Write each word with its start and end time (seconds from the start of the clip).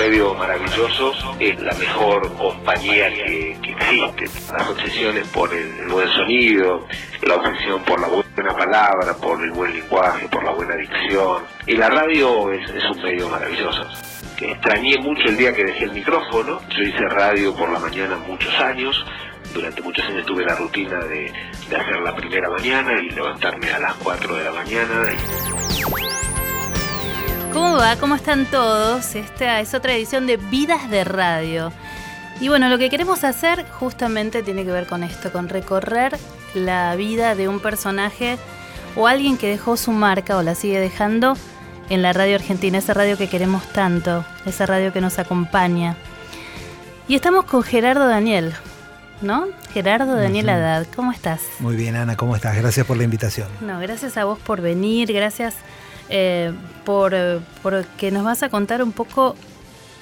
medio 0.00 0.34
maravilloso, 0.34 1.12
es 1.38 1.60
la 1.60 1.74
mejor 1.74 2.32
compañía 2.36 3.12
que, 3.12 3.50
existe. 3.50 4.24
Las 4.50 4.66
obsesiones 4.70 5.28
por 5.28 5.52
el 5.52 5.88
buen 5.88 6.08
sonido, 6.08 6.86
la 7.20 7.34
obsesión 7.34 7.82
por 7.82 8.00
la 8.00 8.08
buena 8.08 8.56
palabra, 8.56 9.14
por 9.20 9.42
el 9.44 9.50
buen 9.50 9.74
lenguaje, 9.74 10.26
por 10.28 10.42
la 10.42 10.52
buena 10.52 10.74
dicción. 10.76 11.42
Y 11.66 11.76
la 11.76 11.90
radio 11.90 12.50
es, 12.50 12.70
un 12.90 13.02
medio 13.02 13.28
maravilloso. 13.28 13.86
Extrañé 14.40 14.96
mucho 15.02 15.22
el 15.26 15.36
día 15.36 15.52
que 15.52 15.64
dejé 15.64 15.84
el 15.84 15.92
micrófono. 15.92 16.62
Yo 16.70 16.82
hice 16.82 17.06
radio 17.10 17.54
por 17.54 17.70
la 17.70 17.78
mañana 17.78 18.16
muchos 18.16 18.54
años. 18.58 19.04
Durante 19.52 19.82
muchos 19.82 20.06
años 20.06 20.24
tuve 20.24 20.46
la 20.46 20.54
rutina 20.54 20.98
de 21.00 21.30
hacer 21.76 22.00
la 22.00 22.16
primera 22.16 22.48
mañana 22.48 22.98
y 23.02 23.10
levantarme 23.10 23.70
a 23.70 23.78
las 23.78 23.94
4 23.96 24.34
de 24.34 24.44
la 24.44 24.52
mañana. 24.52 25.04
¿Cómo 27.52 27.74
va? 27.74 27.96
¿Cómo 27.96 28.14
están 28.14 28.46
todos? 28.46 29.16
Esta 29.16 29.60
es 29.60 29.74
otra 29.74 29.94
edición 29.94 30.26
de 30.28 30.36
Vidas 30.36 30.88
de 30.88 31.02
Radio. 31.02 31.72
Y 32.40 32.48
bueno, 32.48 32.68
lo 32.68 32.78
que 32.78 32.88
queremos 32.88 33.24
hacer 33.24 33.66
justamente 33.70 34.44
tiene 34.44 34.64
que 34.64 34.70
ver 34.70 34.86
con 34.86 35.02
esto, 35.02 35.32
con 35.32 35.48
recorrer 35.48 36.16
la 36.54 36.94
vida 36.94 37.34
de 37.34 37.48
un 37.48 37.58
personaje 37.58 38.38
o 38.94 39.08
alguien 39.08 39.36
que 39.36 39.48
dejó 39.48 39.76
su 39.76 39.90
marca 39.90 40.36
o 40.36 40.42
la 40.42 40.54
sigue 40.54 40.78
dejando 40.78 41.36
en 41.88 42.02
la 42.02 42.12
radio 42.12 42.36
argentina, 42.36 42.78
esa 42.78 42.94
radio 42.94 43.18
que 43.18 43.28
queremos 43.28 43.64
tanto, 43.72 44.24
esa 44.46 44.64
radio 44.66 44.92
que 44.92 45.00
nos 45.00 45.18
acompaña. 45.18 45.96
Y 47.08 47.16
estamos 47.16 47.46
con 47.46 47.64
Gerardo 47.64 48.06
Daniel, 48.06 48.54
¿no? 49.22 49.46
Gerardo 49.72 50.14
Daniel 50.14 50.50
Haddad, 50.50 50.86
¿cómo 50.94 51.10
estás? 51.10 51.40
Muy 51.58 51.74
bien, 51.74 51.96
Ana, 51.96 52.16
¿cómo 52.16 52.36
estás? 52.36 52.56
Gracias 52.56 52.86
por 52.86 52.96
la 52.96 53.02
invitación. 53.02 53.48
No, 53.60 53.80
gracias 53.80 54.16
a 54.16 54.24
vos 54.24 54.38
por 54.38 54.60
venir, 54.60 55.12
gracias 55.12 55.56
eh, 56.10 56.52
por, 56.84 57.14
que 57.96 58.10
nos 58.10 58.24
vas 58.24 58.42
a 58.42 58.48
contar 58.48 58.82
un 58.82 58.92
poco, 58.92 59.36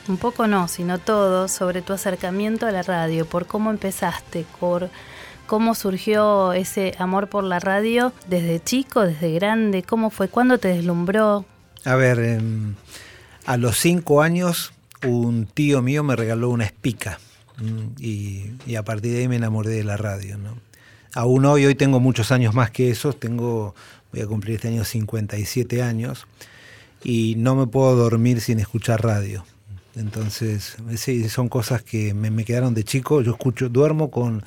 un 0.09 0.17
poco 0.17 0.47
no, 0.47 0.69
sino 0.69 0.99
todo, 0.99 1.49
sobre 1.49 1.83
tu 1.83 1.93
acercamiento 1.93 2.67
a 2.67 2.73
la 2.73 2.83
radio, 2.83 3.27
por 3.27 3.47
cómo 3.47 3.71
empezaste, 3.71 4.47
por 4.59 4.91
cómo 5.47 5.75
surgió 5.75 6.53
ese 6.53 6.95
amor 6.99 7.29
por 7.29 7.45
la 7.45 7.61
radio 7.61 8.13
desde 8.27 8.63
chico, 8.63 9.03
desde 9.03 9.33
grande, 9.33 9.83
cómo 9.83 10.11
fue, 10.11 10.29
cuándo 10.29 10.59
te 10.59 10.69
deslumbró. 10.69 11.45
A 11.85 11.95
ver, 11.95 12.19
em, 12.19 12.75
a 13.47 13.57
los 13.57 13.77
cinco 13.79 14.23
años 14.23 14.73
un 15.07 15.47
tío 15.47 15.83
mío 15.83 16.03
me 16.03 16.17
regaló 16.17 16.51
una 16.51 16.65
espica 16.65 17.19
mm, 17.59 18.03
y, 18.03 18.75
a 18.77 18.83
partir 18.83 19.13
de 19.13 19.21
ahí 19.21 19.29
me 19.29 19.37
enamoré 19.37 19.71
de 19.71 19.85
la 19.85 19.97
radio. 19.97 20.39
¿no? 20.39 20.59
Aún 21.15 21.45
hoy, 21.45 21.67
hoy 21.67 21.75
tengo 21.75 22.01
muchos 22.01 22.33
años 22.33 22.55
más 22.55 22.71
que 22.71 22.91
esos, 22.91 23.19
tengo 23.19 23.75
voy 24.13 24.23
a 24.23 24.27
cumplir 24.27 24.57
este 24.57 24.69
año 24.69 24.85
57 24.85 25.83
años 25.83 26.27
y 27.03 27.35
no 27.37 27.55
me 27.55 27.67
puedo 27.67 27.97
dormir 27.97 28.41
sin 28.41 28.59
escuchar 28.59 29.03
radio. 29.03 29.45
Entonces, 29.95 30.77
son 31.29 31.49
cosas 31.49 31.83
que 31.83 32.15
me, 32.15 32.45
quedaron 32.45 32.75
de 32.75 32.85
chico. 32.85 33.21
Yo 33.21 33.33
escucho, 33.33 33.69
duermo 33.69 34.11
con, 34.11 34.45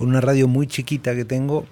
una 0.00 0.20
radio 0.20 0.48
muy 0.48 0.66
chiquita 0.66 1.14
que 1.14 1.24
tengo 1.24 1.66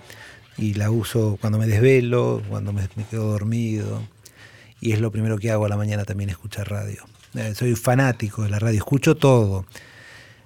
y 0.56 0.74
la 0.74 0.90
uso 0.90 1.38
cuando 1.40 1.58
me 1.58 1.66
desvelo, 1.66 2.42
cuando 2.48 2.72
me, 2.72 2.88
quedo 3.10 3.30
dormido. 3.30 4.02
Y 4.80 4.92
es 4.92 5.00
lo 5.00 5.10
primero 5.10 5.38
que 5.38 5.50
hago 5.50 5.66
a 5.66 5.68
la 5.68 5.76
mañana 5.76 6.04
también, 6.04 6.30
escuchar 6.30 6.70
radio. 6.70 7.04
Eh, 7.34 7.54
soy 7.54 7.76
fanático 7.76 8.42
de 8.42 8.50
la 8.50 8.58
radio, 8.58 8.78
escucho 8.78 9.14
todo 9.14 9.64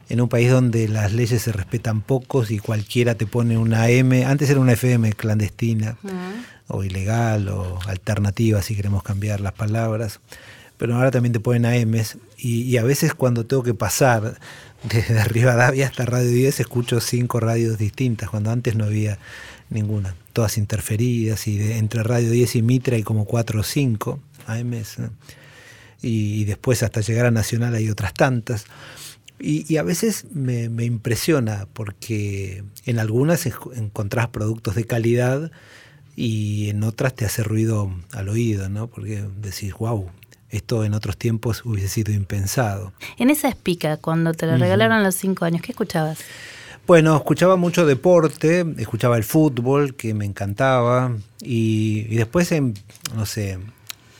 en 0.08 0.20
un 0.20 0.28
país 0.28 0.50
donde 0.50 0.88
las 0.88 1.12
leyes 1.12 1.42
se 1.42 1.52
respetan 1.52 2.02
pocos 2.02 2.50
y 2.50 2.58
cualquiera 2.58 3.14
te 3.14 3.26
pone 3.26 3.56
una 3.56 3.88
M, 3.88 4.24
antes 4.24 4.50
era 4.50 4.60
una 4.60 4.72
FM 4.72 5.12
clandestina 5.14 5.96
o 6.68 6.84
ilegal 6.84 7.48
o 7.48 7.78
alternativa 7.86 8.62
si 8.62 8.76
queremos 8.76 9.02
cambiar 9.02 9.40
las 9.40 9.52
palabras, 9.52 10.20
pero 10.76 10.96
ahora 10.96 11.10
también 11.10 11.32
te 11.32 11.40
ponen 11.40 11.66
AMs 11.66 12.18
y, 12.36 12.62
y 12.62 12.76
a 12.76 12.82
veces 12.82 13.14
cuando 13.14 13.46
tengo 13.46 13.62
que 13.62 13.74
pasar 13.74 14.38
desde 14.82 15.24
Rivadavia 15.24 15.86
hasta 15.86 16.04
Radio 16.04 16.30
10 16.30 16.60
escucho 16.60 17.00
cinco 17.00 17.40
radios 17.40 17.78
distintas, 17.78 18.28
cuando 18.28 18.50
antes 18.50 18.76
no 18.76 18.84
había 18.84 19.18
ninguna, 19.70 20.14
todas 20.32 20.58
interferidas 20.58 21.46
y 21.48 21.72
entre 21.72 22.02
Radio 22.02 22.30
10 22.30 22.56
y 22.56 22.62
Mitra 22.62 22.96
hay 22.96 23.02
como 23.02 23.24
cuatro 23.24 23.60
o 23.60 23.62
cinco 23.62 24.20
AMs 24.46 24.98
y 26.02 26.44
después 26.44 26.82
hasta 26.82 27.00
llegar 27.00 27.26
a 27.26 27.30
Nacional 27.30 27.74
hay 27.74 27.88
otras 27.88 28.12
tantas. 28.12 28.66
Y, 29.38 29.76
a 29.76 29.82
veces 29.82 30.26
me, 30.32 30.64
impresiona 30.84 31.66
porque 31.72 32.64
en 32.86 32.98
algunas 32.98 33.46
encontrás 33.46 34.28
productos 34.28 34.74
de 34.74 34.84
calidad 34.84 35.50
y 36.16 36.70
en 36.70 36.82
otras 36.84 37.14
te 37.14 37.24
hace 37.24 37.42
ruido 37.42 37.92
al 38.12 38.28
oído, 38.28 38.68
¿no? 38.68 38.86
Porque 38.86 39.24
decís, 39.40 39.74
wow, 39.74 40.08
esto 40.50 40.84
en 40.84 40.94
otros 40.94 41.16
tiempos 41.16 41.64
hubiese 41.64 41.88
sido 41.88 42.12
impensado. 42.12 42.92
En 43.18 43.28
esa 43.28 43.48
espica, 43.48 43.96
cuando 43.96 44.32
te 44.32 44.46
lo 44.46 44.56
regalaron 44.56 44.96
a 44.96 45.02
los 45.02 45.16
cinco 45.16 45.44
años, 45.44 45.62
¿qué 45.62 45.72
escuchabas? 45.72 46.20
Bueno, 46.86 47.16
escuchaba 47.16 47.56
mucho 47.56 47.86
deporte, 47.86 48.64
escuchaba 48.78 49.16
el 49.16 49.24
fútbol, 49.24 49.94
que 49.94 50.14
me 50.14 50.26
encantaba, 50.26 51.16
y, 51.42 52.04
después, 52.14 52.52
no 53.14 53.26
sé, 53.26 53.58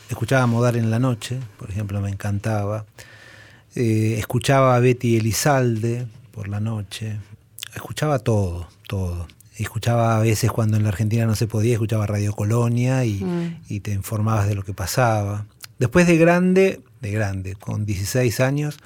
escuchaba 0.08 0.46
Modar 0.46 0.76
en 0.76 0.91
la 0.91 0.98
Noche, 0.98 1.38
por 1.58 1.70
ejemplo, 1.70 2.00
me 2.00 2.10
encantaba. 2.10 2.86
Eh, 3.74 4.16
escuchaba 4.18 4.76
a 4.76 4.80
Betty 4.80 5.16
Elizalde 5.16 6.06
por 6.30 6.48
la 6.48 6.60
noche, 6.60 7.18
escuchaba 7.74 8.18
todo, 8.18 8.68
todo. 8.86 9.26
Escuchaba 9.56 10.16
a 10.16 10.20
veces 10.20 10.50
cuando 10.50 10.76
en 10.76 10.82
la 10.82 10.88
Argentina 10.88 11.26
no 11.26 11.36
se 11.36 11.46
podía, 11.46 11.74
escuchaba 11.74 12.06
Radio 12.06 12.32
Colonia 12.32 13.04
y, 13.04 13.22
mm. 13.22 13.62
y 13.68 13.80
te 13.80 13.92
informabas 13.92 14.48
de 14.48 14.54
lo 14.54 14.64
que 14.64 14.74
pasaba. 14.74 15.46
Después 15.78 16.06
de 16.06 16.16
grande, 16.16 16.80
de 17.00 17.10
grande, 17.12 17.54
con 17.54 17.86
16 17.86 18.40
años, 18.40 18.78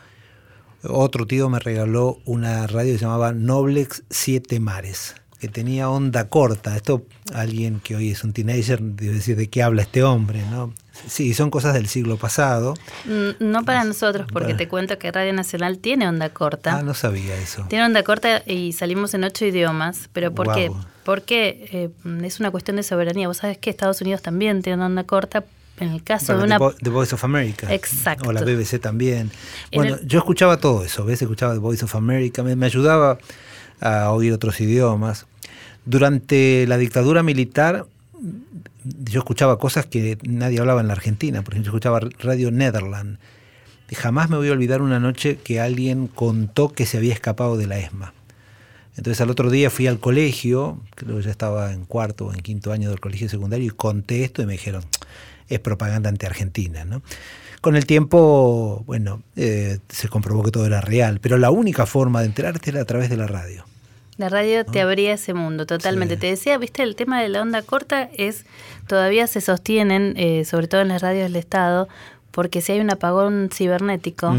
otro 0.83 1.27
tío 1.27 1.49
me 1.49 1.59
regaló 1.59 2.19
una 2.25 2.67
radio 2.67 2.93
que 2.93 2.99
se 2.99 3.05
llamaba 3.05 3.33
Noblex 3.33 4.05
Siete 4.11 4.61
Mares 4.61 5.15
que 5.39 5.49
tenía 5.49 5.89
onda 5.89 6.29
corta. 6.29 6.77
Esto 6.77 7.07
alguien 7.33 7.81
que 7.81 7.97
hoy 7.97 8.11
es 8.11 8.25
un 8.25 8.33
teenager 8.33 8.81
debe 8.81 9.15
decir 9.15 9.37
de 9.37 9.49
qué 9.49 9.63
habla 9.63 9.83
este 9.83 10.03
hombre, 10.03 10.43
¿no? 10.51 10.75
Sí, 11.07 11.35
son 11.35 11.51
cosas 11.51 11.75
del 11.75 11.89
siglo 11.89 12.17
pasado. 12.17 12.75
Mm, 13.05 13.31
no 13.41 13.65
para 13.65 13.85
nosotros, 13.85 14.27
porque 14.33 14.55
te 14.55 14.69
cuento 14.69 14.99
que 14.99 15.11
Radio 15.13 15.33
Nacional 15.33 15.79
tiene 15.79 16.09
onda 16.09 16.31
corta. 16.31 16.79
Ah, 16.79 16.83
no 16.83 16.95
sabía 16.95 17.37
eso. 17.37 17.65
Tiene 17.69 17.85
onda 17.85 18.03
corta 18.03 18.43
y 18.47 18.73
salimos 18.73 19.15
en 19.15 19.25
ocho 19.25 19.45
idiomas. 19.45 20.09
¿Pero 20.13 20.35
por 20.35 20.55
qué? 20.55 20.71
Porque 21.05 21.69
eh, 21.73 22.25
es 22.25 22.41
una 22.41 22.51
cuestión 22.51 22.77
de 22.77 22.83
soberanía. 22.83 23.29
Vos 23.29 23.39
sabés 23.39 23.59
que 23.59 23.71
Estados 23.71 24.01
Unidos 24.01 24.23
también 24.23 24.63
tiene 24.63 24.83
onda 24.85 25.05
corta. 25.05 25.45
En 25.81 25.91
el 25.91 26.03
caso 26.03 26.37
de 26.37 26.43
una. 26.43 26.59
The, 26.59 26.91
Voice 26.91 27.15
of 27.15 27.23
America. 27.23 27.73
Exacto. 27.73 28.29
O 28.29 28.33
la 28.33 28.43
BBC 28.43 28.81
también. 28.81 29.31
Bueno, 29.73 29.97
yo 30.05 30.19
escuchaba 30.19 30.57
todo 30.57 30.85
eso, 30.85 31.05
¿ves? 31.05 31.23
Escuchaba 31.23 31.53
The 31.53 31.61
Voice 31.61 31.85
of 31.85 31.95
America. 31.95 32.43
me 32.43 32.67
ayudaba 32.67 33.19
a 33.81 34.11
oír 34.11 34.33
otros 34.33 34.61
idiomas. 34.61 35.27
Durante 35.85 36.67
la 36.67 36.77
dictadura 36.77 37.23
militar 37.23 37.87
yo 38.83 39.21
escuchaba 39.21 39.59
cosas 39.59 39.87
que 39.87 40.19
nadie 40.23 40.61
hablaba 40.61 40.81
en 40.81 40.89
la 40.89 40.95
Argentina, 40.95 41.43
por 41.43 41.55
ejemplo, 41.55 41.73
yo 41.73 41.77
escuchaba 41.77 42.01
Radio 42.19 42.51
Netherland. 42.51 43.19
Y 43.91 43.95
jamás 43.95 44.29
me 44.29 44.37
voy 44.37 44.49
a 44.49 44.53
olvidar 44.53 44.83
una 44.83 45.01
noche 45.01 45.39
que 45.43 45.61
alguien 45.61 46.09
contó 46.09 46.73
que 46.73 46.85
se 46.85 46.99
había 46.99 47.15
escapado 47.15 47.57
de 47.57 47.67
la 47.67 47.79
ESMA. 47.79 48.13
Entonces 48.97 49.21
al 49.21 49.31
otro 49.31 49.51
día 49.51 49.71
fui 49.71 49.87
al 49.87 50.01
colegio, 50.01 50.81
creo 50.95 51.19
que 51.19 51.23
ya 51.23 51.31
estaba 51.31 51.73
en 51.73 51.85
cuarto 51.85 52.27
o 52.27 52.35
en 52.35 52.41
quinto 52.41 52.73
año 52.73 52.91
del 52.91 53.01
colegio 53.01 53.29
secundario, 53.29 53.67
y 53.67 53.71
conté 53.71 54.25
esto 54.25 54.43
y 54.43 54.47
me 54.47 54.53
dijeron, 54.53 54.85
es 55.49 55.61
propaganda 55.61 56.09
anti-argentina. 56.09 56.85
¿no? 56.85 57.03
Con 57.61 57.77
el 57.77 57.87
tiempo, 57.87 58.83
bueno, 58.87 59.23
eh, 59.37 59.79
se 59.89 60.09
comprobó 60.09 60.43
que 60.43 60.51
todo 60.51 60.67
era 60.67 60.81
real, 60.81 61.21
pero 61.21 61.39
la 61.39 61.51
única 61.51 61.87
forma 61.87 62.21
de 62.21 62.27
enterarte 62.27 62.71
era 62.71 62.83
a 62.83 62.85
través 62.85 63.09
de 63.09 63.17
la 63.17 63.27
radio. 63.27 63.65
La 64.19 64.29
radio 64.29 64.67
te 64.67 64.81
abría 64.81 65.15
ese 65.15 65.33
mundo, 65.33 65.65
totalmente. 65.65 66.17
Te 66.17 66.27
decía, 66.27 66.59
viste, 66.59 66.83
el 66.83 66.97
tema 66.97 67.23
de 67.23 67.29
la 67.29 67.41
onda 67.41 67.63
corta 67.63 68.11
es, 68.13 68.47
todavía 68.89 69.29
se 69.29 69.41
sostienen, 69.41 70.15
eh, 70.17 70.45
sobre 70.45 70.67
todo 70.67 70.81
en 70.81 70.89
las 70.89 71.03
radios 71.03 71.29
del 71.29 71.37
Estado, 71.37 71.89
porque 72.39 72.63
si 72.63 72.71
hay 72.71 72.79
un 72.79 72.89
apagón 72.89 73.51
cibernético, 73.53 74.33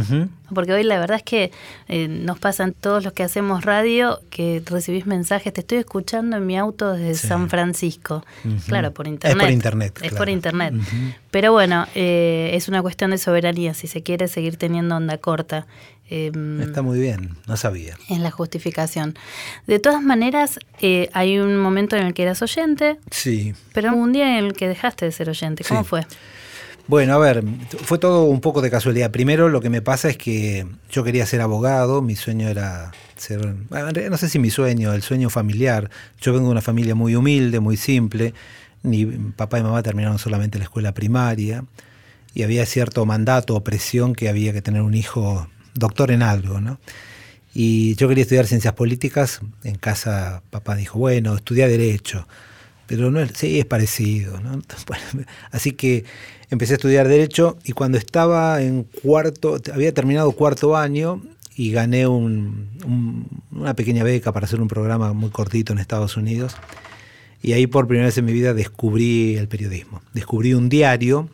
porque 0.56 0.72
hoy 0.72 0.84
la 0.84 0.98
verdad 1.00 1.18
es 1.18 1.24
que 1.24 1.52
eh, 1.90 2.08
nos 2.08 2.40
pasan 2.40 2.72
todos 2.72 3.04
los 3.04 3.12
que 3.12 3.24
hacemos 3.24 3.66
radio 3.66 4.22
que 4.30 4.64
recibís 4.66 5.06
mensajes, 5.06 5.52
te 5.52 5.60
estoy 5.60 5.80
escuchando 5.80 6.38
en 6.38 6.46
mi 6.46 6.58
auto 6.58 6.94
desde 6.94 7.28
San 7.28 7.50
Francisco. 7.50 8.24
Claro, 8.68 8.94
por 8.94 9.06
internet. 9.06 9.38
Es 9.38 9.44
por 9.44 9.52
internet. 9.52 10.00
Es 10.02 10.14
por 10.14 10.30
internet. 10.30 10.76
Pero 11.30 11.52
bueno, 11.52 11.88
eh, 11.94 12.52
es 12.54 12.70
una 12.70 12.82
cuestión 12.82 13.12
de 13.12 13.18
soberanía, 13.18 13.74
si 13.74 13.88
se 13.88 14.02
quiere 14.02 14.30
seguir 14.30 14.56
teniendo 14.56 14.96
onda 14.96 15.18
corta. 15.18 15.68
Em, 16.10 16.62
Está 16.62 16.82
muy 16.82 17.02
bien, 17.02 17.36
no 17.48 17.58
sabía. 17.58 17.98
En 18.08 18.24
la 18.24 18.32
justificación. 18.32 19.16
De 19.68 19.80
todas 19.80 20.02
maneras, 20.02 20.58
eh, 20.80 21.10
hay 21.12 21.38
un 21.38 21.58
momento 21.58 21.98
en 21.98 22.08
el 22.08 22.14
que 22.14 22.24
eras 22.24 22.42
oyente. 22.42 22.98
Sí. 23.12 23.56
Pero 23.74 23.94
un 23.94 24.14
día 24.14 24.40
en 24.40 24.46
el 24.46 24.54
que 24.54 24.70
dejaste 24.70 25.04
de 25.04 25.12
ser 25.12 25.30
oyente. 25.30 25.66
¿Cómo 25.68 25.84
fue? 25.84 26.06
Bueno, 26.90 27.14
a 27.14 27.20
ver, 27.20 27.44
fue 27.84 28.00
todo 28.00 28.24
un 28.24 28.42
poco 28.42 28.64
de 28.64 28.72
casualidad. 28.72 29.12
Primero 29.12 29.48
lo 29.48 29.62
que 29.62 29.70
me 29.70 29.84
pasa 29.84 30.10
es 30.10 30.18
que 30.18 30.66
yo 30.90 31.04
quería 31.04 31.24
ser 31.28 31.40
abogado, 31.40 32.02
mi 32.02 32.16
sueño 32.16 32.48
era 32.48 32.92
ser, 33.16 33.46
no 33.46 34.18
sé 34.18 34.28
si 34.28 34.40
mi 34.40 34.50
sueño, 34.50 34.92
el 34.94 35.04
sueño 35.04 35.30
familiar. 35.30 35.92
Yo 36.20 36.34
vengo 36.34 36.48
de 36.48 36.54
una 36.54 36.64
familia 36.64 36.96
muy 36.96 37.14
humilde, 37.14 37.60
muy 37.60 37.78
simple. 37.78 38.34
Mi 38.82 39.06
papá 39.06 39.60
y 39.60 39.62
mamá 39.62 39.84
terminaron 39.84 40.18
solamente 40.18 40.58
la 40.58 40.64
escuela 40.64 40.92
primaria 40.92 41.64
y 42.34 42.42
había 42.42 42.66
cierto 42.66 43.06
mandato 43.06 43.56
o 43.56 43.64
presión 43.64 44.16
que 44.16 44.28
había 44.28 44.52
que 44.52 44.64
tener 44.64 44.82
un 44.82 44.96
hijo 44.96 45.48
doctor 45.76 46.10
en 46.10 46.24
algo, 46.24 46.60
¿no? 46.60 46.80
Y 47.54 47.94
yo 47.98 48.08
quería 48.08 48.24
estudiar 48.24 48.48
ciencias 48.48 48.74
políticas. 48.74 49.42
En 49.64 49.76
casa 49.76 50.42
papá 50.50 50.76
dijo, 50.76 50.98
bueno, 50.98 51.36
estudia 51.36 51.68
derecho. 51.68 52.28
Pero 52.88 53.12
no, 53.12 53.24
sí, 53.28 53.60
es 53.60 53.66
parecido, 53.66 54.42
¿no? 54.42 54.60
así 55.52 55.74
que 55.74 56.06
empecé 56.50 56.74
a 56.74 56.76
estudiar 56.76 57.08
derecho 57.08 57.58
y 57.64 57.74
cuando 57.74 57.98
estaba 57.98 58.62
en 58.62 58.84
cuarto, 58.84 59.60
había 59.74 59.94
terminado 59.94 60.32
cuarto 60.32 60.76
año 60.76 61.22
y 61.56 61.72
gané 61.72 62.08
una 62.08 63.74
pequeña 63.76 64.04
beca 64.04 64.32
para 64.32 64.46
hacer 64.46 64.62
un 64.62 64.68
programa 64.68 65.14
muy 65.14 65.30
cortito 65.30 65.74
en 65.74 65.80
Estados 65.80 66.18
Unidos. 66.18 66.56
Y 67.42 67.54
ahí 67.54 67.68
por 67.68 67.88
primera 67.88 68.08
vez 68.08 68.18
en 68.18 68.26
mi 68.26 68.34
vida 68.34 68.54
descubrí 68.54 69.36
el 69.36 69.48
periodismo. 69.48 70.02
Descubrí 70.14 70.54
un 70.54 70.70
diario. 70.70 71.30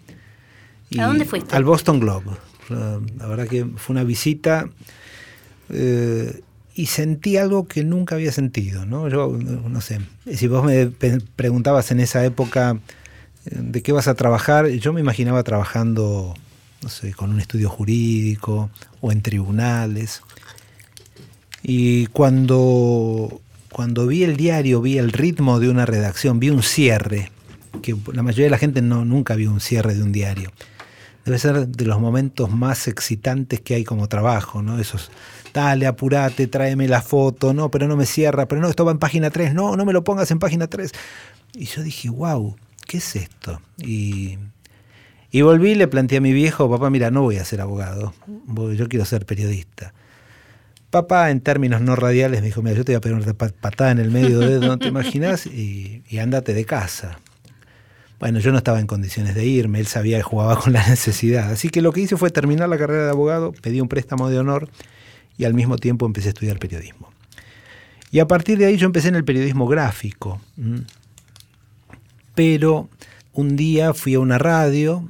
¿A 0.98 1.06
dónde 1.06 1.26
fuiste? 1.26 1.56
Al 1.56 1.64
Boston 1.64 2.00
Globe. 2.00 2.32
La 2.70 3.28
verdad 3.28 3.48
que 3.48 3.66
fue 3.76 3.94
una 3.94 4.04
visita 4.04 4.70
eh, 5.70 6.42
y 6.74 6.88
sentí 6.88 7.38
algo 7.38 7.68
que 7.68 7.84
nunca 7.84 8.16
había 8.16 8.32
sentido, 8.32 8.86
¿no? 8.86 9.08
Yo, 9.08 9.30
no 9.30 9.82
sé, 9.82 10.00
si 10.34 10.48
vos 10.48 10.64
me 10.64 10.88
preguntabas 11.36 11.92
en 11.92 12.00
esa 12.00 12.26
época 12.26 12.80
de 13.46 13.82
qué 13.82 13.92
vas 13.92 14.08
a 14.08 14.16
trabajar, 14.16 14.68
yo 14.68 14.94
me 14.94 15.02
imaginaba 15.02 15.44
trabajando, 15.44 16.34
no 16.82 16.90
sé, 16.90 17.14
con 17.14 17.32
un 17.32 17.40
estudio 17.40 17.70
jurídico 17.70 18.70
o 19.02 19.12
en 19.12 19.22
tribunales. 19.22 20.22
Y 21.64 22.08
cuando, 22.08 23.42
cuando 23.72 24.08
vi 24.08 24.24
el 24.24 24.38
diario, 24.38 24.82
vi 24.82 24.98
el 24.98 25.12
ritmo 25.12 25.60
de 25.60 25.70
una 25.70 25.86
redacción, 25.86 26.40
vi 26.40 26.50
un 26.50 26.64
cierre, 26.64 27.32
que 27.82 27.96
la 28.14 28.24
mayoría 28.24 28.46
de 28.46 28.52
la 28.52 28.58
gente 28.58 28.82
no, 28.82 29.06
nunca 29.06 29.36
vio 29.36 29.52
un 29.52 29.60
cierre 29.60 29.96
de 29.96 30.04
un 30.04 30.12
diario 30.12 30.52
debe 31.26 31.40
ser 31.40 31.68
de 31.68 31.86
los 31.86 32.00
momentos 32.00 32.52
más 32.52 32.88
excitantes 32.88 33.60
que 33.60 33.74
hay 33.74 33.84
como 33.84 34.08
trabajo, 34.08 34.62
¿no? 34.62 34.80
Esos, 34.80 35.10
dale, 35.54 35.88
apurate, 35.88 36.46
tráeme 36.46 36.88
la 36.88 37.02
foto, 37.02 37.52
no, 37.54 37.72
pero 37.72 37.88
no 37.88 37.98
me 37.98 38.06
cierra, 38.06 38.48
pero 38.48 38.62
no, 38.62 38.70
esto 38.70 38.86
va 38.86 38.92
en 38.92 39.00
página 39.00 39.32
3, 39.32 39.56
no, 39.56 39.76
no 39.76 39.86
me 39.86 39.94
lo 39.94 40.04
pongas 40.04 40.30
en 40.30 40.38
página 40.38 40.68
3. 40.68 40.92
Y 41.56 41.66
yo 41.66 41.82
dije, 41.82 42.10
wow, 42.10 42.56
¿qué 42.86 42.98
es 42.98 43.16
esto? 43.16 43.62
Y, 43.78 44.38
y 45.32 45.42
volví 45.42 45.72
y 45.72 45.76
le 45.76 45.88
planteé 45.88 46.20
a 46.20 46.22
mi 46.22 46.34
viejo, 46.34 46.70
papá, 46.70 46.90
mira, 46.90 47.12
no 47.12 47.22
voy 47.22 47.38
a 47.38 47.46
ser 47.46 47.62
abogado, 47.62 48.14
yo 48.76 48.88
quiero 48.88 49.06
ser 49.06 49.26
periodista. 49.26 49.94
Papá, 50.90 51.30
en 51.30 51.42
términos 51.42 51.82
no 51.82 51.96
radiales, 51.96 52.40
me 52.42 52.48
dijo, 52.48 52.62
mira, 52.62 52.76
yo 52.76 52.86
te 52.86 52.94
voy 52.94 52.98
a 52.98 53.02
pegar 53.02 53.22
una 53.22 53.34
patada 53.34 53.92
en 53.92 54.00
el 54.00 54.12
medio 54.12 54.40
de 54.40 54.66
no 54.66 54.78
te 54.78 54.88
imaginas, 54.90 55.46
y, 55.46 56.04
y 56.08 56.20
ándate 56.20 56.54
de 56.54 56.64
casa. 56.66 57.20
Bueno, 58.20 58.40
yo 58.40 58.52
no 58.52 58.58
estaba 58.58 58.80
en 58.80 58.88
condiciones 58.88 59.36
de 59.36 59.46
irme, 59.46 59.80
él 59.80 59.88
sabía 59.88 60.18
que 60.18 60.24
jugaba 60.24 60.58
con 60.58 60.72
la 60.72 60.88
necesidad. 60.88 61.52
Así 61.52 61.70
que 61.70 61.82
lo 61.82 61.92
que 61.92 62.02
hice 62.02 62.16
fue 62.16 62.30
terminar 62.30 62.70
la 62.70 62.78
carrera 62.78 63.04
de 63.04 63.10
abogado, 63.10 63.52
pedí 63.52 63.82
un 63.82 63.90
préstamo 63.90 64.30
de 64.30 64.40
honor 64.40 64.70
y 65.38 65.44
al 65.44 65.54
mismo 65.54 65.78
tiempo 65.78 66.06
empecé 66.06 66.30
a 66.30 66.30
estudiar 66.30 66.60
periodismo. 66.60 67.12
Y 68.12 68.20
a 68.20 68.28
partir 68.28 68.58
de 68.58 68.66
ahí 68.66 68.78
yo 68.78 68.86
empecé 68.86 69.10
en 69.10 69.16
el 69.16 69.26
periodismo 69.26 69.68
gráfico. 69.68 70.40
Pero 72.36 72.90
un 73.34 73.56
día 73.56 73.94
fui 73.94 74.14
a 74.14 74.20
una 74.20 74.38
radio 74.38 75.08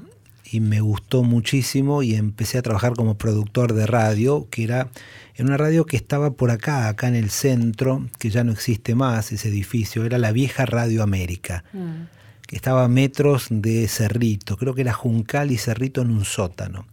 y 0.49 0.59
me 0.59 0.79
gustó 0.79 1.23
muchísimo 1.23 2.03
y 2.03 2.15
empecé 2.15 2.57
a 2.57 2.61
trabajar 2.61 2.93
como 2.93 3.17
productor 3.17 3.73
de 3.73 3.87
radio, 3.87 4.47
que 4.49 4.63
era 4.63 4.89
en 5.35 5.47
una 5.47 5.57
radio 5.57 5.85
que 5.85 5.97
estaba 5.97 6.31
por 6.31 6.51
acá, 6.51 6.87
acá 6.87 7.07
en 7.07 7.15
el 7.15 7.29
centro, 7.29 8.07
que 8.19 8.29
ya 8.29 8.43
no 8.43 8.51
existe 8.51 8.95
más 8.95 9.31
ese 9.31 9.49
edificio, 9.49 10.05
era 10.05 10.17
la 10.17 10.31
vieja 10.31 10.65
Radio 10.65 11.03
América. 11.03 11.65
Mm 11.73 12.15
que 12.45 12.55
estaba 12.55 12.83
a 12.83 12.87
metros 12.87 13.47
de 13.49 13.87
Cerrito, 13.87 14.57
creo 14.57 14.75
que 14.75 14.81
era 14.81 14.93
Juncal 14.93 15.51
y 15.51 15.57
Cerrito 15.57 16.01
en 16.01 16.11
un 16.11 16.25
sótano. 16.25 16.85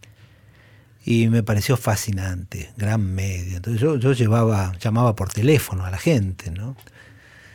Y 1.05 1.27
me 1.27 1.43
pareció 1.43 1.75
fascinante, 1.75 2.71
gran 2.77 3.03
medio. 3.13 3.57
Entonces 3.57 3.81
yo, 3.81 3.97
yo 3.97 4.13
llevaba, 4.13 4.73
llamaba 4.79 5.15
por 5.15 5.29
teléfono 5.29 5.85
a 5.85 5.91
la 5.91 5.97
gente, 5.97 6.49
¿no? 6.49 6.77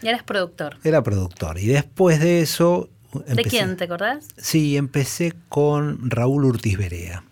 Y 0.03 0.09
eras 0.09 0.23
productor. 0.23 0.77
Era 0.85 1.03
productor. 1.03 1.59
Y 1.59 1.67
después 1.67 2.21
de 2.21 2.41
eso... 2.41 2.89
¿De 3.27 3.43
quién, 3.43 3.77
te 3.77 3.85
acordás? 3.85 4.27
Sí, 4.37 4.77
empecé 4.77 5.33
con 5.49 6.11
Raúl 6.11 6.45
Urtiz 6.45 6.77
Berea. 6.77 7.25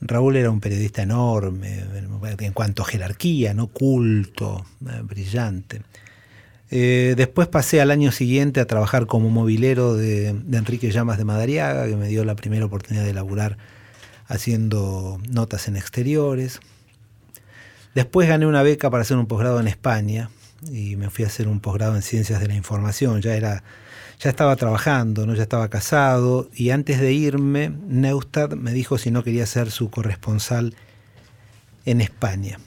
Raúl 0.00 0.36
era 0.36 0.50
un 0.50 0.60
periodista 0.60 1.02
enorme 1.02 1.82
en 2.38 2.52
cuanto 2.52 2.82
a 2.82 2.86
jerarquía, 2.86 3.54
¿no? 3.54 3.66
culto, 3.66 4.64
eh, 4.88 5.00
brillante. 5.02 5.82
Eh, 6.70 7.14
después 7.16 7.48
pasé 7.48 7.80
al 7.80 7.90
año 7.90 8.10
siguiente 8.10 8.60
a 8.60 8.66
trabajar 8.66 9.06
como 9.06 9.30
movilero 9.30 9.94
de, 9.94 10.28
Enrique 10.28 10.90
Llamas 10.90 11.18
de 11.18 11.24
Madariaga, 11.24 11.86
que 11.86 11.96
me 11.96 12.08
dio 12.08 12.24
la 12.24 12.34
primera 12.34 12.64
oportunidad 12.64 13.04
de 13.04 13.14
laburar 13.14 13.56
haciendo 14.26 15.20
notas 15.28 15.68
en 15.68 15.76
exteriores. 15.76 16.60
Después 17.94 18.28
gané 18.28 18.46
una 18.46 18.62
beca 18.62 18.90
para 18.90 19.02
hacer 19.02 19.16
un 19.16 19.26
posgrado 19.26 19.60
en 19.60 19.68
España 19.68 20.30
y 20.70 20.96
me 20.96 21.10
fui 21.10 21.24
a 21.24 21.28
hacer 21.28 21.48
un 21.48 21.60
posgrado 21.60 21.96
en 21.96 22.02
Ciencias 22.02 22.40
de 22.40 22.48
la 22.48 22.54
Información. 22.54 23.20
Ya 23.20 23.34
era, 23.34 23.62
ya 24.18 24.30
estaba 24.30 24.56
trabajando, 24.56 25.26
¿no? 25.26 25.34
ya 25.34 25.42
estaba 25.42 25.68
casado 25.68 26.48
y 26.54 26.70
antes 26.70 27.00
de 27.00 27.12
irme, 27.12 27.70
Neustadt 27.88 28.54
me 28.54 28.72
dijo 28.72 28.98
si 28.98 29.10
no 29.10 29.22
quería 29.22 29.46
ser 29.46 29.70
su 29.70 29.90
corresponsal 29.90 30.74
en 31.84 32.00
España 32.00 32.58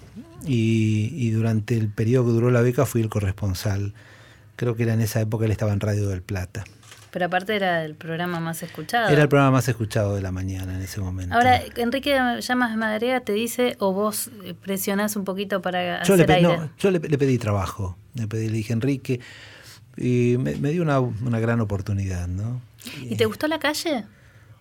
y, 0.45 1.29
durante 1.31 1.75
el 1.75 1.89
periodo 1.89 2.25
que 2.27 2.31
duró 2.31 2.51
la 2.51 2.61
beca 2.61 2.85
fui 2.85 3.01
el 3.01 3.09
corresponsal. 3.09 3.93
Creo 4.55 4.75
que 4.75 4.83
era 4.83 4.93
en 4.93 5.01
esa 5.01 5.21
época 5.21 5.45
él 5.45 5.51
estaba 5.51 5.73
en 5.73 5.79
Radio 5.79 6.09
del 6.09 6.21
Plata. 6.21 6.65
Pero 7.11 7.25
aparte 7.25 7.55
era 7.55 7.83
el 7.85 7.95
programa 7.95 8.39
más 8.39 8.61
escuchado. 8.61 9.09
Era 9.09 9.23
el 9.23 9.29
programa 9.29 9.51
más 9.51 9.67
escuchado 9.67 10.15
de 10.15 10.21
la 10.21 10.31
mañana 10.31 10.75
en 10.75 10.81
ese 10.81 11.01
momento. 11.01 11.35
Ahora, 11.35 11.61
Enrique 11.75 12.17
Llamas 12.39 12.71
de 12.71 12.77
Madrid 12.77 13.13
te 13.23 13.33
dice 13.33 13.75
o 13.79 13.93
vos 13.93 14.29
presionás 14.61 15.15
un 15.15 15.25
poquito 15.25 15.61
para 15.61 16.03
yo 16.03 16.13
hacer 16.13 16.27
le, 16.27 16.35
aire. 16.35 16.69
yo 16.77 16.91
le, 16.91 16.99
pedí 16.99 17.37
trabajo. 17.37 17.97
Le, 18.13 18.27
pedí, 18.27 18.47
le 18.47 18.57
dije, 18.57 18.73
Enrique, 18.73 19.19
y 19.97 20.37
me, 20.37 20.53
dio 20.53 20.83
una, 20.83 20.99
una, 20.99 21.39
gran 21.39 21.59
oportunidad. 21.61 22.27
¿no? 22.27 22.61
¿Y 23.01 23.15
te 23.15 23.25
gustó 23.25 23.47
la 23.47 23.59
calle? 23.59 24.05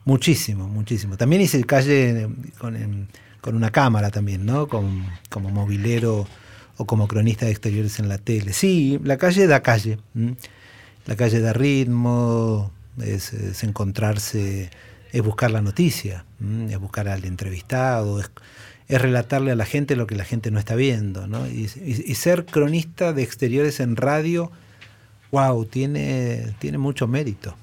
Muchísimo, 0.04 0.68
muchísimo. 0.68 1.16
También 1.16 1.42
hice 1.42 1.62
calle 1.64 2.28
con 2.58 3.08
con 3.40 3.54
una 3.54 3.70
cámara 3.70 4.10
también, 4.10 4.44
¿no? 4.44 4.68
Como, 4.68 5.06
como 5.30 5.50
movilero 5.50 6.26
o 6.76 6.84
como 6.86 7.08
cronista 7.08 7.46
de 7.46 7.52
exteriores 7.52 7.98
en 7.98 8.08
la 8.08 8.18
tele. 8.18 8.52
Sí, 8.52 8.98
la 9.04 9.16
calle 9.16 9.46
da 9.46 9.62
calle. 9.62 9.98
La 11.08 11.16
calle 11.16 11.40
da 11.40 11.52
ritmo, 11.52 12.70
es, 13.02 13.32
encontrarse, 13.64 14.70
es 15.10 15.22
buscar 15.22 15.50
la 15.50 15.62
noticia, 15.62 16.24
es 16.68 16.78
buscar 16.78 17.08
al 17.08 17.24
entrevistado, 17.24 18.20
es, 18.20 18.30
relatarle 18.88 19.50
a 19.50 19.56
la 19.56 19.64
gente 19.64 19.96
lo 19.96 20.06
que 20.06 20.14
la 20.14 20.24
gente 20.24 20.50
no 20.50 20.58
está 20.58 20.74
viendo, 20.74 21.26
¿no? 21.26 21.48
Y, 21.48 21.66
ser 22.14 22.44
cronista 22.44 23.12
de 23.12 23.22
exteriores 23.22 23.80
en 23.80 23.96
radio, 23.96 24.52
wow, 25.32 25.64
tiene, 25.64 26.54
tiene 26.58 26.78
mucho 26.78 27.08
mérito, 27.08 27.56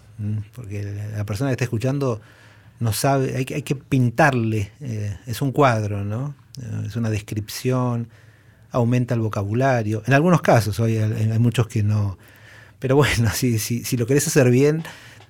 porque 0.56 0.84
la 1.16 1.24
persona 1.24 1.52
que 1.52 1.54
está 1.54 1.66
escuchando 1.66 2.20
no 2.80 2.94
sabe, 2.94 3.38
hay, 3.38 3.46
hay 3.54 3.62
que 3.62 3.76
pintarle, 3.76 4.72
eh, 4.82 5.16
es 5.28 5.42
un 5.42 5.52
cuadro, 5.52 6.04
¿no? 6.04 6.36
Eh, 6.62 6.88
es 6.88 6.96
una 6.96 7.12
descripción, 7.12 8.10
aumenta 8.72 9.14
el 9.14 9.22
vocabulario. 9.22 10.04
En 10.06 10.14
algunos 10.14 10.42
casos, 10.42 10.80
hoy 10.80 10.98
hay, 10.98 11.40
muchos 11.40 11.68
que 11.68 11.84
no. 11.84 12.18
Pero 12.80 12.96
bueno, 12.96 13.30
si, 13.34 13.60
si, 13.60 13.84
si 13.84 13.98
lo 13.98 14.06
querés 14.06 14.28
hacer 14.28 14.50
bien, 14.50 14.84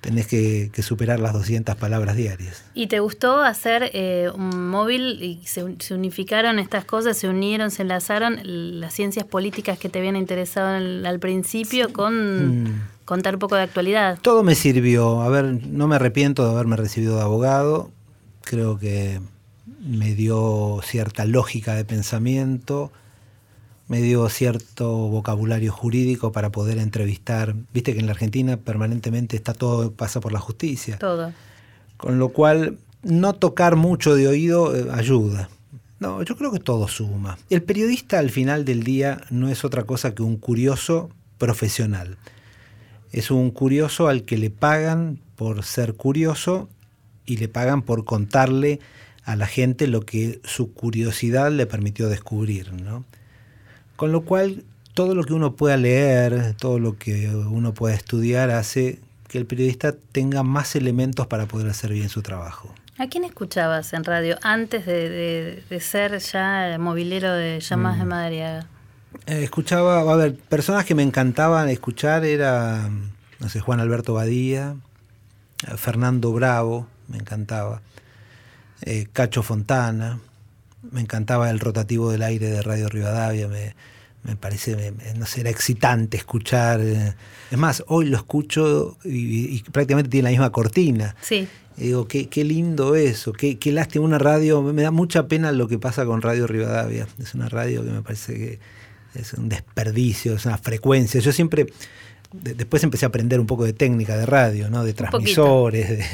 tenés 0.06 0.26
que, 0.26 0.70
superar 0.82 1.18
las 1.18 1.32
200 1.32 1.74
palabras 1.74 2.16
diarias. 2.16 2.64
¿Y 2.74 2.86
te 2.86 3.00
gustó 3.00 3.42
hacer 3.42 3.90
eh, 3.92 4.30
un 4.32 4.70
móvil 4.70 5.20
y 5.20 5.44
se, 5.46 5.64
unificaron 5.94 6.60
estas 6.60 6.84
cosas, 6.84 7.16
se 7.16 7.28
unieron, 7.28 7.72
se 7.72 7.82
enlazaron 7.82 8.38
las 8.44 8.94
ciencias 8.94 9.24
políticas 9.26 9.78
que 9.78 9.88
te 9.88 9.98
habían 9.98 10.14
interesado 10.14 10.76
al 10.76 11.18
principio 11.18 11.92
con 11.92 12.62
mm. 12.62 12.82
contar 13.04 13.34
un 13.34 13.40
poco 13.40 13.56
de 13.56 13.62
actualidad? 13.62 14.18
Todo 14.22 14.44
me 14.44 14.54
sirvió. 14.54 15.22
A 15.22 15.28
ver, 15.28 15.44
no 15.66 15.88
me 15.88 15.96
arrepiento 15.96 16.44
de 16.44 16.52
haberme 16.52 16.76
recibido 16.76 17.16
de 17.16 17.22
abogado. 17.22 17.90
creo 18.44 18.78
que 18.78 19.20
me 19.80 20.14
dio 20.14 20.80
cierta 20.84 21.24
lógica 21.24 21.74
de 21.74 21.84
pensamiento, 21.84 22.92
me 23.88 24.00
dio 24.02 24.28
cierto 24.28 24.90
vocabulario 25.08 25.72
jurídico 25.72 26.32
para 26.32 26.50
poder 26.50 26.78
entrevistar. 26.78 27.54
Viste 27.72 27.92
que 27.94 28.00
en 28.00 28.06
la 28.06 28.12
Argentina 28.12 28.56
permanentemente 28.56 29.36
está 29.36 29.54
todo, 29.54 29.92
pasa 29.92 30.20
por 30.20 30.32
la 30.32 30.40
justicia. 30.40 30.98
Todo. 30.98 31.32
Con 31.96 32.18
lo 32.18 32.30
cual, 32.30 32.78
no 33.02 33.34
tocar 33.34 33.76
mucho 33.76 34.14
de 34.14 34.28
oído 34.28 34.74
eh, 34.74 34.88
ayuda. 34.92 35.48
No, 35.98 36.22
yo 36.22 36.36
creo 36.36 36.52
que 36.52 36.58
todo 36.58 36.88
suma. 36.88 37.38
El 37.48 37.62
periodista 37.62 38.18
al 38.18 38.30
final 38.30 38.64
del 38.64 38.82
día 38.82 39.22
no 39.30 39.48
es 39.48 39.64
otra 39.64 39.84
cosa 39.84 40.14
que 40.14 40.22
un 40.22 40.36
curioso 40.36 41.08
profesional. 41.38 42.18
Es 43.12 43.30
un 43.30 43.50
curioso 43.50 44.08
al 44.08 44.24
que 44.24 44.36
le 44.36 44.50
pagan 44.50 45.18
por 45.36 45.64
ser 45.64 45.94
curioso 45.94 46.68
y 47.24 47.38
le 47.38 47.48
pagan 47.48 47.82
por 47.82 48.04
contarle 48.04 48.80
a 49.24 49.36
la 49.36 49.46
gente 49.46 49.86
lo 49.86 50.02
que 50.02 50.40
su 50.44 50.72
curiosidad 50.72 51.50
le 51.50 51.66
permitió 51.66 52.08
descubrir. 52.08 52.72
¿no? 52.72 53.04
Con 53.96 54.12
lo 54.12 54.22
cual, 54.22 54.64
todo 54.94 55.14
lo 55.14 55.24
que 55.24 55.32
uno 55.32 55.56
pueda 55.56 55.76
leer, 55.76 56.54
todo 56.58 56.78
lo 56.78 56.96
que 56.98 57.28
uno 57.28 57.74
pueda 57.74 57.94
estudiar 57.94 58.50
hace 58.50 59.00
que 59.28 59.38
el 59.38 59.46
periodista 59.46 59.94
tenga 60.12 60.42
más 60.42 60.76
elementos 60.76 61.26
para 61.26 61.46
poder 61.46 61.68
hacer 61.68 61.92
bien 61.92 62.08
su 62.08 62.22
trabajo. 62.22 62.72
¿A 62.98 63.08
quién 63.08 63.24
escuchabas 63.24 63.92
en 63.92 64.04
radio 64.04 64.38
antes 64.42 64.86
de, 64.86 65.62
ser 65.80 66.18
ya 66.18 66.76
movilero 66.78 67.32
de 67.32 67.60
llamadas 67.60 67.98
de 67.98 68.04
mm. 68.04 68.08
Madariaga? 68.08 68.66
Eh, 69.26 69.42
escuchaba, 69.42 70.00
a 70.00 70.16
ver, 70.16 70.36
personas 70.36 70.84
que 70.84 70.94
me 70.94 71.02
encantaban 71.02 71.68
escuchar 71.68 72.24
era, 72.24 72.88
no 73.38 73.48
sé, 73.48 73.60
Juan 73.60 73.80
Alberto 73.80 74.14
Badía, 74.14 74.76
Fernando 75.76 76.32
Bravo, 76.32 76.86
me 77.08 77.18
encantaba, 77.18 77.82
eh, 78.82 79.06
Cacho 79.12 79.42
Fontana, 79.42 80.18
me 80.90 81.00
encantaba 81.00 81.50
el 81.50 81.60
rotativo 81.60 82.10
del 82.10 82.22
aire 82.22 82.48
de 82.48 82.62
Radio 82.62 82.88
Rivadavia, 82.88 83.48
me, 83.48 83.74
me 84.26 84.36
parece, 84.36 84.92
no 85.16 85.26
sé, 85.26 85.40
era 85.40 85.50
excitante 85.50 86.16
escuchar. 86.16 86.80
Eh, 86.80 87.14
es 87.50 87.58
más, 87.58 87.84
hoy 87.86 88.06
lo 88.06 88.16
escucho 88.16 88.96
y, 89.04 89.62
prácticamente 89.70 90.10
tiene 90.10 90.24
la 90.24 90.30
misma 90.30 90.50
cortina. 90.50 91.14
Sí. 91.22 91.46
digo, 91.76 92.08
qué, 92.08 92.28
qué 92.28 92.44
lindo 92.44 92.96
eso, 92.96 93.32
qué, 93.32 93.58
qué, 93.58 93.70
lástima 93.70 94.04
una 94.04 94.18
radio. 94.18 94.62
Me 94.62 94.82
da 94.82 94.90
mucha 94.90 95.28
pena 95.28 95.52
lo 95.52 95.68
que 95.68 95.78
pasa 95.78 96.04
con 96.04 96.22
Radio 96.22 96.46
Rivadavia. 96.46 97.06
Es 97.20 97.34
una 97.34 97.48
radio 97.48 97.84
que 97.84 97.90
me 97.90 98.02
parece 98.02 98.34
que 98.34 98.58
es 99.14 99.32
un 99.34 99.48
desperdicio, 99.48 100.34
es 100.34 100.44
una 100.44 100.58
frecuencia. 100.58 101.20
Yo 101.20 101.30
siempre, 101.32 101.66
después 102.32 102.82
empecé 102.82 103.06
a 103.06 103.08
aprender 103.08 103.38
un 103.38 103.46
poco 103.46 103.64
de 103.64 103.72
técnica 103.72 104.16
de 104.16 104.26
radio, 104.26 104.68
¿no? 104.68 104.84
de 104.84 104.92
transmisores, 104.92 105.88
de, 105.88 106.04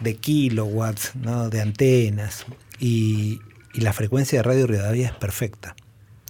de, 0.00 0.14
kilowatts, 0.16 1.12
¿no? 1.14 1.48
de 1.48 1.60
antenas. 1.60 2.44
Y, 2.80 3.40
y 3.76 3.82
la 3.82 3.92
frecuencia 3.92 4.38
de 4.38 4.42
Radio 4.42 4.66
Rivadavia 4.66 5.08
es 5.08 5.12
perfecta, 5.12 5.76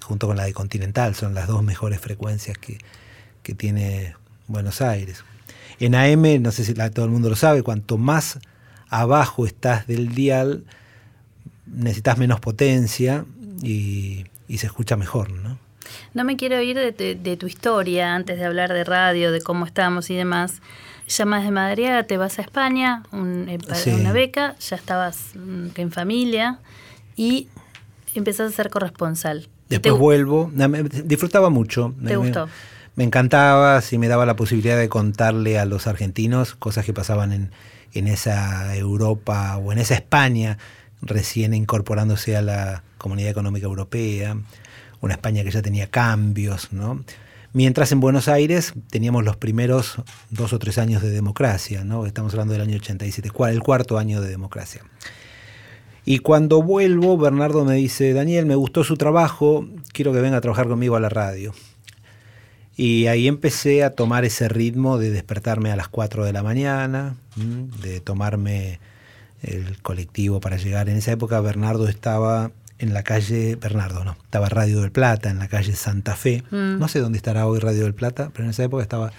junto 0.03 0.27
con 0.27 0.37
la 0.37 0.45
de 0.45 0.53
Continental, 0.53 1.15
son 1.15 1.33
las 1.33 1.47
dos 1.47 1.63
mejores 1.63 2.01
frecuencias 2.01 2.59
que, 2.59 2.79
tiene 3.55 4.17
Buenos 4.49 4.83
Aires. 4.83 5.23
En 5.79 5.95
AM, 5.95 6.43
no 6.43 6.51
sé 6.51 6.65
si 6.65 6.75
todo 6.75 7.05
el 7.05 7.13
mundo 7.13 7.31
lo 7.31 7.37
sabe, 7.37 7.63
cuanto 7.63 7.97
más 7.97 8.41
abajo 8.89 9.47
estás 9.47 9.87
del 9.87 10.09
dial, 10.17 10.65
necesitas 11.67 12.19
menos 12.19 12.41
potencia 12.41 13.25
y, 13.63 14.27
se 14.49 14.67
escucha 14.67 14.97
mejor, 14.97 15.31
¿no? 15.31 15.61
No 16.13 16.25
me 16.25 16.37
quiero 16.37 16.61
ir 16.61 16.77
de, 16.77 17.37
tu 17.37 17.47
historia 17.47 18.17
antes 18.17 18.41
de 18.41 18.45
hablar 18.45 18.73
de 18.73 18.83
radio, 18.83 19.31
de 19.31 19.41
cómo 19.41 19.65
estamos 19.65 20.11
y 20.11 20.17
demás. 20.17 20.61
Llamas 21.07 21.45
de 21.45 21.53
Madrid, 21.53 21.91
te 22.09 22.17
vas 22.17 22.41
a 22.41 22.43
España, 22.43 23.05
eh, 23.13 23.59
para 23.65 23.97
una 23.97 24.13
beca, 24.13 24.57
ya 24.59 24.75
estabas 24.75 25.37
mm, 25.37 25.69
en 25.77 25.93
familia 25.93 26.59
y 27.17 27.49
empezás 28.15 28.53
a 28.53 28.57
ser 28.57 28.71
corresponsal. 28.71 29.49
Después 29.69 29.95
vuelvo, 29.95 30.51
disfrutaba 31.05 31.51
mucho. 31.51 31.95
¿Te 32.07 32.17
gustó? 32.17 32.49
Me, 32.95 33.05
encantaba 33.05 33.81
si 33.81 33.99
me 33.99 34.09
daba 34.09 34.25
la 34.27 34.37
posibilidad 34.37 34.79
de 34.79 34.89
contarle 34.89 35.59
a 35.59 35.65
los 35.65 35.87
argentinos 35.87 36.55
cosas 36.55 36.85
que 36.85 36.93
pasaban 36.93 37.33
en, 37.33 37.51
en 37.93 38.07
esa 38.07 38.77
Europa 38.77 39.57
o 39.57 39.73
en 39.73 39.79
esa 39.79 39.95
España 39.95 40.59
recién 41.03 41.53
incorporándose 41.53 42.37
a 42.37 42.43
la 42.43 42.83
Comunidad 42.99 43.31
Económica 43.31 43.67
Europea, 43.67 44.37
una 45.01 45.15
España 45.15 45.45
que 45.45 45.51
ya 45.51 45.63
tenía 45.63 45.89
cambios, 45.89 46.73
¿no? 46.73 47.05
Mientras 47.53 47.91
en 47.93 48.01
Buenos 48.01 48.29
Aires 48.29 48.75
teníamos 48.91 49.25
los 49.25 49.37
primeros 49.37 50.03
dos 50.31 50.53
o 50.53 50.59
tres 50.59 50.79
años 50.79 51.03
de 51.03 51.11
democracia, 51.11 51.85
¿no? 51.85 52.05
Estamos 52.05 52.33
hablando 52.35 52.53
del 52.53 52.63
año 52.63 52.77
87, 52.77 53.31
el 53.51 53.63
cuarto 53.63 53.99
año 53.99 54.21
de 54.21 54.29
democracia. 54.29 54.83
Y 56.09 56.21
cuando 56.21 56.63
vuelvo, 56.63 57.19
Bernardo 57.19 57.65
me 57.65 57.75
dice, 57.75 58.13
Daniel, 58.13 58.47
me 58.47 58.55
gustó 58.55 58.85
su 58.85 58.97
trabajo, 58.97 59.67
quiero 59.93 60.13
que 60.13 60.21
venga 60.21 60.37
a 60.37 60.41
trabajar 60.41 60.69
conmigo 60.69 60.95
a 60.95 61.01
la 61.01 61.09
radio. 61.09 61.53
Y 62.77 63.09
ahí 63.09 63.27
empecé 63.27 63.83
a 63.83 63.91
tomar 63.91 64.25
ese 64.25 64.49
ritmo 64.49 64.99
de 64.99 65.11
despertarme 65.11 65.73
a 65.73 65.77
las 65.77 65.89
4 65.89 66.25
de 66.25 66.33
la 66.33 66.45
mañana, 66.45 67.17
de 67.83 68.01
tomarme 68.01 68.79
el 69.43 69.83
colectivo 69.83 70.39
para 70.39 70.59
llegar. 70.59 70.89
En 70.89 70.97
esa 70.97 71.11
época 71.11 71.41
Bernardo 71.41 71.89
estaba 71.89 72.53
en 72.79 72.95
la 72.95 73.03
calle, 73.03 73.57
Bernardo 73.57 74.05
no, 74.05 74.17
estaba 74.23 74.49
Radio 74.49 74.83
del 74.83 74.93
Plata, 74.93 75.31
en 75.31 75.41
la 75.41 75.49
calle 75.49 75.75
Santa 75.75 76.15
Fe. 76.15 76.45
Mm. 76.53 76.79
No 76.79 76.87
sé 76.87 77.01
dónde 77.01 77.19
estará 77.19 77.49
hoy 77.49 77.59
Radio 77.59 77.83
del 77.83 77.95
Plata, 77.95 78.31
pero 78.33 78.45
en 78.45 78.51
esa 78.51 78.63
época 78.63 78.83
estaba 78.83 79.11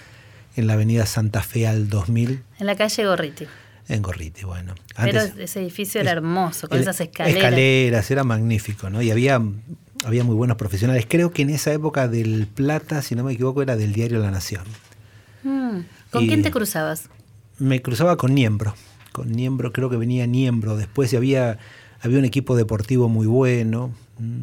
en 0.56 0.66
la 0.66 0.72
avenida 0.72 1.04
Santa 1.04 1.42
Fe 1.42 1.66
al 1.66 1.90
2000. 1.90 2.42
En 2.60 2.66
la 2.66 2.76
calle 2.76 3.06
Gorriti. 3.06 3.46
En 3.88 4.02
Gorriti, 4.02 4.44
bueno. 4.44 4.74
Pero 4.96 5.20
ese 5.20 5.60
edificio 5.60 6.00
era 6.00 6.10
hermoso, 6.12 6.68
con 6.68 6.78
esas 6.78 7.00
escaleras. 7.00 7.42
Escaleras, 7.42 8.10
era 8.10 8.22
magnífico, 8.22 8.90
¿no? 8.90 9.00
Y 9.00 9.10
había, 9.10 9.40
había 10.04 10.24
muy 10.24 10.34
buenos 10.34 10.58
profesionales. 10.58 11.06
Creo 11.08 11.30
que 11.30 11.42
en 11.42 11.50
esa 11.50 11.72
época 11.72 12.06
del 12.06 12.46
Plata, 12.46 13.00
si 13.00 13.14
no 13.14 13.24
me 13.24 13.32
equivoco, 13.32 13.62
era 13.62 13.76
del 13.76 13.94
diario 13.94 14.18
La 14.18 14.30
Nación. 14.30 14.64
Mm. 15.42 15.80
¿Con 16.10 16.26
quién 16.26 16.42
te 16.42 16.50
cruzabas? 16.50 17.08
Me 17.58 17.80
cruzaba 17.80 18.18
con 18.18 18.34
Niembro. 18.34 18.74
Con 19.12 19.32
Niembro, 19.32 19.72
creo 19.72 19.88
que 19.88 19.96
venía 19.96 20.26
Niembro 20.26 20.76
después 20.76 21.12
y 21.14 21.16
había, 21.16 21.58
había 22.00 22.18
un 22.18 22.26
equipo 22.26 22.56
deportivo 22.56 23.08
muy 23.08 23.26
bueno. 23.26 23.94
Mm. 24.18 24.42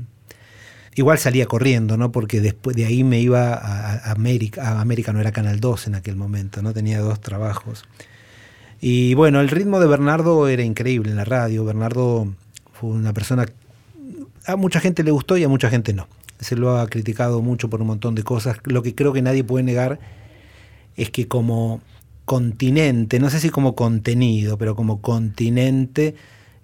Igual 0.96 1.20
salía 1.20 1.46
corriendo, 1.46 1.98
¿no? 1.98 2.12
Porque 2.12 2.42
después 2.42 2.76
de 2.76 2.86
ahí 2.86 3.04
me 3.04 3.20
iba 3.20 3.54
a, 3.54 4.12
América. 4.12 4.70
A 4.70 4.82
América 4.82 5.14
no 5.14 5.20
era 5.20 5.32
Canal 5.32 5.60
2 5.60 5.88
en 5.88 5.96
aquel 5.96 6.16
momento, 6.16 6.62
¿no? 6.64 6.74
Tenía 6.74 7.00
dos 7.00 7.20
trabajos. 7.20 7.84
Y 8.88 9.16
bueno, 9.16 9.42
el 9.42 9.50
ritmo 9.50 9.80
de 9.80 9.88
Bernardo 9.88 10.48
era 10.48 10.62
increíble 10.62 11.10
en 11.10 11.18
la 11.18 11.26
radio. 11.26 11.66
Bernardo 11.66 12.32
fue 12.72 12.92
una 12.92 13.14
persona... 13.14 13.48
A 14.46 14.58
mucha 14.58 14.80
gente 14.80 15.04
le 15.04 15.10
gustó 15.10 15.38
y 15.38 15.44
a 15.44 15.50
mucha 15.50 15.72
gente 15.72 15.92
no. 15.92 16.08
Se 16.40 16.56
lo 16.56 16.78
ha 16.78 16.86
criticado 16.86 17.42
mucho 17.42 17.68
por 17.68 17.82
un 17.82 17.88
montón 17.88 18.14
de 18.14 18.22
cosas. 18.22 18.58
Lo 18.64 18.84
que 18.84 18.94
creo 18.94 19.12
que 19.12 19.24
nadie 19.24 19.44
puede 19.44 19.64
negar 19.64 19.98
es 20.98 21.10
que 21.10 21.28
como 21.28 21.82
continente, 22.26 23.20
no 23.20 23.32
sé 23.32 23.40
si 23.40 23.50
como 23.50 23.74
contenido, 23.74 24.60
pero 24.60 24.76
como 24.76 25.02
continente 25.02 26.14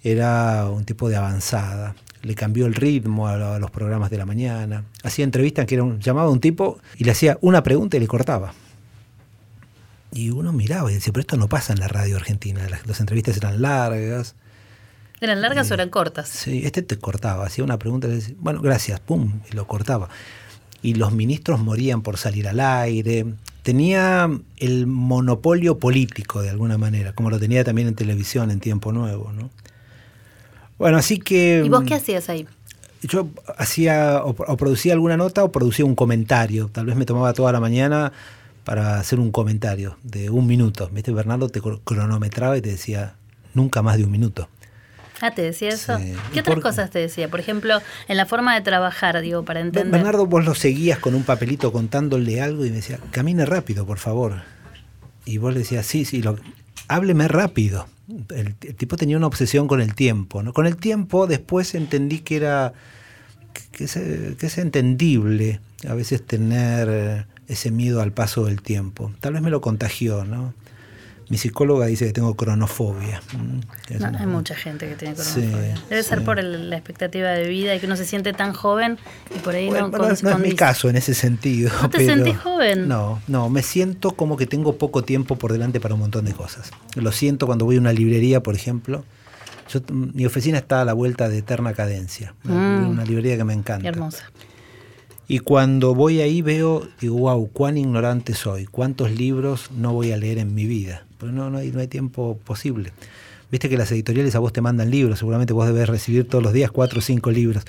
era 0.04 0.70
un 0.70 0.86
tipo 0.86 1.10
de 1.10 1.16
avanzada. 1.16 1.96
Le 2.22 2.36
cambió 2.36 2.68
el 2.68 2.76
ritmo 2.76 3.30
a, 3.30 3.58
los 3.58 3.72
programas 3.72 4.12
de 4.12 4.20
la 4.20 4.28
mañana. 4.28 4.84
Hacía 5.02 5.26
entrevistas 5.26 5.66
que 5.66 5.74
era 5.74 5.84
un, 5.84 6.00
llamaba 6.00 6.28
a 6.28 6.32
un 6.32 6.40
tipo 6.40 6.78
y 7.00 7.04
le 7.04 7.14
hacía 7.14 7.40
una 7.42 7.64
pregunta 7.64 7.98
y 7.98 8.00
le 8.00 8.06
cortaba. 8.08 8.54
Y 10.14 10.30
uno 10.30 10.52
miraba 10.52 10.92
y 10.92 10.96
decía, 10.96 11.14
pero 11.14 11.22
esto 11.22 11.38
no 11.38 11.48
pasa 11.48 11.74
en 11.74 11.80
la 11.80 11.88
radio 11.88 12.18
argentina. 12.18 12.62
Las, 12.86 13.00
entrevistas 13.00 13.38
eran 13.38 13.62
largas. 13.62 14.36
¿Eran 15.22 15.42
largas 15.42 15.72
o 15.72 15.74
eran 15.74 15.90
cortas? 15.90 16.28
Sí, 16.28 16.64
este 16.66 16.82
te 16.82 16.98
cortaba, 16.98 17.46
hacía 17.46 17.64
una 17.64 17.78
pregunta 17.80 18.08
y 18.08 18.12
decía, 18.12 18.36
bueno, 18.40 18.62
gracias, 18.62 19.00
pum, 19.00 19.40
y 19.50 19.56
lo 19.56 19.68
cortaba. 19.68 20.10
Y 20.82 20.96
los 20.96 21.14
ministros 21.14 21.60
morían 21.60 22.02
por 22.02 22.18
salir 22.18 22.48
al 22.48 22.60
aire. 22.60 23.26
Tenía 23.62 24.30
el 24.58 24.88
monopolio 24.88 25.78
político 25.78 26.42
de 26.42 26.50
alguna 26.50 26.78
manera, 26.78 27.14
como 27.14 27.30
lo 27.30 27.40
tenía 27.40 27.64
también 27.64 27.88
en 27.88 27.96
televisión 27.96 28.50
en 28.52 28.60
Tiempo 28.60 28.92
Nuevo, 28.92 29.32
¿no? 29.32 29.52
Bueno, 30.80 30.98
así 30.98 31.20
que... 31.20 31.62
¿Y 31.64 31.70
vos 31.70 31.84
qué 31.84 31.94
hacías 31.94 32.28
ahí? 32.28 32.48
Yo 33.04 33.30
hacía 33.58 34.24
o 34.24 34.58
producía 34.58 34.94
alguna 34.94 35.16
nota 35.16 35.44
o 35.44 35.52
producía 35.52 35.86
un 35.86 35.96
comentario. 35.96 36.70
Tal 36.72 36.88
vez 36.88 36.96
me 36.96 37.06
tomaba 37.06 37.34
toda 37.34 37.52
la 37.52 37.60
mañana 37.60 38.12
para 38.64 39.00
hacer 39.00 39.20
un 39.20 39.32
comentario 39.32 39.98
de 40.04 40.30
un 40.30 40.48
minuto. 40.48 40.90
¿Viste? 40.92 41.12
Bernardo 41.12 41.50
te 41.50 41.62
cronometraba 41.84 42.58
y 42.58 42.62
te 42.62 42.70
decía 42.70 43.16
nunca 43.54 43.82
más 43.82 43.98
de 43.98 44.04
un 44.04 44.12
minuto. 44.12 44.50
Ah, 45.22 45.32
¿te 45.32 45.44
decía 45.44 45.70
eso? 45.70 46.00
¿Qué 46.34 46.40
otras 46.40 46.60
cosas 46.60 46.90
te 46.90 46.98
decía? 46.98 47.30
Por 47.30 47.40
ejemplo, 47.40 47.80
en 48.08 48.18
la 48.18 48.26
forma 48.26 48.56
de 48.56 48.62
trabajar, 48.62 49.22
digo, 49.22 49.46
para 49.46 49.60
entender. 49.60 49.92
Bernardo, 49.92 50.26
vos 50.26 50.44
lo 50.44 50.56
seguías 50.56 50.98
con 50.98 51.14
un 51.14 51.24
papelito 51.24 51.72
contándole 51.72 52.42
algo 52.42 52.66
y 52.66 52.70
me 52.70 52.78
decía, 52.78 53.00
camine 53.12 53.46
rápido, 53.46 53.86
por 53.86 54.00
favor. 54.00 54.42
Y 55.26 55.38
vos 55.38 55.54
le 55.54 55.60
decías, 55.60 55.86
sí, 55.86 56.06
sí, 56.06 56.24
lo, 56.24 56.40
hábleme 56.88 57.28
rápido. 57.28 57.88
El, 58.36 58.56
tipo 58.56 58.98
tenía 58.98 59.16
una 59.16 59.28
obsesión 59.28 59.68
con 59.68 59.80
el 59.80 59.94
tiempo. 59.94 60.42
¿no? 60.42 60.54
Con 60.54 60.66
el 60.66 60.78
tiempo 60.78 61.28
después 61.28 61.76
entendí 61.76 62.20
que 62.20 62.38
era, 62.38 62.74
que 63.72 63.86
que 63.86 64.46
es 64.48 64.58
entendible 64.58 65.60
a 65.88 65.94
veces 65.94 66.26
tener 66.26 67.28
ese 67.52 67.70
miedo 67.70 68.02
al 68.02 68.14
paso 68.14 68.46
del 68.46 68.62
tiempo. 68.62 69.12
Tal 69.20 69.34
vez 69.34 69.42
me 69.42 69.50
lo 69.50 69.60
contagió, 69.60 70.24
¿no? 70.24 70.54
Mi 71.30 71.38
psicóloga 71.38 71.86
dice 71.86 72.06
que 72.06 72.14
tengo 72.14 72.34
cronofobia. 72.36 73.22
Mm, 73.38 74.04
hay 74.18 74.26
mucha 74.26 74.56
gente 74.56 74.88
que 74.88 74.96
tiene 74.96 75.16
cronofobia. 75.16 75.76
Debe 75.90 76.04
ser 76.04 76.24
por 76.24 76.42
la 76.44 76.76
expectativa 76.76 77.30
de 77.30 77.48
vida 77.48 77.76
y 77.76 77.80
que 77.80 77.86
uno 77.86 77.96
se 77.96 78.06
siente 78.06 78.34
tan 78.34 78.54
joven 78.54 78.98
y 79.34 79.40
por 79.40 79.56
ahí 79.56 79.70
no... 79.70 79.90
no, 79.90 80.10
es 80.10 80.24
mi 80.40 80.56
caso 80.56 80.90
en 80.90 80.96
ese 80.96 81.14
sentido. 81.14 81.72
¿No 81.82 81.90
te 81.90 82.06
sentís 82.06 82.38
joven? 82.38 82.88
No, 82.88 83.22
no, 83.28 83.50
me 83.50 83.64
siento 83.64 84.12
como 84.12 84.36
que 84.36 84.46
tengo 84.46 84.78
poco 84.78 85.04
tiempo 85.04 85.38
por 85.38 85.52
delante 85.52 85.80
para 85.80 85.94
un 85.94 86.02
montón 86.02 86.26
de 86.26 86.34
cosas. 86.34 86.72
Lo 86.96 87.12
siento 87.12 87.46
cuando 87.48 87.66
voy 87.66 87.78
a 87.78 87.80
una 87.80 87.94
librería, 87.94 88.44
por 88.44 88.56
ejemplo. 88.56 89.06
mi 89.90 90.26
oficina 90.26 90.58
está 90.58 90.82
a 90.82 90.86
la 90.86 90.94
vuelta 90.94 91.30
de 91.30 91.40
Eterna 91.40 91.74
Cadencia, 91.74 92.34
una 92.44 93.04
mm. 93.04 93.08
librería 93.08 93.38
que 93.38 93.44
me 93.44 93.54
encanta. 93.54 93.88
hermosa. 93.88 94.26
Y 95.32 95.40
cuando 95.40 95.96
voy 95.96 96.20
ahí 96.20 96.42
veo, 96.42 96.86
digo, 97.00 97.16
wow, 97.20 97.50
cuán 97.54 97.78
ignorante 97.78 98.34
soy, 98.34 98.66
cuántos 98.66 99.12
libros 99.12 99.72
no 99.72 99.94
voy 99.94 100.12
a 100.12 100.18
leer 100.18 100.40
en 100.40 100.54
mi 100.54 100.66
vida. 100.66 101.06
Pero 101.18 101.32
no, 101.32 101.50
no, 101.50 101.60
hay, 101.60 101.72
no 101.72 101.80
hay 101.80 101.88
tiempo 101.88 102.38
posible. 102.44 102.92
Viste 103.50 103.70
que 103.70 103.78
las 103.78 103.90
editoriales 103.94 104.36
a 104.36 104.40
vos 104.40 104.52
te 104.52 104.60
mandan 104.60 104.92
libros, 104.92 105.20
seguramente 105.20 105.54
vos 105.54 105.66
debes 105.68 105.88
recibir 105.88 106.28
todos 106.28 106.44
los 106.44 106.52
días 106.52 106.70
cuatro 106.70 107.00
o 107.00 107.02
cinco 107.02 107.32
libros. 107.32 107.64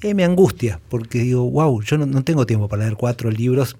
Y 0.00 0.14
me 0.14 0.22
angustia, 0.22 0.78
porque 0.88 1.18
digo, 1.18 1.50
wow, 1.50 1.82
yo 1.82 1.98
no, 1.98 2.22
tengo 2.22 2.46
tiempo 2.46 2.68
para 2.68 2.84
leer 2.84 2.94
cuatro 2.94 3.28
libros. 3.28 3.76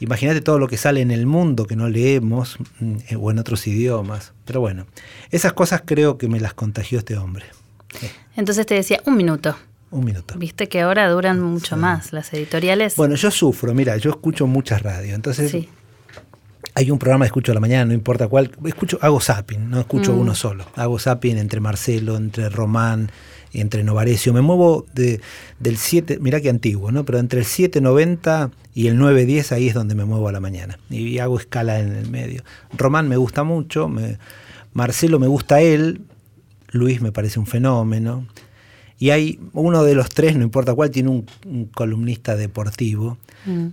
Imagínate 0.00 0.40
todo 0.40 0.58
lo 0.58 0.66
que 0.66 0.76
sale 0.76 1.00
en 1.02 1.12
el 1.12 1.24
mundo 1.24 1.66
que 1.66 1.76
no 1.76 1.88
leemos 1.88 2.58
mm, 2.80 2.94
eh, 3.10 3.16
o 3.16 3.30
en 3.30 3.38
otros 3.38 3.64
idiomas. 3.68 4.32
Pero 4.44 4.58
bueno, 4.58 4.88
esas 5.30 5.52
cosas 5.52 5.82
creo 5.84 6.18
que 6.18 6.26
me 6.26 6.40
las 6.40 6.52
contagió 6.52 6.98
este 6.98 7.16
hombre. 7.16 7.44
Entonces 8.34 8.66
te 8.66 8.74
decía, 8.74 9.00
un 9.06 9.16
minuto. 9.16 9.54
Un 9.90 10.04
minuto. 10.04 10.34
Viste 10.36 10.68
que 10.68 10.80
ahora 10.80 11.08
duran 11.08 11.40
mucho 11.40 11.76
más 11.76 12.12
las 12.12 12.32
editoriales. 12.32 12.96
Bueno, 12.96 13.14
yo 13.14 13.30
sufro, 13.30 13.72
mira, 13.72 13.96
yo 13.96 14.10
escucho 14.10 14.46
muchas 14.46 14.82
radios, 14.82 15.14
entonces 15.14 15.68
hay 16.74 16.90
un 16.90 16.98
programa 16.98 17.24
que 17.24 17.28
escucho 17.28 17.52
a 17.52 17.54
la 17.54 17.60
mañana, 17.60 17.86
no 17.86 17.94
importa 17.94 18.28
cuál, 18.28 18.50
escucho, 18.66 18.98
hago 19.00 19.20
zapping, 19.20 19.70
no 19.70 19.80
escucho 19.80 20.12
mm. 20.12 20.18
uno 20.18 20.34
solo, 20.34 20.66
hago 20.74 20.98
zapping 20.98 21.38
entre 21.38 21.60
Marcelo, 21.60 22.16
entre 22.16 22.48
Román, 22.48 23.10
entre 23.52 23.82
Novarecio, 23.84 24.34
me 24.34 24.42
muevo 24.42 24.86
de, 24.92 25.20
del 25.58 25.78
7, 25.78 26.18
mirá 26.20 26.40
que 26.40 26.50
antiguo, 26.50 26.92
¿no? 26.92 27.04
Pero 27.04 27.18
entre 27.18 27.40
el 27.40 27.46
790 27.46 28.50
y 28.74 28.88
el 28.88 28.98
910 28.98 29.52
ahí 29.52 29.68
es 29.68 29.74
donde 29.74 29.94
me 29.94 30.04
muevo 30.04 30.28
a 30.28 30.32
la 30.32 30.40
mañana 30.40 30.78
y 30.90 31.18
hago 31.18 31.38
escala 31.38 31.80
en 31.80 31.96
el 31.96 32.10
medio. 32.10 32.42
Román 32.76 33.08
me 33.08 33.16
gusta 33.16 33.42
mucho, 33.44 33.88
me, 33.88 34.18
Marcelo 34.74 35.18
me 35.18 35.28
gusta 35.28 35.62
él, 35.62 36.02
Luis 36.68 37.00
me 37.00 37.12
parece 37.12 37.38
un 37.38 37.46
fenómeno. 37.46 38.26
Y 38.98 39.10
hay 39.10 39.38
uno 39.52 39.84
de 39.84 39.94
los 39.94 40.08
tres, 40.08 40.36
no 40.36 40.42
importa 40.42 40.74
cuál, 40.74 40.90
tiene 40.90 41.10
un, 41.10 41.66
columnista 41.74 42.36
deportivo 42.36 43.18
mm. 43.44 43.66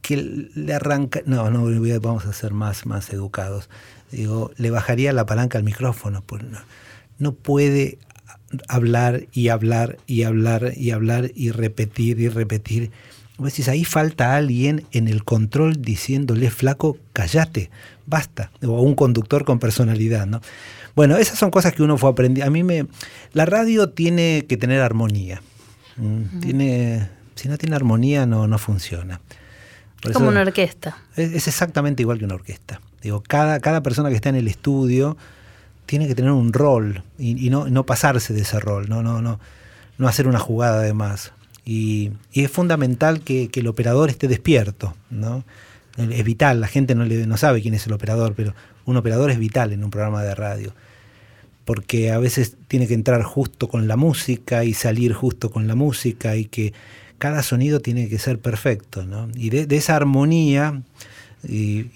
que 0.00 0.48
le 0.54 0.74
arranca. 0.74 1.20
No, 1.26 1.50
no, 1.50 1.64
vamos 2.00 2.26
a 2.26 2.32
ser 2.32 2.52
más, 2.52 2.86
más 2.86 3.12
educados. 3.12 3.68
Digo, 4.10 4.50
le 4.56 4.70
bajaría 4.70 5.12
la 5.12 5.26
palanca 5.26 5.58
al 5.58 5.64
micrófono. 5.64 6.22
Pues 6.24 6.42
no, 7.18 7.32
puede 7.32 7.98
hablar 8.68 9.26
y 9.32 9.48
hablar 9.48 9.98
y 10.06 10.22
hablar 10.22 10.72
y 10.76 10.90
hablar 10.90 11.30
y 11.34 11.50
repetir 11.50 12.18
y 12.20 12.28
repetir. 12.28 12.90
Decís, 13.38 13.68
ahí 13.68 13.84
falta 13.84 14.36
alguien 14.36 14.84
en 14.92 15.08
el 15.08 15.24
control 15.24 15.80
diciéndole, 15.80 16.50
flaco, 16.50 16.98
cállate, 17.14 17.70
basta. 18.06 18.50
O 18.62 18.82
un 18.82 18.94
conductor 18.94 19.44
con 19.44 19.58
personalidad, 19.58 20.26
¿no? 20.26 20.42
Bueno, 21.00 21.16
esas 21.16 21.38
son 21.38 21.50
cosas 21.50 21.72
que 21.72 21.82
uno 21.82 21.96
fue 21.96 22.10
aprendiendo. 22.10 22.46
A 22.46 22.50
mí 22.50 22.62
me. 22.62 22.86
La 23.32 23.46
radio 23.46 23.88
tiene 23.88 24.44
que 24.46 24.58
tener 24.58 24.82
armonía. 24.82 25.40
Mm, 25.96 26.40
tiene, 26.40 27.08
si 27.36 27.48
no 27.48 27.56
tiene 27.56 27.74
armonía, 27.74 28.26
no, 28.26 28.46
no 28.46 28.58
funciona. 28.58 29.18
Como 30.12 30.28
una 30.28 30.42
orquesta. 30.42 30.98
Es, 31.16 31.48
exactamente 31.48 32.02
igual 32.02 32.18
que 32.18 32.26
una 32.26 32.34
orquesta. 32.34 32.82
Digo, 33.00 33.22
cada, 33.26 33.60
cada 33.60 33.82
persona 33.82 34.10
que 34.10 34.14
está 34.14 34.28
en 34.28 34.34
el 34.34 34.46
estudio 34.46 35.16
tiene 35.86 36.06
que 36.06 36.14
tener 36.14 36.32
un 36.32 36.52
rol 36.52 37.02
y, 37.18 37.48
no, 37.48 37.70
no, 37.70 37.86
pasarse 37.86 38.34
de 38.34 38.42
ese 38.42 38.60
rol, 38.60 38.90
no, 38.90 39.02
no, 39.02 39.22
no, 39.22 39.40
no 39.96 40.06
hacer 40.06 40.28
una 40.28 40.38
jugada 40.38 40.82
de 40.82 40.92
más. 40.92 41.32
Y, 41.64 42.10
y 42.30 42.44
es 42.44 42.50
fundamental 42.50 43.22
que, 43.22 43.48
que, 43.48 43.60
el 43.60 43.68
operador 43.68 44.10
esté 44.10 44.28
despierto, 44.28 44.94
¿no? 45.08 45.44
Es 45.96 46.24
vital, 46.24 46.60
la 46.60 46.68
gente 46.68 46.94
no, 46.94 47.06
le, 47.06 47.26
no 47.26 47.38
sabe 47.38 47.62
quién 47.62 47.72
es 47.72 47.86
el 47.86 47.94
operador, 47.94 48.34
pero 48.36 48.54
un 48.90 48.96
operador 48.96 49.30
es 49.30 49.38
vital 49.38 49.72
en 49.72 49.84
un 49.84 49.90
programa 49.90 50.22
de 50.22 50.34
radio, 50.34 50.74
porque 51.64 52.10
a 52.10 52.18
veces 52.18 52.56
tiene 52.68 52.86
que 52.86 52.94
entrar 52.94 53.22
justo 53.22 53.68
con 53.68 53.88
la 53.88 53.96
música 53.96 54.64
y 54.64 54.74
salir 54.74 55.12
justo 55.12 55.50
con 55.50 55.66
la 55.66 55.74
música 55.74 56.36
y 56.36 56.46
que 56.46 56.72
cada 57.18 57.42
sonido 57.42 57.80
tiene 57.80 58.08
que 58.08 58.18
ser 58.18 58.38
perfecto, 58.38 59.04
¿no? 59.04 59.28
Y 59.34 59.50
de, 59.50 59.76
esa 59.76 59.96
armonía 59.96 60.82
y, 61.46 61.86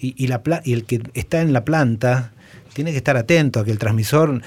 el 0.65 0.85
que 0.85 1.01
está 1.13 1.41
en 1.41 1.51
la 1.51 1.65
planta 1.65 2.31
tiene 2.73 2.91
que 2.91 2.97
estar 2.97 3.17
atento 3.17 3.59
a 3.59 3.65
que 3.65 3.71
el 3.71 3.79
transmisor 3.79 4.41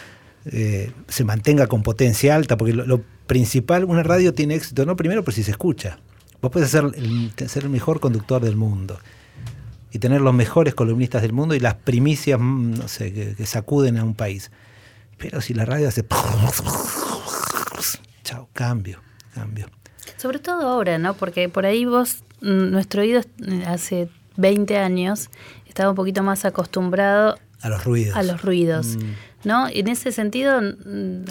eh, 0.46 0.92
se 1.08 1.24
mantenga 1.24 1.66
con 1.66 1.82
potencia 1.82 2.34
alta, 2.34 2.56
porque 2.56 2.72
lo, 2.72 3.02
principal, 3.26 3.84
una 3.84 4.02
radio 4.02 4.32
tiene 4.32 4.54
éxito, 4.54 4.86
no 4.86 4.96
primero, 4.96 5.22
por 5.22 5.34
si 5.34 5.42
se 5.42 5.50
escucha. 5.50 5.98
Vos 6.40 6.50
puedes 6.50 6.70
ser 6.70 6.84
ser 7.46 7.64
el 7.64 7.70
mejor 7.70 8.00
conductor 8.00 8.42
del 8.42 8.56
mundo 8.56 8.98
y 9.90 9.98
tener 9.98 10.20
los 10.20 10.34
mejores 10.34 10.74
columnistas 10.74 11.22
del 11.22 11.32
mundo 11.32 11.54
y 11.54 11.60
las 11.60 11.74
primicias, 11.74 12.38
mm, 12.40 12.74
no 12.74 12.88
sé, 12.88 13.12
que, 13.12 13.46
sacuden 13.46 13.98
a 13.98 14.04
un 14.04 14.14
país. 14.14 14.50
Pero 15.16 15.40
si 15.40 15.54
la 15.54 15.64
radio 15.64 15.88
hace... 15.88 16.04
Chao, 18.24 18.48
cambio, 18.52 19.00
cambio. 19.34 19.68
Sobre 20.16 20.38
todo 20.38 20.68
ahora, 20.68 20.98
¿no? 20.98 21.14
Porque 21.14 21.48
por 21.48 21.64
ahí 21.64 21.84
vos, 21.84 22.22
mm, 22.42 22.70
nuestro 22.70 23.02
oído 23.02 23.20
eh, 23.20 23.64
hace 23.66 24.10
20 24.36 24.76
años 24.76 25.30
estaba 25.66 25.90
un 25.90 25.96
poquito 25.96 26.22
más 26.22 26.44
acostumbrado 26.44 27.36
a 27.60 27.68
los 27.68 27.84
ruidos. 27.84 28.16
A 28.16 28.22
los 28.22 28.42
ruidos. 28.42 28.96
Mm. 28.96 29.00
¿No? 29.44 29.68
En 29.68 29.88
ese 29.88 30.12
sentido, 30.12 30.60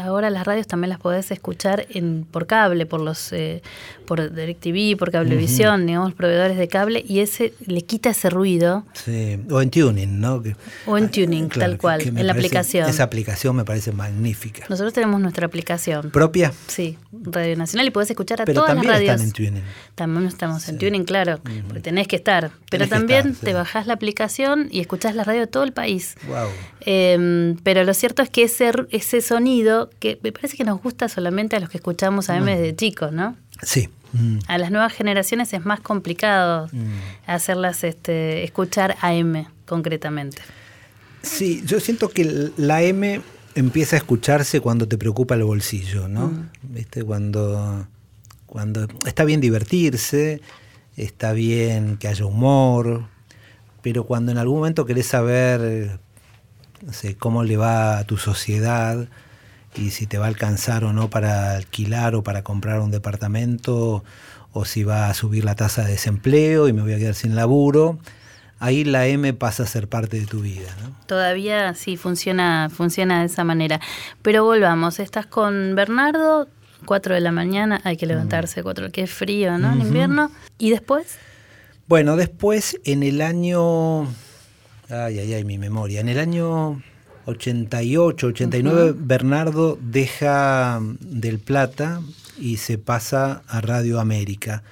ahora 0.01 0.29
las 0.29 0.45
radios 0.45 0.67
también 0.67 0.89
las 0.89 0.99
podés 0.99 1.29
escuchar 1.31 1.85
en, 1.89 2.25
por 2.29 2.47
cable, 2.47 2.85
por 2.85 3.01
los 3.01 3.33
eh, 3.33 3.61
por 4.05 4.33
DirecTV, 4.33 4.97
por 4.97 5.11
Cablevisión, 5.11 5.85
digamos, 5.85 6.13
proveedores 6.13 6.57
de 6.57 6.67
cable, 6.67 7.03
y 7.05 7.19
ese 7.19 7.53
le 7.65 7.81
quita 7.81 8.11
ese 8.11 8.29
ruido. 8.29 8.85
Sí, 8.93 9.37
o 9.51 9.61
en 9.61 9.69
tuning, 9.69 10.19
¿no? 10.19 10.41
o 10.85 10.97
en 10.97 11.11
tuning, 11.11 11.49
tal 11.49 11.77
cual, 11.77 12.01
en 12.01 12.25
la 12.25 12.33
aplicación. 12.33 12.89
Esa 12.89 13.03
aplicación 13.03 13.55
me 13.55 13.65
parece 13.65 13.91
magnífica. 13.91 14.65
Nosotros 14.69 14.93
tenemos 14.93 15.19
nuestra 15.19 15.45
aplicación. 15.45 16.11
¿Propia? 16.11 16.53
Sí, 16.67 16.97
Radio 17.11 17.57
Nacional, 17.57 17.87
y 17.87 17.91
podés 17.91 18.09
escuchar 18.09 18.41
a 18.41 18.45
todas 18.45 18.73
las 18.73 18.85
radios. 18.85 19.21
Están 19.21 19.27
en 19.27 19.33
tuning. 19.33 19.63
También 19.95 20.25
estamos 20.27 20.67
en 20.69 20.77
tuning, 20.77 21.03
claro, 21.03 21.39
porque 21.67 21.81
tenés 21.81 22.07
que 22.07 22.15
estar. 22.15 22.51
Pero 22.69 22.87
también 22.87 23.35
te 23.35 23.53
bajás 23.53 23.87
la 23.87 23.93
aplicación 23.93 24.69
y 24.71 24.79
escuchás 24.79 25.15
la 25.15 25.23
radio 25.23 25.41
de 25.41 25.47
todo 25.47 25.63
el 25.63 25.73
país. 25.73 26.15
Wow. 26.27 26.47
Em, 26.81 27.57
pero 27.63 27.83
cierto 27.97 28.21
es 28.21 28.29
que 28.29 28.43
ese, 28.43 28.71
ese 28.91 29.21
sonido, 29.21 29.89
que 29.99 30.19
me 30.23 30.31
parece 30.31 30.57
que 30.57 30.63
nos 30.63 30.81
gusta 30.81 31.09
solamente 31.09 31.55
a 31.55 31.59
los 31.59 31.69
que 31.69 31.77
escuchamos 31.77 32.29
a 32.29 32.37
M 32.37 32.55
desde 32.55 32.75
chicos, 32.75 33.11
¿no? 33.11 33.35
Sí. 33.61 33.89
Mm. 34.13 34.39
A 34.47 34.57
las 34.57 34.71
nuevas 34.71 34.93
generaciones 34.93 35.53
es 35.53 35.65
más 35.65 35.79
complicado 35.81 36.69
mm. 36.71 37.29
hacerlas 37.29 37.83
este, 37.83 38.43
escuchar 38.43 38.95
M 39.03 39.47
concretamente. 39.65 40.41
Sí, 41.21 41.61
yo 41.65 41.79
siento 41.79 42.09
que 42.09 42.51
la 42.57 42.81
M 42.81 43.21
empieza 43.55 43.95
a 43.95 43.99
escucharse 43.99 44.61
cuando 44.61 44.87
te 44.87 44.97
preocupa 44.97 45.35
el 45.35 45.43
bolsillo, 45.43 46.07
¿no? 46.07 46.27
Mm. 46.27 46.49
¿Viste? 46.63 47.03
Cuando, 47.03 47.87
cuando 48.45 48.87
está 49.05 49.25
bien 49.25 49.41
divertirse, 49.41 50.41
está 50.95 51.33
bien 51.33 51.97
que 51.97 52.07
haya 52.07 52.25
humor, 52.25 53.07
pero 53.81 54.03
cuando 54.03 54.31
en 54.31 54.37
algún 54.37 54.57
momento 54.57 54.85
querés 54.85 55.07
saber 55.07 55.99
no 56.85 56.93
sé, 56.93 57.15
cómo 57.15 57.43
le 57.43 57.57
va 57.57 57.97
a 57.97 58.03
tu 58.03 58.17
sociedad 58.17 59.07
y 59.75 59.91
si 59.91 60.07
te 60.07 60.17
va 60.17 60.25
a 60.25 60.29
alcanzar 60.29 60.83
o 60.83 60.93
no 60.93 61.09
para 61.09 61.55
alquilar 61.55 62.15
o 62.15 62.23
para 62.23 62.43
comprar 62.43 62.79
un 62.79 62.91
departamento 62.91 64.03
o 64.53 64.65
si 64.65 64.83
va 64.83 65.09
a 65.09 65.13
subir 65.13 65.45
la 65.45 65.55
tasa 65.55 65.83
de 65.83 65.91
desempleo 65.91 66.67
y 66.67 66.73
me 66.73 66.81
voy 66.81 66.93
a 66.93 66.97
quedar 66.97 67.13
sin 67.13 67.35
laburo. 67.35 67.99
Ahí 68.59 68.83
la 68.83 69.05
M 69.05 69.33
pasa 69.33 69.63
a 69.63 69.65
ser 69.67 69.87
parte 69.87 70.19
de 70.19 70.25
tu 70.25 70.41
vida. 70.41 70.69
Todavía 71.05 71.75
sí 71.75 71.95
funciona, 71.95 72.69
funciona 72.73 73.19
de 73.19 73.27
esa 73.27 73.43
manera. 73.43 73.79
Pero 74.23 74.43
volvamos, 74.43 74.99
estás 74.99 75.27
con 75.27 75.75
Bernardo, 75.75 76.47
4 76.85 77.13
de 77.15 77.21
la 77.21 77.31
mañana, 77.31 77.81
hay 77.83 77.97
que 77.97 78.07
levantarse 78.07 78.63
4, 78.63 78.91
que 78.91 79.03
es 79.03 79.11
frío, 79.11 79.59
¿no? 79.59 79.73
En 79.73 79.81
invierno. 79.81 80.31
¿Y 80.57 80.71
después? 80.71 81.19
Bueno, 81.87 82.15
después 82.15 82.79
en 82.83 83.03
el 83.03 83.21
año 83.21 84.07
Ay, 84.89 85.19
ay, 85.19 85.33
ay, 85.33 85.43
mi 85.43 85.57
memoria. 85.57 85.99
En 85.99 86.07
el 86.07 86.17
año 86.17 86.81
88, 87.25 88.27
89, 88.27 88.93
Bernardo 88.97 89.77
deja 89.81 90.79
Del 91.01 91.39
Plata 91.39 92.01
y 92.39 92.55
se 92.55 92.77
pasa 92.77 93.43
a 93.47 93.59
Radio 93.59 93.99
América, 93.99 94.63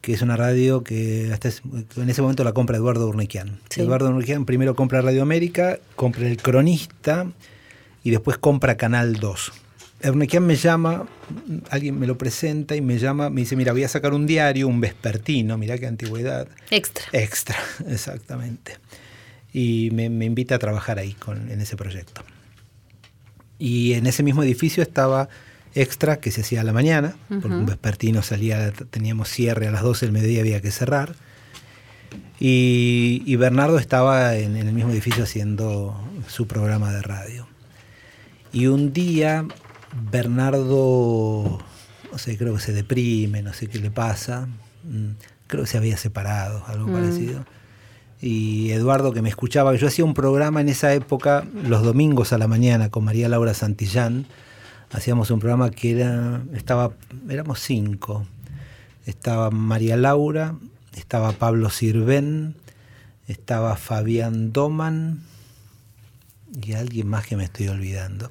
que 0.00 0.14
es 0.14 0.22
una 0.22 0.34
radio 0.34 0.82
que 0.82 1.30
hasta 1.30 1.50
en 1.96 2.08
ese 2.08 2.22
momento 2.22 2.42
la 2.42 2.54
compra 2.54 2.78
Eduardo 2.78 3.06
Urnequian. 3.06 3.60
Eduardo 3.76 4.08
Urnequian 4.08 4.46
primero 4.46 4.74
compra 4.74 5.02
Radio 5.02 5.20
América, 5.20 5.78
compra 5.94 6.26
El 6.26 6.38
Cronista 6.38 7.26
y 8.02 8.10
después 8.10 8.38
compra 8.38 8.78
Canal 8.78 9.16
2. 9.16 9.52
Urnequian 10.04 10.46
me 10.46 10.56
llama, 10.56 11.06
alguien 11.68 11.98
me 11.98 12.06
lo 12.06 12.16
presenta 12.16 12.76
y 12.76 12.80
me 12.80 12.98
llama, 12.98 13.28
me 13.28 13.42
dice, 13.42 13.56
mira, 13.56 13.72
voy 13.72 13.84
a 13.84 13.88
sacar 13.88 14.14
un 14.14 14.26
diario, 14.26 14.68
un 14.68 14.80
vespertino, 14.80 15.58
mira 15.58 15.76
qué 15.76 15.86
antigüedad. 15.86 16.48
Extra. 16.70 17.04
Extra, 17.12 17.56
exactamente 17.86 18.78
y 19.52 19.90
me, 19.92 20.04
invita 20.04 20.56
a 20.56 20.58
trabajar 20.58 20.98
ahí 20.98 21.12
con, 21.14 21.50
en 21.50 21.60
ese 21.60 21.76
proyecto. 21.76 22.22
Y 23.58 23.94
en 23.94 24.06
ese 24.06 24.22
mismo 24.22 24.42
edificio 24.42 24.82
estaba 24.82 25.28
Extra, 25.74 26.18
que 26.18 26.32
se 26.32 26.40
hacía 26.40 26.62
a 26.62 26.64
la 26.64 26.72
mañana, 26.72 27.14
porque 27.28 27.46
un 27.46 27.64
vespertino 27.64 28.22
salía, 28.22 28.72
teníamos 28.72 29.28
cierre 29.28 29.68
a 29.68 29.70
las 29.70 29.82
12 29.82 30.06
del 30.06 30.12
mediodía, 30.12 30.40
había 30.40 30.60
que 30.60 30.72
cerrar. 30.72 31.14
Y, 32.40 33.36
Bernardo 33.36 33.78
estaba 33.78 34.34
en, 34.34 34.56
el 34.56 34.72
mismo 34.72 34.90
edificio 34.90 35.22
haciendo 35.22 35.96
su 36.26 36.48
programa 36.48 36.92
de 36.92 37.02
radio. 37.02 37.46
Y 38.52 38.66
un 38.66 38.92
día 38.92 39.46
Bernardo, 40.10 41.60
no 42.10 42.18
sé, 42.18 42.36
creo 42.36 42.54
que 42.54 42.60
se 42.60 42.72
deprime, 42.72 43.42
no 43.42 43.52
sé 43.52 43.68
qué 43.68 43.78
le 43.78 43.92
pasa. 43.92 44.48
Mm, 44.82 45.10
creo 45.46 45.64
que 45.64 45.70
se 45.70 45.78
había 45.78 45.96
separado, 45.96 46.64
algo 46.66 46.88
mm. 46.88 46.92
parecido. 46.92 47.44
Y 48.22 48.70
Eduardo, 48.72 49.12
que 49.12 49.22
me 49.22 49.30
escuchaba, 49.30 49.74
yo 49.74 49.86
hacía 49.86 50.04
un 50.04 50.14
programa 50.14 50.60
en 50.60 50.68
esa 50.68 50.92
época, 50.92 51.46
los 51.64 51.82
domingos 51.82 52.32
a 52.32 52.38
la 52.38 52.48
mañana, 52.48 52.90
con 52.90 53.04
María 53.04 53.28
Laura 53.28 53.54
Santillán. 53.54 54.26
Hacíamos 54.90 55.30
un 55.30 55.40
programa 55.40 55.70
que 55.70 55.92
era, 55.92 56.42
estaba, 56.52 56.92
éramos 57.28 57.60
cinco. 57.60 58.26
Estaba 59.06 59.50
María 59.50 59.96
Laura, 59.96 60.54
estaba 60.96 61.32
Pablo 61.32 61.70
Sirven, 61.70 62.56
estaba 63.26 63.76
Fabián 63.76 64.52
Doman 64.52 65.22
y 66.62 66.74
alguien 66.74 67.08
más 67.08 67.26
que 67.26 67.36
me 67.36 67.44
estoy 67.44 67.68
olvidando. 67.68 68.30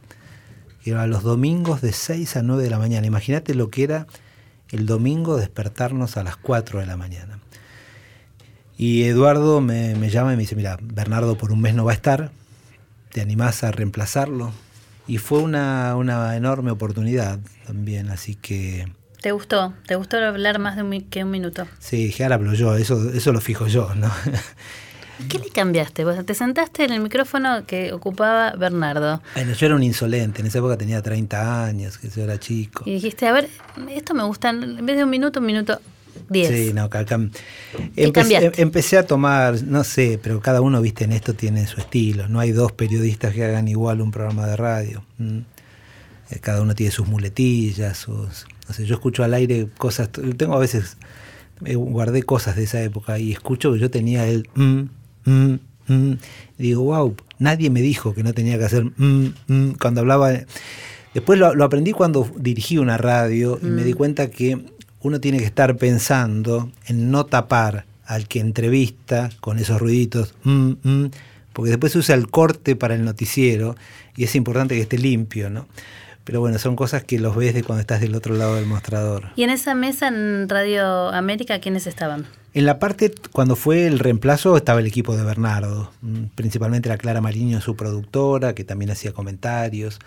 Era 0.86 1.08
los 1.08 1.24
domingos 1.24 1.82
de 1.82 1.94
6 1.94 2.38
a 2.38 2.42
9 2.42 2.64
de 2.64 2.70
la 2.70 2.80
mañana. 2.80 3.08
Imagínate 3.08 3.54
lo 3.56 3.70
que 3.70 3.84
era 3.84 4.08
el 4.70 4.86
domingo 4.86 5.38
despertarnos 5.38 6.18
a 6.18 6.24
las 6.24 6.38
4 6.38 6.80
de 6.80 6.86
la 6.86 6.98
mañana. 6.98 7.40
Y 8.80 9.04
Eduardo 9.04 9.60
me, 9.60 9.94
llama 10.10 10.32
y 10.32 10.38
me 10.38 10.44
dice, 10.44 10.56
mira, 10.56 10.80
Bernardo 10.82 11.38
por 11.38 11.52
un 11.52 11.60
mes 11.60 11.76
no 11.76 11.84
va 11.84 11.92
a 11.92 11.96
estar, 11.96 12.32
¿te 13.12 13.20
animás 13.20 13.66
a 13.66 13.72
reemplazarlo? 13.72 14.54
Y 15.06 15.18
fue 15.18 15.40
una, 15.40 15.98
una 15.98 16.38
enorme 16.38 16.72
oportunidad 16.72 17.40
también, 17.68 18.10
así 18.10 18.36
que 18.36 18.88
¿Te 19.22 19.34
gustó? 19.34 19.74
¿Te 19.86 19.96
gustó 19.96 20.16
hablar 20.16 20.60
más 20.60 20.78
de 20.78 20.84
un, 20.84 21.02
que 21.02 21.26
un 21.26 21.30
minuto? 21.30 21.68
Sí, 21.80 22.06
dije, 22.06 22.24
ahora 22.24 22.36
hablo 22.36 22.54
yo, 22.54 22.74
eso, 22.78 23.10
eso 23.10 23.34
lo 23.34 23.42
fijo 23.42 23.68
yo, 23.68 23.94
¿no? 23.96 24.10
¿Qué 25.28 25.40
le 25.40 25.50
cambiaste? 25.50 26.06
Vos 26.06 26.26
te 26.26 26.34
sentaste 26.34 26.86
en 26.86 26.94
el 26.94 27.02
micrófono 27.02 27.66
que 27.66 27.92
ocupaba 27.92 28.52
Bernardo. 28.52 29.22
Bueno, 29.36 29.52
yo 29.52 29.66
era 29.66 29.76
un 29.76 29.84
insolente, 29.84 30.40
en 30.40 30.48
esa 30.48 30.60
época 30.60 30.78
tenía 30.78 31.02
30 31.02 31.66
años, 31.66 31.98
que 31.98 32.08
yo 32.08 32.24
era 32.24 32.40
chico. 32.40 32.84
Y 32.86 32.94
dijiste, 32.94 33.28
a 33.28 33.34
ver, 33.34 33.50
esto 33.90 34.14
me 34.14 34.24
gusta, 34.24 34.52
en 34.52 34.86
vez 34.86 34.96
de 34.96 35.04
un 35.04 35.10
minuto, 35.10 35.42
un 35.42 35.48
minuto, 35.48 35.82
diez. 36.30 36.50
Sí, 36.50 36.74
no, 36.74 36.84
acá, 36.84 37.06
empecé, 37.96 38.52
empecé, 38.58 38.98
a 38.98 39.06
tomar, 39.06 39.64
no 39.64 39.84
sé, 39.84 40.20
pero 40.22 40.40
cada 40.42 40.62
uno, 40.62 40.82
viste, 40.82 41.06
en 41.06 41.14
esto 41.14 41.34
tiene 41.34 41.68
su 41.68 41.80
estilo. 41.80 42.28
No 42.28 42.40
hay 42.40 42.52
dos 42.52 42.72
periodistas 42.72 43.34
que 43.34 43.44
hagan 43.44 43.68
igual 43.68 44.02
un 44.02 44.12
programa 44.12 44.48
de 44.48 44.56
radio. 44.56 45.04
Eh, 45.20 46.40
cada 46.40 46.62
uno 46.62 46.76
tiene 46.76 46.92
sus 46.92 47.08
muletillas, 47.08 47.98
sus 47.98 48.46
yo 48.78 48.96
escucho 48.96 49.24
al 49.24 49.34
aire 49.34 49.68
cosas, 49.78 50.10
tengo 50.38 50.56
a 50.56 50.60
veces, 50.60 50.98
guardé 51.60 52.24
cosas 52.24 52.56
de 52.56 52.64
esa 52.64 52.82
época 52.82 53.18
y 53.20 53.32
escucho 53.32 53.74
que 53.74 53.80
yo 53.80 53.90
tenía 53.90 54.28
el 54.28 54.48
mm, 54.54 54.82
mm, 55.26 55.60
mm, 55.88 56.12
y 56.60 56.64
digo, 56.64 56.84
wow, 56.84 57.16
nadie 57.40 57.70
me 57.70 57.82
dijo 57.82 58.14
que 58.14 58.24
no 58.24 58.34
tenía 58.34 58.58
que 58.58 58.66
hacer 58.66 58.86
cuando 59.80 60.02
hablaba. 60.02 60.34
Después 61.14 61.40
lo, 61.40 61.64
aprendí 61.64 61.92
cuando 61.92 62.30
dirigí 62.38 62.78
una 62.78 62.98
radio 62.98 63.60
y 63.62 63.66
me 63.66 63.84
di 63.84 63.94
cuenta 63.94 64.30
que 64.30 64.64
uno 65.02 65.20
tiene 65.20 65.40
que 65.40 65.46
estar 65.46 65.78
pensando 65.78 66.72
en 66.88 67.12
no 67.12 67.26
tapar 67.26 67.86
al 68.06 68.28
que 68.28 68.40
entrevista 68.40 69.30
con 69.40 69.60
esos 69.60 69.80
ruiditos, 69.80 70.34
porque 71.54 71.70
después 71.70 71.92
se 71.92 72.00
usa 72.00 72.16
el 72.16 72.30
corte 72.30 72.76
para 72.76 72.96
el 72.96 73.06
noticiero 73.06 73.76
y 74.16 74.24
es 74.24 74.36
importante 74.36 74.76
que 74.76 74.82
esté 74.82 74.98
limpio, 74.98 75.50
¿no? 75.50 75.68
Pero 76.24 76.42
bueno, 76.42 76.60
son 76.60 76.76
cosas 76.76 77.04
que 77.04 77.18
los 77.18 77.36
ves 77.36 77.54
de 77.54 77.64
cuando 77.64 77.82
estás 77.82 78.02
del 78.02 78.14
otro 78.14 78.36
lado 78.36 78.56
del 78.56 78.66
mostrador. 78.66 79.30
¿Y 79.36 79.44
en 79.44 79.50
esa 79.50 79.74
mesa 79.74 80.10
en 80.10 80.48
Radio 80.48 81.10
América 81.10 81.60
quiénes 81.60 81.88
estaban? 81.88 82.28
En 82.54 82.66
la 82.66 82.80
parte, 82.80 83.14
cuando 83.32 83.56
fue 83.56 83.86
el 83.86 84.00
reemplazo, 84.00 84.58
estaba 84.58 84.80
el 84.80 84.88
equipo 84.88 85.16
de 85.16 85.24
Bernardo, 85.24 85.92
mm, 86.02 86.26
principalmente 86.36 86.90
la 86.90 86.98
Clara 86.98 87.22
Mariño, 87.22 87.62
su 87.62 87.76
productora, 87.76 88.54
que 88.54 88.64
también 88.64 88.92
hacía 88.92 89.12
comentarios. 89.12 90.00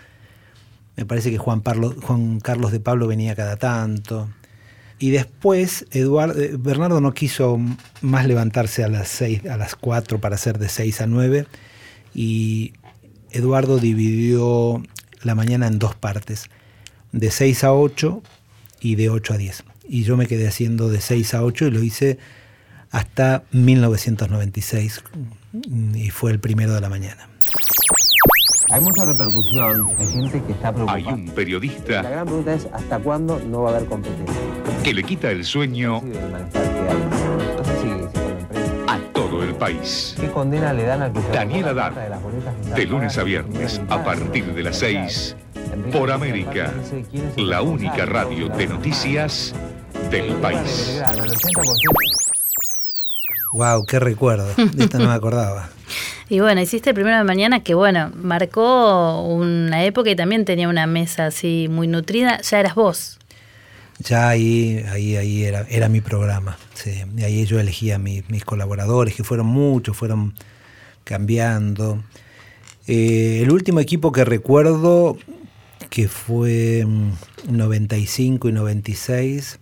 Me 0.95 1.05
parece 1.05 1.31
que 1.31 1.37
Juan, 1.37 1.61
Juan 1.61 2.39
Carlos 2.41 2.71
de 2.71 2.79
Pablo 2.79 3.07
venía 3.07 3.35
cada 3.35 3.55
tanto. 3.55 4.29
Y 5.03 5.11
después 5.11 5.85
Eduardo, 5.91 6.39
eh, 6.41 6.55
Bernardo 6.57 7.01
no 7.01 7.13
quiso 7.13 7.59
más 7.99 8.25
levantarse 8.25 8.85
a 8.85 8.87
las, 8.87 9.09
seis, 9.09 9.45
a 9.47 9.57
las 9.57 9.75
4 9.75 10.21
para 10.21 10.35
hacer 10.35 10.59
de 10.59 10.69
6 10.69 11.01
a 11.01 11.07
9 11.07 11.45
y 12.15 12.71
Eduardo 13.29 13.79
dividió 13.79 14.81
la 15.21 15.35
mañana 15.35 15.67
en 15.67 15.77
dos 15.77 15.93
partes, 15.93 16.45
de 17.11 17.31
6 17.31 17.65
a 17.65 17.73
8 17.73 18.23
y 18.79 18.95
de 18.95 19.09
8 19.09 19.33
a 19.33 19.37
10. 19.37 19.65
Y 19.89 20.03
yo 20.05 20.15
me 20.15 20.25
quedé 20.25 20.47
haciendo 20.47 20.87
de 20.87 21.01
6 21.01 21.33
a 21.33 21.43
8 21.43 21.67
y 21.67 21.71
lo 21.71 21.83
hice 21.83 22.17
hasta 22.89 23.43
1996 23.51 25.03
y 25.95 26.09
fue 26.11 26.31
el 26.31 26.39
primero 26.39 26.75
de 26.75 26.79
la 26.79 26.87
mañana. 26.87 27.27
Hay 28.73 28.81
mucha 28.81 29.05
repercusión, 29.05 29.87
hay 29.99 30.07
gente 30.07 30.41
que 30.41 30.51
está 30.51 30.71
preocupada. 30.71 30.97
Hay 30.97 31.05
un 31.05 31.25
periodista. 31.27 32.01
La 32.01 32.09
gran 32.09 32.25
pregunta 32.25 32.53
es 32.55 32.67
hasta 32.73 32.97
cuándo 32.97 33.39
no 33.47 33.61
va 33.61 33.69
a 33.69 33.75
haber 33.75 33.87
competencia. 33.87 34.35
Que 34.83 34.95
le 34.95 35.03
quita 35.03 35.29
el 35.29 35.45
sueño 35.45 36.01
a 38.87 38.97
todo 39.13 39.43
el 39.43 39.53
país. 39.53 40.15
¿Qué 40.19 40.27
condena 40.31 40.73
le 40.73 40.85
dan 40.85 41.03
al 41.03 41.13
que 41.13 41.21
Daniel 41.31 41.67
Adar, 41.67 41.93
de 42.75 42.85
lunes 42.87 43.15
a 43.19 43.23
viernes, 43.23 43.79
a 43.89 44.03
partir 44.03 44.51
de 44.55 44.63
las 44.63 44.77
6, 44.77 45.35
por 45.91 46.11
América, 46.11 46.73
la 47.37 47.61
única 47.61 48.07
radio 48.07 48.49
de 48.49 48.65
noticias 48.65 49.53
del 50.09 50.33
país. 50.37 50.99
Wow, 53.53 53.85
qué 53.85 53.99
recuerdo. 53.99 54.47
De 54.55 54.83
esto 54.83 54.99
no 54.99 55.07
me 55.07 55.13
acordaba. 55.13 55.69
Y 56.29 56.39
bueno, 56.39 56.61
hiciste 56.61 56.89
el 56.89 56.95
primero 56.95 57.17
de 57.17 57.23
mañana 57.23 57.63
que, 57.63 57.75
bueno, 57.75 58.11
marcó 58.15 59.21
una 59.23 59.83
época 59.83 60.09
y 60.09 60.15
también 60.15 60.45
tenía 60.45 60.67
una 60.67 60.87
mesa 60.87 61.27
así 61.27 61.67
muy 61.69 61.87
nutrida. 61.87 62.41
Ya 62.41 62.59
eras 62.59 62.75
vos. 62.75 63.19
Ya 63.99 64.29
ahí, 64.29 64.83
ahí, 64.89 65.15
ahí 65.15 65.43
era, 65.43 65.65
era 65.69 65.89
mi 65.89 66.01
programa. 66.01 66.57
Sí. 66.73 67.03
Y 67.15 67.23
ahí 67.23 67.45
yo 67.45 67.59
elegía 67.59 67.99
mis 67.99 68.43
colaboradores, 68.43 69.13
que 69.15 69.23
fueron 69.23 69.45
muchos, 69.45 69.95
fueron 69.95 70.33
cambiando. 71.03 72.03
Eh, 72.87 73.41
el 73.43 73.51
último 73.51 73.79
equipo 73.79 74.11
que 74.11 74.25
recuerdo, 74.25 75.17
que 75.89 76.07
fue 76.07 76.85
95 77.47 78.47
mm, 78.47 78.49
y 78.49 78.53
96, 78.53 79.59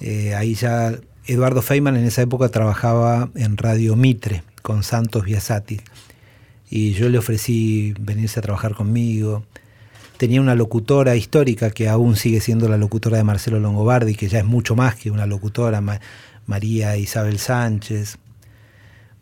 eh, 0.00 0.34
ahí 0.34 0.54
ya 0.54 0.98
Eduardo 1.26 1.62
Feynman 1.62 1.96
en 1.96 2.04
esa 2.04 2.22
época 2.22 2.48
trabajaba 2.48 3.30
en 3.36 3.56
Radio 3.56 3.94
Mitre 3.94 4.42
con 4.60 4.82
Santos 4.82 5.24
Biasati. 5.24 5.80
Y 6.68 6.92
yo 6.94 7.08
le 7.08 7.18
ofrecí 7.18 7.94
venirse 8.00 8.40
a 8.40 8.42
trabajar 8.42 8.74
conmigo. 8.74 9.44
Tenía 10.16 10.40
una 10.40 10.56
locutora 10.56 11.14
histórica 11.14 11.70
que 11.70 11.88
aún 11.88 12.16
sigue 12.16 12.40
siendo 12.40 12.68
la 12.68 12.76
locutora 12.76 13.18
de 13.18 13.24
Marcelo 13.24 13.60
Longobardi, 13.60 14.16
que 14.16 14.28
ya 14.28 14.40
es 14.40 14.44
mucho 14.44 14.74
más 14.74 14.96
que 14.96 15.10
una 15.10 15.26
locutora, 15.26 15.80
María 16.46 16.96
Isabel 16.96 17.38
Sánchez. 17.38 18.18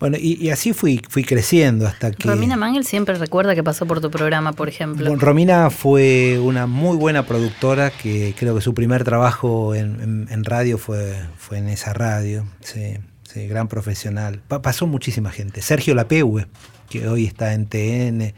Bueno, 0.00 0.16
y, 0.18 0.48
así 0.48 0.72
fui, 0.72 1.02
fui 1.10 1.24
creciendo 1.24 1.86
hasta 1.86 2.10
que... 2.10 2.26
Romina 2.26 2.56
Mangel 2.56 2.86
siempre 2.86 3.14
recuerda 3.16 3.54
que 3.54 3.62
pasó 3.62 3.84
por 3.84 4.00
tu 4.00 4.10
programa, 4.10 4.54
por 4.54 4.68
ejemplo. 4.68 5.14
Romina 5.16 5.68
fue 5.68 6.38
una 6.38 6.66
muy 6.66 6.96
buena 6.96 7.26
productora, 7.26 7.90
que 7.90 8.34
creo 8.38 8.54
que 8.54 8.62
su 8.62 8.72
primer 8.72 9.04
trabajo 9.04 9.74
en, 9.74 10.44
radio 10.44 10.78
fue, 10.78 11.14
fue 11.36 11.58
en 11.58 11.68
esa 11.68 11.92
radio. 11.92 12.46
Sí. 12.60 12.96
Sí, 13.32 13.46
gran 13.46 13.68
profesional. 13.68 14.40
pasó 14.48 14.88
muchísima 14.88 15.30
gente. 15.30 15.62
Sergio 15.62 15.94
Lapeue, 15.94 16.48
que 16.88 17.06
hoy 17.06 17.26
está 17.26 17.54
en 17.54 17.66
TN. 17.66 18.34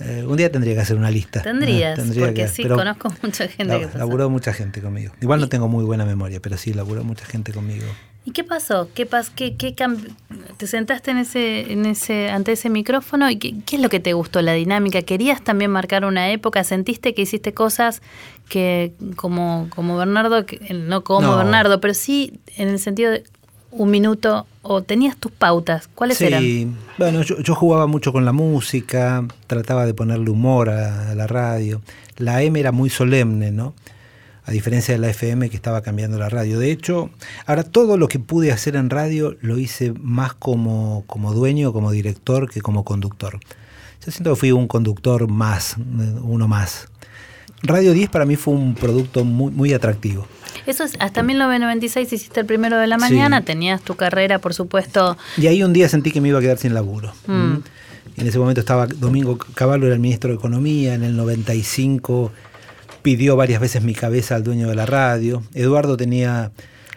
Eh, 0.00 0.24
un 0.26 0.36
día 0.36 0.52
tendría 0.52 0.74
que 0.74 0.80
hacer 0.80 0.98
una 0.98 1.10
lista. 1.10 1.40
Tendrías, 1.40 1.98
porque 2.18 2.46
sí, 2.48 2.64
conozco 2.66 3.10
mucha 3.22 3.48
gente 3.48 3.88
que 3.88 3.98
Laburó 3.98 4.28
mucha 4.28 4.52
gente 4.52 4.82
conmigo. 4.82 5.14
Igual 5.22 5.40
no 5.40 5.48
tengo 5.48 5.68
muy 5.68 5.84
buena 5.84 6.04
memoria, 6.04 6.40
pero 6.42 6.58
sí, 6.58 6.74
laburó 6.74 7.04
mucha 7.04 7.24
gente 7.24 7.52
conmigo. 7.52 7.86
¿Y 8.24 8.30
qué 8.30 8.44
pasó? 8.44 8.88
¿Qué, 8.94 9.04
pas 9.04 9.30
qué, 9.30 9.56
qué 9.56 9.74
¿Te 10.56 10.66
sentaste 10.68 11.10
en 11.10 11.18
ese, 11.18 11.72
en 11.72 11.86
ese, 11.86 12.30
ante 12.30 12.52
ese 12.52 12.70
micrófono 12.70 13.28
y 13.28 13.36
qué, 13.36 13.54
qué, 13.66 13.76
es 13.76 13.82
lo 13.82 13.88
que 13.88 13.98
te 13.98 14.12
gustó? 14.12 14.42
¿La 14.42 14.52
dinámica? 14.52 15.02
¿Querías 15.02 15.42
también 15.42 15.72
marcar 15.72 16.04
una 16.04 16.30
época? 16.30 16.62
¿Sentiste 16.62 17.14
que 17.14 17.22
hiciste 17.22 17.52
cosas 17.52 18.00
que 18.48 18.92
como, 19.16 19.66
como 19.74 19.96
Bernardo, 19.96 20.44
no 20.72 21.02
como 21.02 21.36
Bernardo, 21.36 21.80
pero 21.80 21.94
sí 21.94 22.38
en 22.56 22.68
el 22.68 22.78
sentido 22.78 23.10
de 23.10 23.24
un 23.72 23.90
minuto 23.90 24.46
o 24.62 24.82
tenías 24.82 25.16
tus 25.16 25.32
pautas? 25.32 25.88
¿Cuáles 25.92 26.18
sí, 26.18 26.26
eran? 26.26 26.76
Bueno, 26.98 27.22
yo, 27.22 27.54
jugaba 27.56 27.88
mucho 27.88 28.12
con 28.12 28.24
la 28.24 28.32
música, 28.32 29.26
trataba 29.48 29.84
de 29.84 29.94
ponerle 29.94 30.30
humor 30.30 30.70
a, 30.70 31.12
la 31.16 31.26
radio. 31.26 31.82
La 32.18 32.40
M 32.42 32.60
era 32.60 32.70
muy 32.70 32.88
solemne, 32.88 33.50
¿no? 33.50 33.74
A 34.44 34.50
diferencia 34.50 34.94
de 34.94 35.00
la 35.00 35.08
FM 35.10 35.50
que 35.50 35.56
estaba 35.56 35.82
cambiando 35.82 36.18
la 36.18 36.28
radio. 36.28 36.58
De 36.58 36.70
hecho, 36.70 37.10
ahora 37.46 37.62
todo 37.62 37.96
lo 37.96 38.08
que 38.08 38.18
pude 38.18 38.52
hacer 38.52 38.76
en 38.76 38.90
radio 38.90 39.36
lo 39.40 39.58
hice 39.58 39.92
más 40.00 40.34
como, 40.34 41.04
como 41.06 41.32
dueño, 41.32 41.72
como 41.72 41.90
director 41.90 42.50
que 42.50 42.60
como 42.60 42.84
conductor. 42.84 43.38
Yo 44.04 44.10
siento 44.10 44.30
que 44.30 44.36
fui 44.36 44.52
un 44.52 44.66
conductor 44.66 45.28
más, 45.28 45.76
uno 46.22 46.48
más. 46.48 46.88
Radio 47.62 47.92
10 47.92 48.10
para 48.10 48.24
mí 48.24 48.34
fue 48.34 48.54
un 48.54 48.74
producto 48.74 49.24
muy, 49.24 49.52
muy 49.52 49.72
atractivo. 49.72 50.26
Eso 50.66 50.82
es, 50.82 50.94
hasta 50.98 51.22
1996 51.22 52.12
hiciste 52.12 52.40
el 52.40 52.46
primero 52.46 52.76
de 52.78 52.88
la 52.88 52.98
mañana, 52.98 53.42
tenías 53.42 53.80
tu 53.82 53.94
carrera, 53.94 54.40
por 54.40 54.54
supuesto. 54.54 55.16
Y 55.36 55.46
ahí 55.46 55.62
un 55.62 55.72
día 55.72 55.88
sentí 55.88 56.10
que 56.10 56.20
me 56.20 56.28
iba 56.28 56.38
a 56.38 56.42
quedar 56.42 56.58
sin 56.58 56.74
laburo. 56.74 57.12
Mm. 57.26 57.58
En 58.16 58.26
ese 58.26 58.38
momento 58.38 58.60
estaba 58.60 58.86
Domingo 58.86 59.38
Caballo, 59.54 59.86
era 59.86 59.94
el 59.94 60.00
ministro 60.00 60.30
de 60.30 60.36
Economía, 60.36 60.94
en 60.94 61.04
el 61.04 61.16
95 61.16 62.32
pidió 63.02 63.36
varias 63.36 63.60
veces 63.60 63.82
mi 63.82 63.94
cabeza 63.94 64.34
al 64.34 64.44
dueño 64.44 64.68
de 64.68 64.74
la 64.74 64.86
radio. 64.86 65.42
Eduardo 65.54 65.96
tenía 65.96 66.52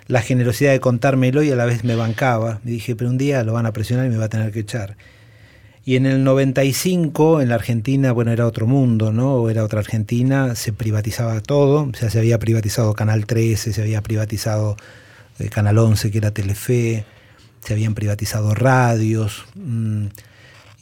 la 0.07 0.21
generosidad 0.21 0.71
de 0.71 0.79
contármelo 0.79 1.43
y 1.43 1.51
a 1.51 1.55
la 1.55 1.65
vez 1.65 1.83
me 1.83 1.95
bancaba. 1.95 2.59
Me 2.63 2.71
dije, 2.71 2.95
pero 2.95 3.09
un 3.09 3.17
día 3.17 3.43
lo 3.43 3.53
van 3.53 3.65
a 3.65 3.73
presionar 3.73 4.05
y 4.05 4.09
me 4.09 4.17
va 4.17 4.25
a 4.25 4.29
tener 4.29 4.51
que 4.51 4.59
echar. 4.59 4.97
Y 5.83 5.97
en 5.97 6.07
el 6.07 6.23
95, 6.23 7.41
en 7.41 7.49
la 7.49 7.55
Argentina, 7.55 8.11
bueno, 8.11 8.31
era 8.31 8.47
otro 8.47 8.65
mundo, 8.65 9.11
¿no? 9.11 9.49
Era 9.51 9.63
otra 9.63 9.79
Argentina, 9.79 10.55
se 10.55 10.73
privatizaba 10.73 11.39
todo, 11.41 11.83
o 11.83 11.93
sea, 11.93 12.09
se 12.09 12.17
había 12.17 12.39
privatizado 12.39 12.93
Canal 12.95 13.27
13, 13.27 13.71
se 13.71 13.81
había 13.81 14.01
privatizado 14.01 14.77
eh, 15.37 15.49
Canal 15.49 15.77
11, 15.77 16.09
que 16.09 16.17
era 16.17 16.31
Telefe, 16.31 17.05
se 17.61 17.73
habían 17.73 17.93
privatizado 17.93 18.55
radios. 18.55 19.45
Mm, 19.53 20.07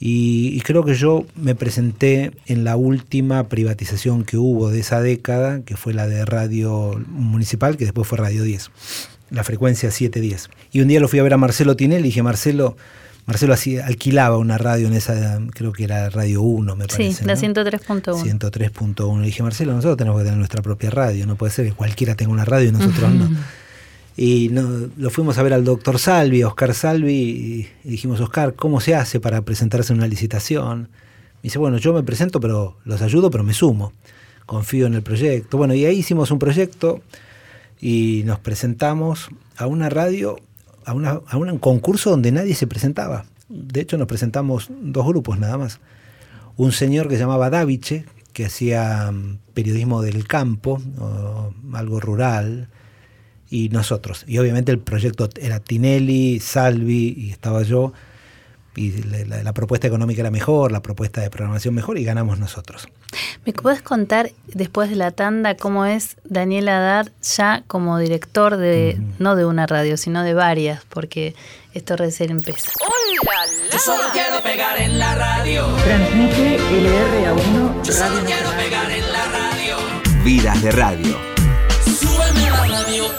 y, 0.00 0.60
creo 0.62 0.84
que 0.84 0.94
yo 0.94 1.26
me 1.36 1.54
presenté 1.54 2.32
en 2.46 2.64
la 2.64 2.76
última 2.76 3.48
privatización 3.48 4.24
que 4.24 4.36
hubo 4.36 4.70
de 4.70 4.80
esa 4.80 5.00
década, 5.00 5.62
que 5.62 5.76
fue 5.76 5.94
la 5.94 6.06
de 6.06 6.24
Radio 6.24 7.00
Municipal, 7.08 7.76
que 7.76 7.84
después 7.84 8.06
fue 8.06 8.18
Radio 8.18 8.42
10, 8.42 8.70
la 9.30 9.44
frecuencia 9.44 9.90
710. 9.90 10.50
Y 10.72 10.80
un 10.80 10.88
día 10.88 11.00
lo 11.00 11.08
fui 11.08 11.18
a 11.20 11.22
ver 11.22 11.34
a 11.34 11.36
Marcelo 11.36 11.76
Tinelli 11.76 12.00
y 12.00 12.04
dije, 12.04 12.22
Marcelo, 12.22 12.76
Marcelo 13.26 13.54
así, 13.54 13.78
alquilaba 13.78 14.36
una 14.36 14.58
radio 14.58 14.86
en 14.86 14.94
esa, 14.94 15.40
creo 15.52 15.72
que 15.72 15.84
era 15.84 16.10
Radio 16.10 16.42
1, 16.42 16.76
me 16.76 16.86
parece. 16.86 17.20
Sí, 17.20 17.24
la 17.24 17.34
103.1. 17.34 18.02
103.1. 18.02 19.20
Le 19.20 19.26
dije, 19.26 19.42
Marcelo, 19.42 19.72
nosotros 19.72 19.96
tenemos 19.96 20.18
que 20.18 20.24
tener 20.24 20.38
nuestra 20.38 20.60
propia 20.60 20.90
radio, 20.90 21.26
no 21.26 21.36
puede 21.36 21.52
ser 21.52 21.66
que 21.66 21.72
cualquiera 21.72 22.14
tenga 22.14 22.32
una 22.32 22.44
radio 22.44 22.68
y 22.68 22.72
nosotros 22.72 23.12
no. 23.12 23.30
Y 24.16 24.48
no, 24.50 24.88
lo 24.96 25.10
fuimos 25.10 25.38
a 25.38 25.42
ver 25.42 25.52
al 25.52 25.64
doctor 25.64 25.98
Salvi, 25.98 26.44
Oscar 26.44 26.74
Salvi, 26.74 27.68
y, 27.84 27.88
dijimos, 27.88 28.20
Oscar, 28.20 28.54
¿cómo 28.54 28.80
se 28.80 28.94
hace 28.94 29.18
para 29.18 29.42
presentarse 29.42 29.92
en 29.92 29.98
una 29.98 30.06
licitación? 30.06 30.82
Me 30.82 31.42
dice, 31.42 31.58
bueno, 31.58 31.78
yo 31.78 31.92
me 31.92 32.02
presento, 32.02 32.40
pero 32.40 32.76
los 32.84 33.02
ayudo, 33.02 33.30
pero 33.30 33.42
me 33.42 33.54
sumo. 33.54 33.92
Confío 34.46 34.86
en 34.86 34.94
el 34.94 35.02
proyecto. 35.02 35.58
Bueno, 35.58 35.74
y 35.74 35.84
ahí 35.84 35.98
hicimos 35.98 36.30
un 36.30 36.38
proyecto 36.38 37.00
y 37.80 38.22
nos 38.24 38.38
presentamos 38.38 39.30
a 39.56 39.66
una 39.66 39.88
radio, 39.90 40.36
a, 40.84 40.92
una, 40.92 41.20
a 41.26 41.36
un 41.36 41.58
concurso 41.58 42.10
donde 42.10 42.30
nadie 42.30 42.54
se 42.54 42.66
presentaba. 42.66 43.24
De 43.48 43.80
hecho, 43.80 43.98
nos 43.98 44.06
presentamos 44.06 44.68
dos 44.70 45.06
grupos 45.06 45.38
nada 45.38 45.58
más. 45.58 45.80
Un 46.56 46.72
señor 46.72 47.08
que 47.08 47.16
se 47.16 47.22
llamaba 47.22 47.50
Daviche, 47.50 48.04
que 48.32 48.46
hacía 48.46 49.10
mm, 49.10 49.38
periodismo 49.54 50.02
del 50.02 50.26
campo, 50.26 50.80
algo 51.72 52.00
rural, 52.00 52.68
y 53.50 53.68
nosotros. 53.68 54.24
Y 54.26 54.38
obviamente 54.38 54.72
el 54.72 54.78
proyecto 54.78 55.28
era 55.40 55.60
Tinelli, 55.60 56.40
Salvi 56.40 57.14
y 57.16 57.30
estaba 57.30 57.62
yo. 57.62 57.92
Y 58.76 58.90
la, 59.04 59.52
propuesta 59.52 59.86
económica 59.86 60.20
era 60.20 60.32
mejor, 60.32 60.72
la 60.72 60.82
propuesta 60.82 61.20
de 61.20 61.30
programación 61.30 61.74
mejor 61.74 61.96
y 61.96 62.02
ganamos 62.02 62.40
nosotros. 62.40 62.88
¿Me 63.46 63.52
puedes 63.52 63.82
contar 63.82 64.32
después 64.48 64.90
de 64.90 64.96
la 64.96 65.12
tanda 65.12 65.56
cómo 65.56 65.86
es 65.86 66.16
Daniel 66.24 66.68
Haddad 66.68 67.12
ya 67.22 67.62
como 67.68 67.98
director 67.98 68.56
de, 68.56 69.00
no 69.20 69.36
de 69.36 69.44
una 69.44 69.68
radio, 69.68 69.96
sino 69.96 70.24
de 70.24 70.34
varias? 70.34 70.84
Porque 70.88 71.36
esto 71.72 71.96
recién 71.96 72.30
empieza. 72.30 72.72
¡Hola! 72.80 73.04
Yo 73.72 73.78
solo 73.78 74.04
quiero 74.12 74.42
pegar 74.42 74.80
en 74.80 74.98
la 74.98 75.14
radio. 75.14 75.66
Transmite 75.84 76.58
LR1 76.58 77.82
Yo 77.84 77.92
solo 77.92 78.20
quiero 78.24 78.50
pegar 78.50 78.90
en 78.90 79.12
la 79.12 79.24
radio. 79.26 79.76
Vidas 80.24 80.62
de 80.62 80.70
radio 80.72 81.33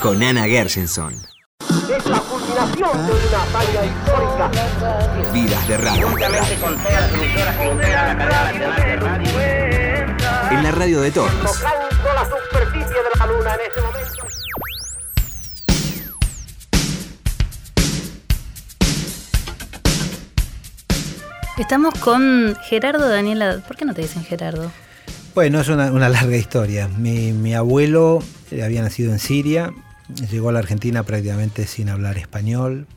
con 0.01 0.21
Ana 0.23 0.45
Gershenson. 0.45 1.13
Es 1.13 2.05
la 2.05 2.19
culminación 2.19 3.07
de 3.07 3.13
una 3.13 3.43
hazaña 3.43 3.85
histórica. 3.85 4.51
Vidas 5.33 5.67
de 5.67 5.77
radio. 5.77 6.07
Con 6.07 6.19
todas 6.19 6.31
las 6.31 7.13
emisoras 7.13 7.57
que 7.57 7.65
integran 7.71 8.17
la 8.17 8.27
cadena 8.27 8.45
nacional 8.45 8.85
de 8.85 8.95
radio. 8.95 9.29
En 10.51 10.63
la 10.63 10.71
radio 10.71 11.01
de 11.01 11.11
todos. 11.11 11.31
Tocando 11.31 12.13
la 12.13 12.25
superficie 12.25 12.95
de 12.95 13.19
la 13.19 13.27
luna 13.27 13.55
en 13.55 13.71
ese 13.71 13.81
momento. 13.81 14.25
Estamos 21.57 21.93
con 21.95 22.55
Gerardo 22.63 23.07
Daniela. 23.07 23.61
¿Por 23.65 23.77
qué 23.77 23.85
no 23.85 23.93
te 23.93 24.01
dicen 24.01 24.23
Gerardo? 24.23 24.71
Bueno, 25.35 25.59
es 25.59 25.67
una, 25.67 25.89
larga 25.91 26.37
historia. 26.37 26.87
Mi, 26.87 27.53
abuelo 27.53 28.23
había 28.63 28.81
nacido 28.81 29.11
en 29.11 29.19
Siria, 29.19 29.73
llegó 30.31 30.47
a 30.47 30.53
la 30.53 30.59
Argentina 30.59 31.03
prácticamente 31.03 31.67
sin 31.67 31.89
hablar 31.89 32.17
español. 32.17 32.87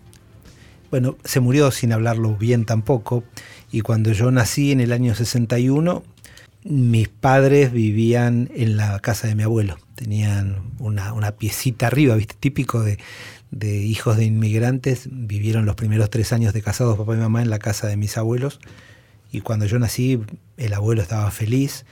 Bueno, 0.88 1.16
se 1.24 1.40
murió 1.40 1.72
sin 1.72 1.92
hablarlo 1.92 2.36
bien 2.36 2.64
tampoco. 2.64 3.24
Y 3.72 3.80
cuando 3.80 4.12
yo 4.12 4.30
nací 4.30 4.70
en 4.70 4.80
el 4.80 4.92
año 4.92 5.16
61, 5.16 6.04
mis 6.62 7.08
padres 7.08 7.72
vivían 7.72 8.52
en 8.54 8.76
la 8.76 9.00
casa 9.00 9.26
de 9.26 9.34
mi 9.34 9.42
abuelo. 9.42 9.76
Tenían 9.96 10.62
una, 10.78 11.14
una 11.14 11.32
piecita 11.32 11.88
arriba, 11.88 12.14
¿viste? 12.14 12.36
Típico 12.38 12.84
de, 12.84 13.00
de 13.50 13.78
hijos 13.78 14.16
de 14.16 14.26
inmigrantes. 14.26 15.08
Vivieron 15.10 15.66
los 15.66 15.74
primeros 15.74 16.08
tres 16.08 16.32
años 16.32 16.52
de 16.52 16.62
casados, 16.62 16.96
papá 16.96 17.16
y 17.16 17.18
mamá, 17.18 17.42
en 17.42 17.50
la 17.50 17.58
casa 17.58 17.88
de 17.88 17.96
mis 17.96 18.16
abuelos. 18.16 18.60
Y 19.32 19.40
cuando 19.40 19.66
yo 19.66 19.80
nací, 19.80 20.20
el 20.56 20.72
abuelo 20.72 21.02
estaba 21.02 21.28
feliz 21.32 21.84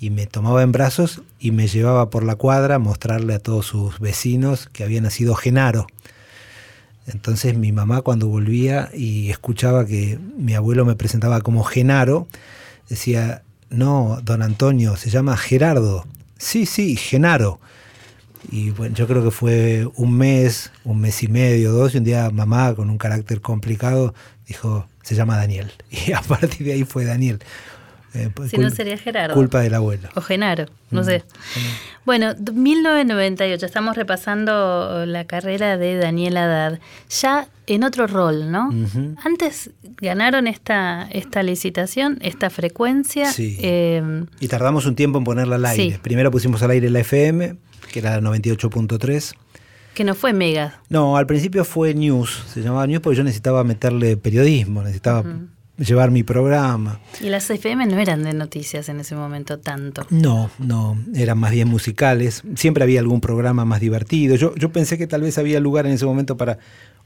y 0.00 0.10
me 0.10 0.26
tomaba 0.26 0.62
en 0.62 0.72
brazos 0.72 1.22
y 1.38 1.50
me 1.50 1.68
llevaba 1.68 2.10
por 2.10 2.24
la 2.24 2.36
cuadra 2.36 2.76
a 2.76 2.78
mostrarle 2.78 3.34
a 3.34 3.38
todos 3.38 3.66
sus 3.66 3.98
vecinos 4.00 4.68
que 4.72 4.84
había 4.84 5.00
nacido 5.00 5.34
Genaro. 5.34 5.86
Entonces 7.06 7.56
mi 7.56 7.72
mamá 7.72 8.02
cuando 8.02 8.28
volvía 8.28 8.90
y 8.94 9.30
escuchaba 9.30 9.86
que 9.86 10.18
mi 10.36 10.54
abuelo 10.54 10.84
me 10.84 10.94
presentaba 10.94 11.40
como 11.40 11.62
Genaro, 11.64 12.26
decía, 12.88 13.42
no, 13.70 14.20
don 14.22 14.42
Antonio, 14.42 14.96
se 14.96 15.10
llama 15.10 15.36
Gerardo. 15.36 16.06
Sí, 16.38 16.66
sí, 16.66 16.96
Genaro. 16.96 17.60
Y 18.50 18.70
bueno, 18.70 18.94
yo 18.94 19.06
creo 19.06 19.24
que 19.24 19.30
fue 19.30 19.88
un 19.96 20.16
mes, 20.16 20.70
un 20.84 21.00
mes 21.00 21.22
y 21.22 21.28
medio, 21.28 21.72
dos, 21.72 21.94
y 21.94 21.98
un 21.98 22.04
día 22.04 22.30
mamá, 22.30 22.74
con 22.74 22.90
un 22.90 22.98
carácter 22.98 23.40
complicado, 23.40 24.14
dijo, 24.46 24.86
se 25.02 25.14
llama 25.14 25.36
Daniel. 25.36 25.72
Y 26.06 26.12
a 26.12 26.20
partir 26.20 26.66
de 26.66 26.74
ahí 26.74 26.84
fue 26.84 27.04
Daniel. 27.04 27.40
Eh, 28.14 28.30
pues, 28.32 28.50
si 28.50 28.58
no 28.58 28.70
sería 28.70 28.96
Gerardo. 28.96 29.34
Culpa 29.34 29.60
del 29.60 29.74
abuelo. 29.74 30.08
O 30.14 30.20
Genaro, 30.20 30.66
no 30.90 31.02
mm, 31.02 31.04
sé. 31.04 31.24
Bueno, 32.04 32.34
1998, 32.36 33.66
estamos 33.66 33.96
repasando 33.96 35.04
la 35.04 35.24
carrera 35.24 35.76
de 35.76 35.96
Daniel 35.96 36.36
Haddad, 36.36 36.78
ya 37.10 37.48
en 37.66 37.82
otro 37.82 38.06
rol, 38.06 38.52
¿no? 38.52 38.70
Antes 39.24 39.70
ganaron 40.00 40.46
esta, 40.46 41.08
esta 41.10 41.42
licitación, 41.42 42.18
esta 42.20 42.50
frecuencia. 42.50 43.32
Sí. 43.32 43.56
Em, 43.60 44.26
y 44.38 44.48
tardamos 44.48 44.86
un 44.86 44.94
tiempo 44.94 45.18
en 45.18 45.24
ponerla 45.24 45.56
al 45.56 45.66
aire. 45.66 45.98
Primero 46.00 46.30
pusimos 46.30 46.62
al 46.62 46.70
aire 46.70 46.90
la 46.90 47.00
FM, 47.00 47.56
que 47.92 47.98
era 47.98 48.20
la 48.20 48.30
98.3. 48.30 49.34
Que 49.94 50.04
no 50.04 50.14
fue 50.14 50.32
mega. 50.32 50.80
No, 50.88 51.16
al 51.16 51.26
principio 51.26 51.64
fue 51.64 51.94
news, 51.94 52.44
se 52.52 52.62
llamaba 52.62 52.86
news 52.86 53.00
porque 53.00 53.16
yo 53.16 53.24
necesitaba 53.24 53.64
meterle 53.64 54.16
periodismo, 54.16 54.82
necesitaba 54.82 55.24
llevar 55.78 56.10
mi 56.10 56.22
programa. 56.22 57.00
¿Y 57.20 57.28
las 57.28 57.50
FM 57.50 57.86
no 57.86 57.98
eran 57.98 58.22
de 58.22 58.32
noticias 58.32 58.88
en 58.88 59.00
ese 59.00 59.14
momento 59.14 59.58
tanto? 59.58 60.06
No, 60.10 60.50
no, 60.58 60.96
eran 61.14 61.38
más 61.38 61.52
bien 61.52 61.68
musicales. 61.68 62.42
Siempre 62.56 62.84
había 62.84 63.00
algún 63.00 63.20
programa 63.20 63.64
más 63.64 63.80
divertido. 63.80 64.36
Yo, 64.36 64.54
yo 64.54 64.70
pensé 64.70 64.98
que 64.98 65.06
tal 65.06 65.22
vez 65.22 65.38
había 65.38 65.60
lugar 65.60 65.86
en 65.86 65.92
ese 65.92 66.06
momento 66.06 66.36
para 66.36 66.58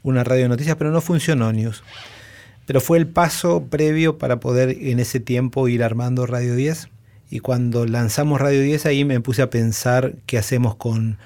una 0.02 0.24
radio 0.24 0.44
de 0.44 0.48
noticias, 0.48 0.76
pero 0.76 0.90
no 0.90 1.00
funcionó 1.00 1.52
News. 1.52 1.83
Pero 2.66 2.81
fue 2.81 2.98
el 2.98 3.07
paso 3.07 3.64
previo 3.64 4.18
para 4.18 4.40
poder 4.40 4.76
en 4.81 5.00
ese 5.00 5.20
tiempo 5.20 5.68
ir 5.68 5.83
armando 5.83 6.26
Radio 6.26 6.54
10. 6.54 6.88
Y 7.31 7.40
cuando 7.40 7.87
lanzamos 7.87 8.40
Radio 8.40 8.62
10 8.62 8.87
ahí 8.87 9.04
me 9.04 9.20
puse 9.20 9.42
a 9.42 9.50
pensar 9.50 10.14
qué 10.26 10.38
hacemos 10.38 10.76
con, 10.76 11.18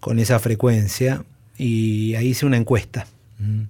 con 0.00 0.18
esa 0.18 0.38
frecuencia 0.38 1.24
y 1.56 2.14
ahí 2.16 2.28
hice 2.28 2.46
una 2.46 2.56
encuesta. 2.56 3.06
Mm. 3.38 3.62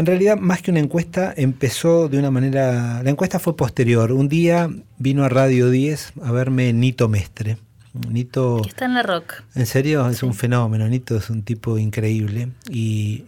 En 0.00 0.06
realidad, 0.06 0.38
más 0.38 0.62
que 0.62 0.70
una 0.70 0.80
encuesta, 0.80 1.34
empezó 1.36 2.08
de 2.08 2.18
una 2.18 2.30
manera... 2.30 3.02
La 3.02 3.10
encuesta 3.10 3.38
fue 3.38 3.54
posterior. 3.54 4.12
Un 4.12 4.30
día 4.30 4.70
vino 4.96 5.24
a 5.24 5.28
Radio 5.28 5.68
10 5.68 6.14
a 6.22 6.32
verme 6.32 6.72
Nito 6.72 7.06
Mestre. 7.10 7.58
Nito... 8.08 8.62
Está 8.66 8.86
en 8.86 8.94
la 8.94 9.02
rock. 9.02 9.42
En 9.54 9.66
serio, 9.66 10.08
es 10.08 10.22
un 10.22 10.32
fenómeno. 10.32 10.88
Nito 10.88 11.18
es 11.18 11.28
un 11.28 11.42
tipo 11.42 11.76
increíble. 11.76 12.48
Y, 12.70 13.26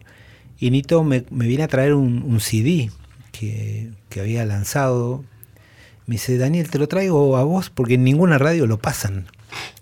Nito 0.61 1.04
me, 1.04 1.26
viene 1.28 1.64
a 1.64 1.68
traer 1.68 1.92
un, 1.92 2.40
CD 2.40 2.90
que, 3.32 3.90
que, 4.08 4.20
había 4.20 4.46
lanzado. 4.46 5.26
Me 6.06 6.14
dice, 6.14 6.38
Daniel, 6.38 6.70
te 6.70 6.78
lo 6.78 6.88
traigo 6.88 7.37
a 7.37 7.44
vos 7.44 7.68
porque 7.68 7.96
en 7.96 8.04
ninguna 8.04 8.38
radio 8.38 8.66
lo 8.66 8.78
pasan. 8.78 9.26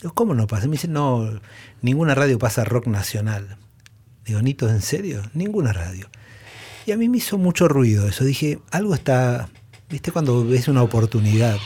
Digo, 0.02 0.12
¿cómo 0.12 0.34
no 0.34 0.48
pasa? 0.48 0.66
Me 0.66 0.72
dice, 0.72 0.88
no, 0.88 1.38
ninguna 1.82 2.16
radio 2.16 2.36
pasa 2.40 2.64
rock 2.64 2.88
nacional. 2.88 3.58
Digo, 4.26 4.42
Nito, 4.42 4.68
¿en 4.68 4.82
serio? 4.82 5.22
Ninguna 5.34 5.72
radio. 5.72 6.08
Y 6.86 6.92
a 6.92 6.96
mí 6.96 7.08
me 7.08 7.18
hizo 7.18 7.38
mucho 7.38 7.68
ruido 7.68 8.08
eso. 8.08 8.24
Dije, 8.24 8.58
algo 8.70 8.94
está, 8.94 9.48
viste 9.88 10.12
cuando 10.12 10.44
ves 10.44 10.68
una 10.68 10.82
oportunidad. 10.82 11.58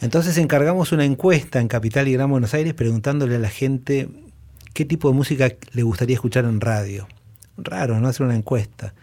Entonces 0.00 0.36
encargamos 0.38 0.92
una 0.92 1.04
encuesta 1.04 1.60
en 1.60 1.68
Capital 1.68 2.08
y 2.08 2.14
Gran 2.14 2.30
Buenos 2.30 2.54
Aires 2.54 2.74
preguntándole 2.74 3.36
a 3.36 3.38
la 3.38 3.50
gente 3.50 4.08
qué 4.74 4.84
tipo 4.84 5.08
de 5.08 5.14
música 5.14 5.52
le 5.72 5.82
gustaría 5.82 6.14
escuchar 6.14 6.44
en 6.44 6.60
radio. 6.60 7.06
Raro, 7.56 8.00
¿no? 8.00 8.08
Hacer 8.08 8.26
una 8.26 8.34
encuesta. 8.34 8.94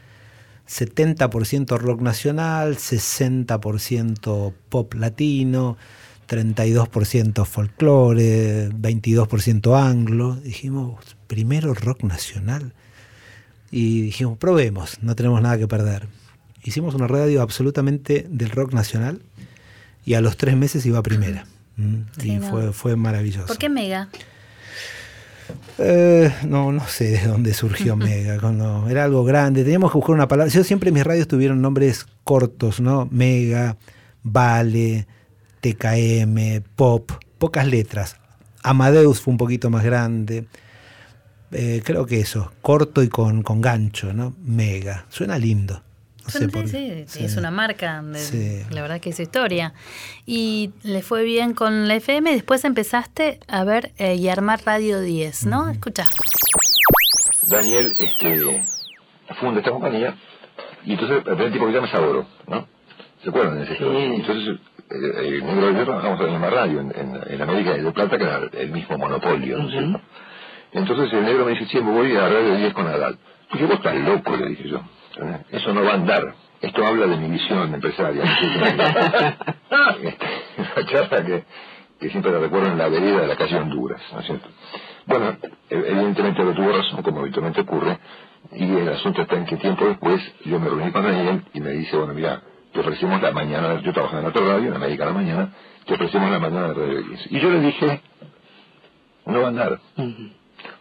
70% 0.68 1.78
rock 1.80 2.02
nacional, 2.02 2.76
60% 2.76 4.54
pop 4.70 4.94
latino, 4.94 5.78
32% 6.28 7.46
folclore, 7.46 8.70
22% 8.70 9.82
anglo. 9.82 10.36
Dijimos, 10.36 11.18
primero 11.28 11.74
rock 11.74 12.04
nacional. 12.04 12.74
Y 13.71 14.01
dijimos, 14.01 14.38
probemos, 14.38 15.01
no 15.01 15.15
tenemos 15.15 15.41
nada 15.41 15.58
que 15.58 15.67
perder. 15.67 16.08
Hicimos 16.63 16.95
una 16.95 17.08
radio 17.08 17.41
absolutamente 17.41 18.25
del 18.29 18.49
rock 18.49 18.73
nacional 18.73 19.21
y 20.05 20.15
a 20.15 20.21
los 20.21 20.38
tres 20.38 20.55
meses 20.55 20.86
iba 20.86 20.99
a 20.99 21.03
primera. 21.03 21.45
Mm, 21.77 21.95
Sí, 22.19 22.32
y 22.32 22.36
no. 22.38 22.49
fue, 22.49 22.73
fue 22.73 22.95
maravilloso. 22.95 23.47
¿Por 23.47 23.58
qué 23.58 23.69
Mega? 23.69 24.10
Eh, 25.77 26.32
no, 26.45 26.71
no 26.71 26.86
sé 26.88 27.05
de 27.12 27.27
dónde 27.27 27.53
surgió 27.53 27.95
Mega. 27.95 28.39
Cuando 28.39 28.88
era 28.89 29.03
algo 29.03 29.23
grande, 29.23 29.63
teníamos 29.63 29.91
que 29.91 29.97
buscar 29.97 30.15
una 30.15 30.27
palabra. 30.27 30.51
Yo 30.51 30.63
siempre 30.63 30.91
mis 30.91 31.03
radios 31.03 31.27
tuvieron 31.27 31.62
nombres 31.62 32.05
cortos, 32.23 32.79
¿no? 32.79 33.08
Mega, 33.12 33.77
Vale, 34.21 35.08
TKM, 35.62 36.62
Pop, 36.75 37.12
pocas 37.38 37.65
letras. 37.65 38.17
Amadeus 38.63 39.21
fue 39.21 39.32
un 39.32 39.38
poquito 39.38 39.69
más 39.69 39.84
grande. 39.84 40.45
Eh, 41.51 41.81
creo 41.83 42.05
que 42.05 42.19
eso, 42.19 42.51
corto 42.62 43.01
y 43.03 43.09
con, 43.09 43.41
con 43.43 43.62
gancho, 43.62 44.13
¿no? 44.13 44.35
Mega. 44.43 45.05
Suena 45.09 45.38
lindo. 45.38 45.81
No 46.25 46.29
sé 46.29 46.47
por- 46.47 46.67
sí, 46.67 47.05
sí, 47.07 47.19
sí. 47.19 47.25
es 47.25 47.38
una 47.38 47.49
marca, 47.49 48.03
de- 48.03 48.19
Sí. 48.19 48.62
la 48.69 48.83
verdad 48.83 48.99
que 49.01 49.09
es 49.09 49.19
historia. 49.19 49.73
Y 50.27 50.71
le 50.83 51.01
fue 51.01 51.23
bien 51.23 51.55
con 51.55 51.88
la 51.88 51.95
FM, 51.95 52.29
y 52.29 52.33
después 52.35 52.63
empezaste 52.65 53.39
a 53.47 53.63
ver 53.63 53.93
eh, 53.97 54.13
y 54.15 54.29
armar 54.29 54.59
Radio 54.63 55.01
10, 55.01 55.47
¿no? 55.47 55.69
Escucha. 55.71 56.05
Daniel 57.47 57.95
este, 57.97 58.63
funda 59.39 59.59
esta 59.59 59.71
compañía 59.71 60.15
y 60.85 60.91
entonces 60.93 61.17
el 61.17 61.23
primer 61.23 61.51
tipo 61.51 61.65
que 61.67 61.73
llama 61.73 61.88
es 61.88 61.93
Adoro, 61.93 62.27
¿no? 62.47 62.67
¿Se 63.23 63.29
acuerdan 63.29 63.59
de? 63.59 64.15
Entonces, 64.15 64.59
eh, 64.91 65.27
el 65.38 65.45
negro 65.45 65.67
de 65.67 65.73
guerra, 65.73 65.95
vamos 65.95 66.19
a 66.19 66.23
la 66.23 66.29
misma 66.31 66.49
radio 66.49 66.79
en, 66.81 66.91
en, 66.95 67.33
en 67.33 67.41
América 67.41 67.73
de 67.73 67.91
Plata, 67.91 68.17
que 68.17 68.23
era 68.23 68.41
el 68.53 68.71
mismo 68.71 68.97
monopolio, 68.97 69.57
¿no? 69.57 70.01
Entonces 70.71 71.12
el 71.13 71.23
negro 71.23 71.45
me 71.45 71.51
dice, 71.51 71.65
che, 71.67 71.82
me 71.82 71.91
voy 71.91 72.15
a 72.15 72.29
Radio 72.29 72.55
10 72.55 72.73
con 72.73 72.88
Adal. 72.88 73.17
Dije, 73.51 73.65
vos 73.65 73.75
estás 73.75 73.95
loco, 73.95 74.36
le 74.38 74.47
dije 74.49 74.69
yo. 74.69 74.77
¿eh? 74.77 75.41
Eso 75.51 75.73
no 75.73 75.84
va 75.84 75.91
a 75.91 75.95
andar. 75.95 76.36
Esto 76.62 76.86
habla 76.86 77.08
de 77.08 77.17
mi 77.17 77.29
visión 77.29 77.73
empresaria. 77.73 78.23
Este, 80.01 80.25
Una 80.58 80.86
charla 80.88 81.25
que, 81.25 81.43
que 81.99 82.10
siempre 82.10 82.32
la 82.32 82.39
recuerdo 82.39 82.67
en 82.67 82.77
la 82.77 82.88
vereda 82.89 83.21
de 83.21 83.27
la 83.27 83.36
calle 83.36 83.58
Honduras, 83.58 84.01
¿no 84.13 84.19
es 84.19 84.25
cierto? 84.25 84.47
Bueno, 85.05 85.38
e- 85.69 85.75
evidentemente 85.75 86.43
lo 86.43 86.53
tuvo 86.53 86.71
razón, 86.71 87.01
como 87.01 87.21
habitualmente 87.21 87.62
ocurre, 87.62 87.97
y 88.53 88.63
el 88.63 88.89
asunto 88.89 89.21
está 89.21 89.36
en 89.36 89.45
que 89.45 89.58
tiempo 89.58 89.86
después 89.86 90.21
yo 90.45 90.60
me 90.60 90.69
reuní 90.69 90.91
con 90.91 91.03
Daniel 91.03 91.43
y 91.53 91.62
me 91.62 91.71
dice, 91.71 91.95
bueno, 91.97 92.13
mira, 92.13 92.41
te 92.73 92.79
ofrecemos 92.79 93.21
la 93.21 93.32
mañana, 93.32 93.82
yo 93.82 93.93
trabajaba 93.93 94.21
en 94.21 94.27
otra 94.27 94.45
radio, 94.45 94.67
en 94.69 94.75
América 94.75 95.03
a 95.03 95.08
la 95.08 95.13
mañana, 95.13 95.49
te 95.86 95.93
ofrecemos 95.93 96.29
la 96.32 96.39
mañana 96.39 96.67
de 96.69 96.73
Radio 96.73 97.01
10. 97.03 97.32
Y 97.32 97.39
yo 97.39 97.49
le 97.51 97.60
dije, 97.62 98.01
no 99.25 99.39
va 99.39 99.45
a 99.45 99.49
andar. 99.49 99.79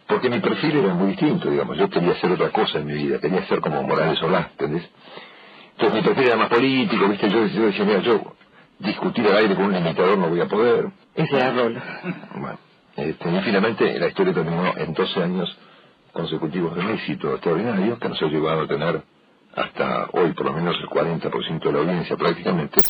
Porque 0.09 0.27
mi 0.27 0.39
perfil 0.39 0.77
era 0.77 0.95
muy 0.95 1.09
distinto, 1.09 1.51
digamos. 1.51 1.77
Yo 1.77 1.87
quería 1.87 2.13
hacer 2.13 2.31
otra 2.31 2.49
cosa 2.49 2.79
en 2.79 2.87
mi 2.87 2.93
vida, 2.93 3.19
quería 3.19 3.45
ser 3.45 3.61
como 3.61 3.83
Morales 3.83 4.17
Solá, 4.17 4.49
¿entendés? 4.51 4.89
Entonces 5.73 5.93
mi 5.93 6.01
perfil 6.01 6.27
era 6.27 6.35
más 6.35 6.49
político, 6.49 7.07
¿viste? 7.07 7.29
Yo, 7.29 7.45
yo 7.45 7.65
decía, 7.67 7.85
mira, 7.85 7.99
yo 7.99 8.35
discutir 8.79 9.27
al 9.27 9.37
aire 9.37 9.55
con 9.55 9.65
un 9.65 9.75
imitador 9.75 10.17
no 10.17 10.29
voy 10.29 10.41
a 10.41 10.47
poder. 10.47 10.87
Ese 11.13 11.35
era 11.35 11.51
rol. 11.53 11.79
Bueno, 12.33 12.57
este, 12.95 13.29
y 13.29 13.41
finalmente 13.41 13.99
la 13.99 14.07
historia 14.07 14.33
terminó 14.33 14.75
en 14.75 14.93
12 14.95 15.23
años 15.23 15.57
consecutivos 16.11 16.73
de 16.73 16.81
un 16.81 16.89
éxito 16.89 17.31
extraordinario 17.33 17.99
que 17.99 18.09
nos 18.09 18.19
ha 18.19 18.25
llevado 18.25 18.61
a 18.61 18.67
tener 18.67 19.03
hasta 19.55 20.09
hoy 20.13 20.33
por 20.33 20.47
lo 20.47 20.53
menos 20.53 20.75
el 20.79 20.87
40% 20.89 21.59
de 21.59 21.71
la 21.71 21.79
audiencia 21.79 22.17
prácticamente. 22.17 22.81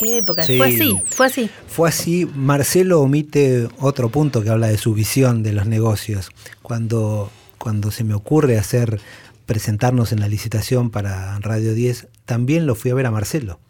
¿Qué 0.00 0.18
época? 0.18 0.42
Sí. 0.42 0.56
Fue 0.56 0.66
así, 0.68 0.96
fue 1.06 1.26
así. 1.26 1.50
Fue 1.68 1.88
así. 1.88 2.26
Marcelo 2.34 3.00
omite 3.02 3.68
otro 3.78 4.08
punto 4.08 4.42
que 4.42 4.48
habla 4.50 4.66
de 4.68 4.78
su 4.78 4.94
visión 4.94 5.42
de 5.42 5.52
los 5.52 5.66
negocios. 5.66 6.30
Cuando, 6.62 7.30
cuando 7.58 7.90
se 7.90 8.02
me 8.02 8.14
ocurre 8.14 8.58
hacer 8.58 9.00
presentarnos 9.46 10.12
en 10.12 10.20
la 10.20 10.28
licitación 10.28 10.90
para 10.90 11.38
Radio 11.40 11.74
10, 11.74 12.08
también 12.24 12.66
lo 12.66 12.74
fui 12.74 12.90
a 12.90 12.94
ver 12.94 13.06
a 13.06 13.10
Marcelo. 13.10 13.60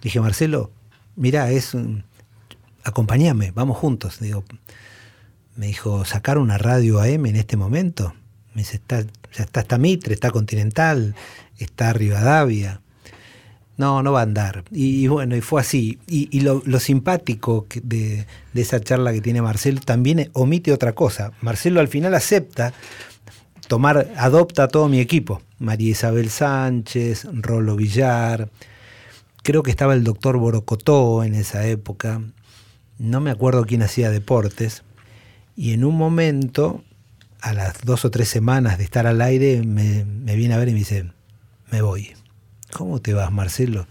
Le 0.00 0.04
dije, 0.04 0.20
Marcelo, 0.20 0.70
mira, 1.14 1.50
es 1.50 1.74
un- 1.74 2.04
acompáñame, 2.82 3.50
vamos 3.50 3.76
juntos. 3.76 4.18
Digo, 4.20 4.44
me 5.56 5.66
dijo, 5.66 6.04
sacar 6.04 6.38
una 6.38 6.56
radio 6.58 7.00
AM 7.00 7.26
en 7.26 7.36
este 7.36 7.56
momento. 7.56 8.14
Me 8.54 8.62
dice, 8.62 8.76
está, 8.76 9.02
ya 9.02 9.44
está, 9.44 9.60
está 9.60 9.76
Mitre, 9.78 10.14
está 10.14 10.30
Continental, 10.30 11.14
está 11.58 11.92
Rivadavia. 11.92 12.80
No, 13.76 14.02
no 14.02 14.12
va 14.12 14.20
a 14.20 14.22
andar. 14.22 14.64
Y, 14.70 15.06
bueno, 15.06 15.36
y 15.36 15.40
fue 15.42 15.60
así. 15.60 15.98
Y, 16.06 16.40
lo, 16.40 16.62
simpático 16.80 17.66
de 17.82 18.26
esa 18.54 18.80
charla 18.80 19.12
que 19.12 19.20
tiene 19.20 19.42
Marcelo 19.42 19.80
también 19.80 20.30
omite 20.32 20.72
otra 20.72 20.94
cosa. 20.94 21.32
Marcelo 21.42 21.80
al 21.80 21.88
final 21.88 22.14
acepta 22.14 22.72
tomar, 23.66 24.10
adopta 24.16 24.64
a 24.64 24.68
todo 24.68 24.88
mi 24.88 25.00
equipo. 25.00 25.42
María 25.58 25.90
Isabel 25.90 26.30
Sánchez, 26.30 27.26
Rolo 27.32 27.76
Villar, 27.76 28.48
creo 29.42 29.62
que 29.62 29.70
estaba 29.70 29.94
el 29.94 30.04
doctor 30.04 30.36
Borocotó 30.38 31.24
en 31.24 31.34
esa 31.34 31.66
época, 31.66 32.20
no 32.98 33.20
me 33.20 33.30
acuerdo 33.30 33.64
quién 33.64 33.82
hacía 33.82 34.10
deportes, 34.10 34.82
y 35.56 35.72
en 35.72 35.84
un 35.84 35.96
momento, 35.96 36.82
a 37.40 37.52
las 37.52 37.82
dos 37.84 38.04
o 38.04 38.10
tres 38.10 38.28
semanas 38.28 38.76
de 38.76 38.84
estar 38.84 39.06
al 39.06 39.22
aire, 39.22 39.62
me, 39.62 40.04
me 40.04 40.36
viene 40.36 40.54
a 40.54 40.58
ver 40.58 40.68
y 40.68 40.72
me 40.72 40.80
dice, 40.80 41.10
me 41.70 41.80
voy. 41.80 42.14
¿Cómo 42.72 43.00
te 43.00 43.12
vas, 43.14 43.30
Marcelo? 43.32 43.86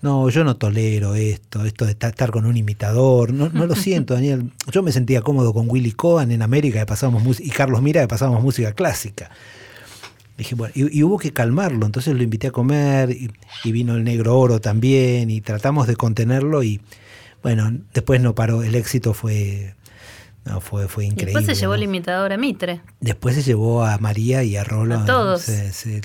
No, 0.00 0.28
yo 0.30 0.42
no 0.42 0.56
tolero 0.56 1.14
esto, 1.14 1.64
esto 1.64 1.86
de 1.86 1.94
ta- 1.94 2.08
estar 2.08 2.30
con 2.32 2.44
un 2.46 2.56
imitador. 2.56 3.32
No, 3.32 3.48
no 3.50 3.66
lo 3.66 3.76
siento, 3.76 4.14
Daniel. 4.14 4.50
Yo 4.70 4.82
me 4.82 4.90
sentía 4.92 5.22
cómodo 5.22 5.52
con 5.54 5.70
Willy 5.70 5.92
Cohen 5.92 6.32
en 6.32 6.42
América 6.42 6.80
que 6.80 6.86
pasábamos 6.86 7.38
y 7.40 7.50
Carlos 7.50 7.82
Mira 7.82 8.00
que 8.00 8.08
pasábamos 8.08 8.42
música 8.42 8.72
clásica. 8.72 9.30
Dije, 10.36 10.54
bueno, 10.56 10.72
y, 10.74 10.98
y 10.98 11.02
hubo 11.04 11.18
que 11.18 11.32
calmarlo, 11.32 11.86
entonces 11.86 12.14
lo 12.16 12.22
invité 12.22 12.48
a 12.48 12.50
comer 12.50 13.10
y, 13.10 13.30
y 13.64 13.70
vino 13.72 13.94
el 13.94 14.02
negro 14.02 14.38
oro 14.38 14.60
también 14.60 15.30
y 15.30 15.40
tratamos 15.42 15.86
de 15.86 15.94
contenerlo 15.94 16.62
y 16.62 16.80
bueno, 17.42 17.70
después 17.92 18.20
no 18.20 18.34
paró, 18.34 18.62
el 18.62 18.74
éxito 18.74 19.14
fue, 19.14 19.74
no, 20.44 20.60
fue, 20.60 20.88
fue 20.88 21.04
increíble. 21.06 21.34
después 21.34 21.46
se 21.46 21.60
llevó 21.60 21.74
el 21.74 21.84
imitador 21.84 22.32
a 22.32 22.36
Mitre. 22.36 22.80
Después 23.00 23.34
se 23.36 23.42
llevó 23.42 23.84
a 23.84 23.98
María 23.98 24.42
y 24.42 24.56
a 24.56 24.64
Rolo. 24.64 24.98
A 24.98 25.04
todos. 25.04 25.46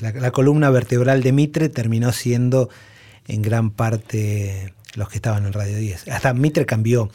La, 0.02 0.12
la 0.12 0.32
columna 0.32 0.70
vertebral 0.70 1.24
de 1.24 1.32
Mitre 1.32 1.70
terminó 1.70 2.12
siendo 2.12 2.70
en 3.28 3.42
gran 3.42 3.72
parte 3.72 4.74
los 4.96 5.10
que 5.10 5.18
estaban 5.18 5.46
en 5.46 5.54
Radio 5.54 5.78
10. 5.78 6.08
Hasta 6.10 6.34
Mitre 6.34 6.66
cambió. 6.66 7.10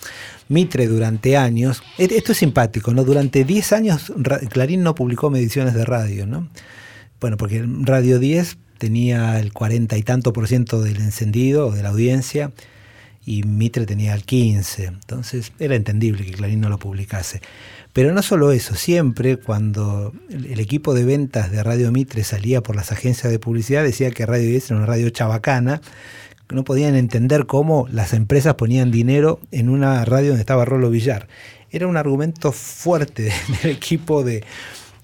Mitre 0.49 0.87
durante 0.87 1.37
años, 1.37 1.83
e- 1.99 2.09
esto 2.17 2.33
es 2.33 2.39
simpático, 2.39 2.93
¿no? 2.93 3.05
Durante 3.05 3.45
10 3.45 3.73
años 3.73 4.13
Clarín 4.51 4.83
no 4.83 4.95
publicó 4.95 5.31
mediciones 5.31 5.75
de 5.75 5.85
radio, 5.85 6.27
¿no? 6.27 6.49
Bueno, 7.21 7.37
porque 7.37 7.65
Radio 7.67 8.19
10 8.19 8.59
tenía 8.79 9.39
el 9.39 9.53
cuarenta 9.53 9.97
y 9.97 10.03
tanto 10.03 10.33
por 10.33 10.49
ciento 10.49 10.81
del 10.83 10.97
encendido, 10.97 11.71
de 11.71 11.83
la 11.83 11.91
audiencia, 11.91 12.51
y 13.25 13.43
Mitre 13.45 13.87
tenía 13.87 14.15
el 14.15 14.25
15. 14.25 14.85
Entonces 14.85 15.53
era 15.59 15.75
entendible 15.75 16.25
que 16.25 16.33
Clarín 16.33 16.61
no 16.61 16.69
lo 16.69 16.79
publicase. 16.79 17.41
Pero 17.93 18.13
no 18.13 18.23
solo 18.23 18.53
eso, 18.53 18.75
siempre 18.75 19.37
cuando 19.37 20.13
el 20.31 20.59
equipo 20.59 20.95
de 20.95 21.05
ventas 21.05 21.51
de 21.51 21.63
Radio 21.63 21.93
Mitre 21.93 22.25
salía 22.25 22.63
por 22.63 22.75
las 22.75 22.91
agencias 22.91 23.31
de 23.31 23.39
publicidad 23.39 23.83
decía 23.85 24.11
que 24.11 24.25
Radio 24.25 24.49
10 24.49 24.71
era 24.71 24.79
una 24.79 24.87
radio 24.87 25.11
chabacana, 25.11 25.83
no 26.49 26.65
podían 26.65 26.95
entender 26.95 27.47
cómo 27.47 27.87
las 27.91 28.13
empresas 28.13 28.55
ponían 28.55 28.91
dinero 28.91 29.41
en 29.51 29.69
una 29.69 30.05
radio 30.05 30.29
donde 30.29 30.41
estaba 30.41 30.65
Rolo 30.65 30.91
Villar. 30.91 31.29
Era 31.71 31.87
un 31.87 31.97
argumento 31.97 32.53
fuerte 32.53 33.33
del 33.63 33.73
equipo 33.73 34.23
de, 34.25 34.45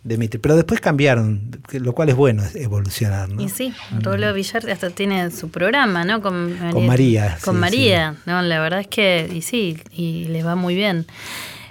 Pero 0.05 0.57
después 0.57 0.80
cambiaron, 0.80 1.51
lo 1.72 1.92
cual 1.92 2.09
es 2.09 2.14
bueno, 2.14 2.42
es 2.42 2.55
evolucionar. 2.55 3.28
¿no? 3.28 3.42
Y 3.42 3.49
sí, 3.49 3.74
Rolo 4.01 4.32
Villar 4.32 4.70
hasta 4.70 4.90
tiene 4.90 5.30
su 5.30 5.51
programa, 5.51 6.05
¿no? 6.05 6.22
Con, 6.22 6.57
Con 6.72 6.86
María, 6.86 7.36
Con 7.44 7.57
sí, 7.57 7.61
María, 7.61 8.16
¿no? 8.24 8.40
La 8.42 8.61
verdad 8.61 8.80
es 8.80 8.86
que, 8.86 9.28
y 9.32 9.42
sí, 9.42 9.78
y 9.92 10.24
les 10.26 10.46
va 10.46 10.55
muy 10.55 10.74
bien. 10.74 11.07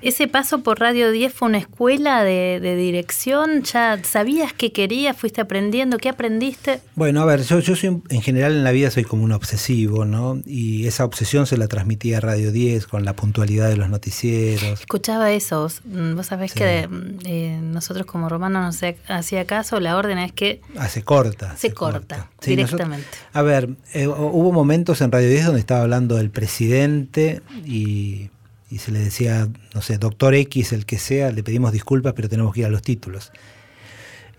Ese 0.02 0.28
paso 0.28 0.60
por 0.64 0.80
Radio 0.80 1.12
10 1.12 1.34
fue 1.34 1.48
una 1.50 1.58
escuela 1.58 2.24
de, 2.24 2.60
de 2.62 2.76
dirección, 2.76 3.64
ya 3.64 4.00
sabías 4.04 4.54
qué 4.54 4.72
querías, 4.72 5.18
fuiste 5.18 5.42
aprendiendo, 5.42 5.98
¿qué 5.98 6.10
aprendiste? 6.10 6.80
Bueno, 6.96 7.22
a 7.22 7.26
ver, 7.26 7.42
yo, 7.44 7.60
yo 7.60 7.76
soy, 7.76 8.02
en 8.10 8.22
general 8.22 8.52
en 8.54 8.64
la 8.64 8.72
vida 8.72 8.92
soy 8.92 9.04
como 9.04 9.24
un 9.24 9.32
obsesivo, 9.32 10.06
¿no? 10.06 10.40
Y 10.46 10.86
esa 10.88 11.04
obsesión 11.06 11.48
se 11.48 11.58
la 11.58 11.68
transmitía 11.68 12.18
a 12.18 12.22
Radio 12.22 12.52
10 12.52 12.88
con 12.88 13.06
la 13.06 13.14
puntualidad 13.16 13.70
de 13.70 13.78
los 13.78 13.90
noticieros. 13.90 14.80
Escuchaba 14.82 15.32
eso, 15.32 15.62
vos, 15.64 15.82
mm, 15.86 16.22
sabés 16.22 16.52
Sí. 16.52 16.60
que 16.60 16.88
eh, 17.26 17.60
nosotros 17.62 18.06
como 18.06 18.30
romanos 18.30 18.64
no 18.64 18.72
se 18.72 18.98
hacía 19.08 19.46
caso, 19.46 19.80
la 19.80 19.98
orden 19.98 20.18
es 20.20 20.32
que 20.32 20.62
Ah, 20.78 20.88
se 20.90 21.02
corta. 21.04 21.56
se, 21.58 21.74
corta, 21.74 22.30
Sí, 22.40 22.52
directamente. 22.52 23.06
nosotros- 23.08 23.30
a 23.34 23.42
ver, 23.42 23.70
eh, 23.94 24.08
hubo 24.08 24.52
momentos 24.52 25.02
en 25.02 25.12
Radio 25.12 25.30
10 25.30 25.46
donde 25.46 25.60
estaba 25.60 25.82
hablando 25.82 26.20
el 26.20 26.30
presidente 26.30 27.42
y, 27.66 28.30
y 28.70 28.80
se 28.80 28.92
le 28.92 29.00
decía, 29.00 29.48
no 29.74 29.82
sé, 29.82 29.98
doctor 29.98 30.36
X, 30.36 30.74
el 30.74 30.86
que 30.86 30.98
sea, 30.98 31.32
le 31.32 31.44
pedimos 31.44 31.72
disculpas, 31.72 32.14
pero 32.14 32.28
tenemos 32.30 32.54
que 32.54 32.62
ir 32.62 32.66
a 32.66 32.70
los 32.70 32.82
títulos. 32.82 33.32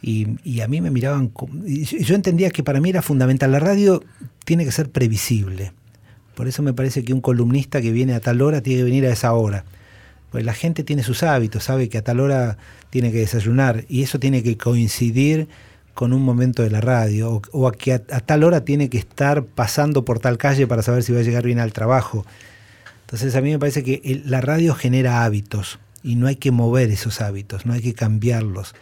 Y, 0.01 0.37
y 0.45 0.61
a 0.61 0.69
mí 0.69 0.81
me 0.81 0.91
miraban, 0.91 1.33
y 1.67 1.85
yo- 1.85 2.15
entendía 2.15 2.51
que 2.51 2.63
para 2.63 2.81
mí 2.81 2.91
era 2.91 3.03
fundamental, 3.03 3.51
la 3.51 3.59
radio 3.59 4.03
tiene 4.45 4.65
que 4.65 4.73
ser 4.73 4.91
previsible. 4.91 5.73
Por 6.37 6.47
eso 6.47 6.63
me 6.63 6.73
parece 6.73 7.05
que 7.05 7.13
un 7.13 7.21
columnista 7.21 7.81
que 7.83 7.91
viene 7.91 8.15
a 8.15 8.21
tal 8.21 8.41
hora 8.43 8.61
tiene 8.61 8.81
que 8.81 8.85
venir 8.85 9.07
a 9.07 9.13
esa 9.13 9.33
hora. 9.33 9.65
Pues 10.31 10.45
la 10.45 10.53
gente 10.55 10.85
tiene 10.85 11.03
sus 11.03 11.23
hábitos, 11.23 11.65
sabe 11.65 11.89
que 11.89 11.99
a 11.99 12.03
tal 12.05 12.21
hora 12.21 12.59
tiene 12.91 13.11
que 13.11 13.19
desayunar 13.19 13.87
y 13.89 14.03
eso 14.03 14.19
tiene 14.21 14.43
que 14.43 14.57
coincidir 14.57 15.49
con 15.95 16.13
un 16.13 16.23
momento 16.23 16.63
de 16.63 16.71
la 16.71 16.81
radio 16.81 17.43
o, 17.51 17.67
a 17.67 17.73
que 17.73 17.95
a 17.95 17.99
tal 17.99 18.45
hora 18.45 18.65
tiene 18.65 18.89
que 18.89 18.99
estar 18.99 19.43
pasando 19.43 20.05
por 20.05 20.21
tal 20.21 20.39
calle 20.39 20.67
para 20.69 20.83
saber 20.83 21.03
si 21.03 21.13
va 21.13 21.21
a 21.21 21.23
llegar 21.23 21.45
bien 21.45 21.59
al 21.59 21.73
trabajo. 21.73 22.25
Entonces 23.09 23.35
a 23.37 23.41
mí 23.41 23.51
me 23.51 23.59
parece 23.59 23.83
que 23.83 24.03
el- 24.05 24.23
la 24.31 24.43
radio 24.43 24.75
genera 24.75 25.25
hábitos 25.25 25.79
y 26.03 26.17
no 26.17 26.27
hay 26.27 26.37
que 26.37 26.51
mover 26.51 26.91
esos 26.91 27.23
hábitos, 27.23 27.65
no 27.65 27.73
hay 27.73 27.81
que 27.81 27.95
cambiarlos. 27.95 28.75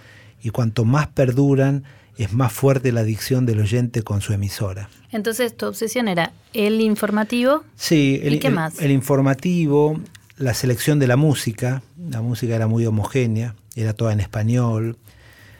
Y 0.42 0.50
cuanto 0.50 0.84
más 0.84 1.06
perduran, 1.06 1.84
es 2.18 2.32
más 2.32 2.52
fuerte 2.52 2.90
la 2.90 3.00
adicción 3.02 3.46
del 3.46 3.60
oyente 3.60 4.02
con 4.02 4.20
su 4.22 4.32
emisora. 4.32 4.88
Entonces 5.12 5.56
tu 5.56 5.66
obsesión 5.66 6.08
era 6.08 6.32
el 6.54 6.80
informativo. 6.80 7.62
Sí, 7.76 8.18
el, 8.22 8.34
¿Y 8.34 8.38
qué 8.40 8.48
el- 8.48 8.54
más? 8.54 8.80
el 8.80 8.90
informativo, 8.90 10.00
la 10.38 10.54
selección 10.54 10.98
de 10.98 11.06
la 11.06 11.16
música, 11.16 11.82
la 11.96 12.20
música 12.20 12.56
era 12.56 12.66
muy 12.66 12.84
homogénea, 12.84 13.54
era 13.76 13.92
toda 13.92 14.12
en 14.12 14.18
español, 14.20 14.96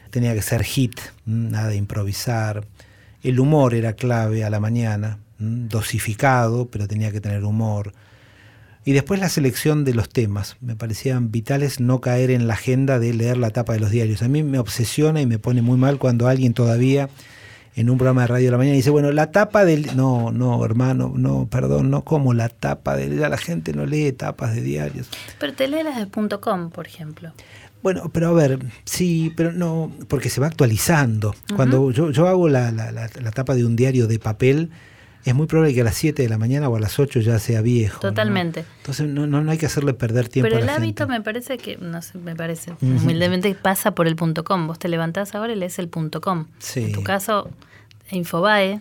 tenía 0.09 0.33
que 0.33 0.41
ser 0.41 0.63
hit, 0.63 0.99
nada 1.25 1.69
de 1.69 1.77
improvisar. 1.77 2.67
El 3.23 3.39
humor 3.39 3.73
era 3.75 3.93
clave 3.93 4.43
a 4.43 4.49
la 4.49 4.59
mañana, 4.59 5.19
dosificado, 5.39 6.65
pero 6.67 6.87
tenía 6.87 7.11
que 7.13 7.21
tener 7.21 7.43
humor. 7.45 7.93
Y 8.87 8.93
después 8.93 9.19
la 9.19 9.27
selección 9.27 9.83
de 9.83 9.93
los 9.93 10.07
temas. 10.07 10.55
Me 10.61 10.77
parecían 10.77 11.29
vitales 11.29 11.81
no 11.81 11.99
caer 11.99 12.31
en 12.31 12.47
la 12.47 12.53
agenda 12.53 12.99
de 12.99 13.13
leer 13.13 13.35
la 13.35 13.49
tapa 13.49 13.73
de 13.73 13.81
los 13.81 13.91
diarios. 13.91 14.21
A 14.21 14.29
mí 14.29 14.43
me 14.43 14.59
obsesiona 14.59 15.19
y 15.19 15.25
me 15.25 15.39
pone 15.39 15.61
muy 15.61 15.77
mal 15.77 15.99
cuando 15.99 16.29
alguien 16.29 16.53
todavía 16.53 17.09
en 17.75 17.89
un 17.89 17.97
programa 17.97 18.21
de 18.21 18.27
radio 18.27 18.45
de 18.45 18.51
la 18.51 18.57
mañana 18.57 18.77
dice, 18.77 18.89
bueno, 18.89 19.11
la 19.11 19.29
tapa 19.31 19.65
del... 19.65 19.93
No, 19.97 20.31
no, 20.31 20.63
hermano, 20.63 21.11
no, 21.17 21.49
perdón, 21.49 21.89
no 21.91 22.05
como 22.05 22.33
la 22.33 22.47
tapa 22.47 22.95
del... 22.95 23.19
Ya 23.19 23.27
la 23.27 23.37
gente 23.37 23.73
no 23.73 23.85
lee 23.85 24.13
tapas 24.13 24.55
de 24.55 24.61
diarios. 24.61 25.09
Pero 25.37 25.51
te 25.51 25.67
las 25.67 25.97
de 25.97 26.07
punto 26.07 26.39
.com, 26.39 26.69
por 26.71 26.87
ejemplo. 26.87 27.33
Bueno, 27.83 28.09
pero 28.13 28.29
a 28.29 28.31
ver, 28.31 28.59
sí, 28.85 29.33
pero 29.35 29.51
no, 29.51 29.91
porque 30.07 30.29
se 30.29 30.39
va 30.39 30.47
actualizando. 30.47 31.35
Cuando 31.57 31.91
yo, 31.91 32.09
yo 32.11 32.29
hago 32.29 32.47
la, 32.47 32.71
la- 32.71 32.93
la- 32.93 33.09
la 33.21 33.31
tapa 33.31 33.53
de 33.53 33.65
un 33.65 33.75
diario 33.75 34.07
de 34.07 34.17
papel, 34.17 34.71
es 35.25 35.35
muy 35.35 35.45
probable 35.47 35.73
que 35.73 35.81
a 35.81 35.83
las 35.83 35.95
7 35.95 36.21
de 36.23 36.29
la 36.29 36.37
mañana 36.37 36.69
o 36.69 36.75
a 36.75 36.79
las 36.79 36.99
8 36.99 37.19
ya 37.19 37.37
sea 37.39 37.61
viejo. 37.61 37.95
¿no? 38.01 38.09
Totalmente. 38.09 38.63
Entonces 38.77 39.07
no, 39.07 39.27
no, 39.27 39.41
no 39.41 39.51
hay 39.51 39.57
que 39.57 39.65
hacerle 39.65 39.93
perder 39.93 40.29
tiempo 40.29 40.47
Pero 40.49 40.57
a 40.61 40.63
el 40.63 40.69
hábito 40.69 41.03
gente. 41.03 41.19
me 41.19 41.21
parece 41.23 41.57
que, 41.57 41.77
no 41.77 42.01
sé, 42.01 42.17
me 42.17 42.35
parece, 42.35 42.71
Ujú. 42.71 42.85
humildemente 42.85 43.53
pasa 43.55 43.91
por 43.91 44.07
el 44.07 44.15
punto 44.15 44.43
.com. 44.43 44.67
Vos 44.67 44.79
te 44.79 44.87
levantás 44.87 45.35
ahora 45.35 45.51
y 45.53 45.55
lees 45.57 45.79
el 45.79 45.89
punto 45.89 46.21
.com. 46.21 46.45
Sí. 46.59 46.85
En 46.85 46.91
tu 46.93 47.03
caso, 47.03 47.49
Infobae 48.11 48.79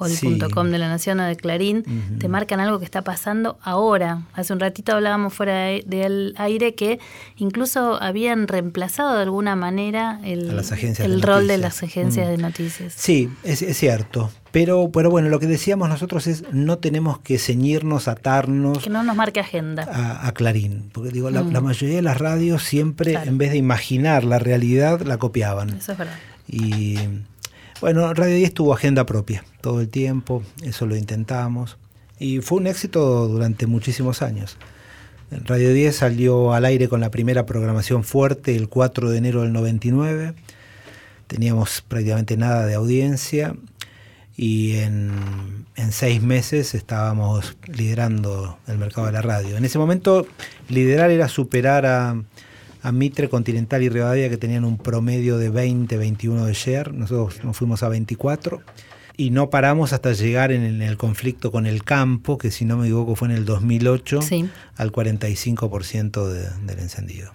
o 0.00 0.06
el 0.06 0.12
Sí. 0.12 0.26
punto 0.26 0.48
.com 0.50 0.70
de 0.70 0.78
La 0.78 0.88
Nación 0.88 1.18
o 1.20 1.24
de 1.24 1.34
Clarín 1.36 1.82
te 2.20 2.28
marcan 2.28 2.60
algo 2.60 2.78
que 2.78 2.84
está 2.84 3.02
pasando 3.02 3.58
ahora. 3.62 4.22
Hace 4.34 4.52
un 4.52 4.60
ratito 4.60 4.92
hablábamos 4.92 5.34
fuera 5.34 5.54
de- 5.54 5.82
del 5.86 6.34
aire 6.36 6.74
que 6.76 7.00
incluso 7.36 8.00
habían 8.00 8.46
reemplazado 8.46 9.16
de 9.16 9.22
alguna 9.22 9.56
manera 9.56 10.20
el, 10.22 10.50
el 10.50 11.20
de 11.20 11.26
rol 11.26 11.48
de 11.48 11.58
las 11.58 11.82
agencias 11.82 12.28
Mm. 12.28 12.30
de 12.30 12.38
noticias. 12.38 12.92
Sí, 12.96 13.28
es, 13.42 13.62
es 13.62 13.76
cierto. 13.76 14.30
Pero, 14.50 14.90
pero 14.92 15.10
bueno, 15.10 15.28
lo 15.28 15.38
que 15.38 15.46
decíamos 15.46 15.88
nosotros 15.88 16.26
es 16.26 16.44
no 16.52 16.78
tenemos 16.78 17.18
que 17.18 17.38
ceñirnos, 17.38 18.08
atarnos 18.08 18.78
Que 18.78 18.90
no 18.90 19.02
nos 19.02 19.14
marque 19.14 19.40
agenda. 19.40 19.82
a, 19.92 20.26
a 20.26 20.32
Clarín. 20.32 20.88
Porque 20.92 21.10
digo, 21.10 21.30
la, 21.30 21.42
Mm. 21.42 21.52
la 21.52 21.60
mayoría 21.60 21.96
de 21.96 22.02
las 22.02 22.18
radios 22.18 22.62
siempre, 22.62 23.12
Claro. 23.12 23.28
en 23.30 23.38
vez 23.38 23.50
de 23.50 23.58
imaginar 23.58 24.24
la 24.24 24.38
realidad, 24.38 25.00
la 25.02 25.18
copiaban. 25.18 25.70
Eso 25.70 25.92
es 25.92 25.98
verdad. 25.98 26.14
Y 26.48 26.96
bueno, 27.80 28.12
Radio 28.14 28.36
10 28.36 28.54
tuvo 28.54 28.72
agenda 28.74 29.04
propia 29.04 29.44
todo 29.60 29.80
el 29.82 29.88
tiempo, 29.88 30.42
eso 30.62 30.86
lo 30.86 30.96
intentamos. 30.96 31.76
Y 32.18 32.40
fue 32.40 32.58
un 32.58 32.66
éxito 32.66 33.28
durante 33.28 33.66
muchísimos 33.66 34.22
años. 34.22 34.56
Radio 35.30 35.74
10 35.74 35.94
salió 35.94 36.54
al 36.54 36.64
aire 36.64 36.88
con 36.88 37.00
la 37.02 37.10
primera 37.10 37.44
programación 37.44 38.02
fuerte 38.02 38.56
el 38.56 38.68
4 38.70 39.10
de 39.10 39.18
enero 39.18 39.42
del 39.42 39.52
99. 39.52 40.32
Teníamos 41.26 41.82
prácticamente 41.86 42.36
nada 42.38 42.64
de 42.64 42.74
audiencia 42.74 43.54
y 44.40 44.76
en, 44.76 45.66
en 45.74 45.90
seis 45.92 46.22
meses 46.22 46.72
estábamos 46.74 47.56
liderando 47.66 48.56
el 48.68 48.78
mercado 48.78 49.08
de 49.08 49.12
la 49.12 49.20
radio. 49.20 49.56
En 49.56 49.64
ese 49.64 49.78
momento 49.80 50.26
liderar 50.68 51.10
era 51.10 51.26
superar 51.28 51.84
a, 51.86 52.22
a 52.82 52.92
Mitre, 52.92 53.28
Continental 53.28 53.82
y 53.82 53.88
Rivadavia 53.88 54.28
que 54.30 54.36
tenían 54.36 54.64
un 54.64 54.78
promedio 54.78 55.38
de 55.38 55.50
20, 55.50 55.96
21 55.98 56.44
de 56.46 56.52
share. 56.54 56.94
Nosotros 56.94 57.42
nos 57.44 57.56
fuimos 57.56 57.82
a 57.82 57.88
24 57.88 58.62
y 59.16 59.30
no 59.30 59.50
paramos 59.50 59.92
hasta 59.92 60.12
llegar 60.12 60.52
en 60.52 60.62
el, 60.62 60.76
en 60.76 60.82
el 60.88 60.96
conflicto 60.96 61.50
con 61.50 61.66
el 61.66 61.82
campo, 61.82 62.38
que 62.38 62.52
si 62.52 62.64
no 62.64 62.76
me 62.76 62.84
equivoco 62.86 63.16
fue 63.16 63.26
en 63.26 63.34
el 63.34 63.44
2008, 63.44 64.22
Sí. 64.22 64.48
al 64.76 64.92
45% 64.92 66.28
de- 66.28 66.48
del 66.64 66.78
encendido. 66.78 67.32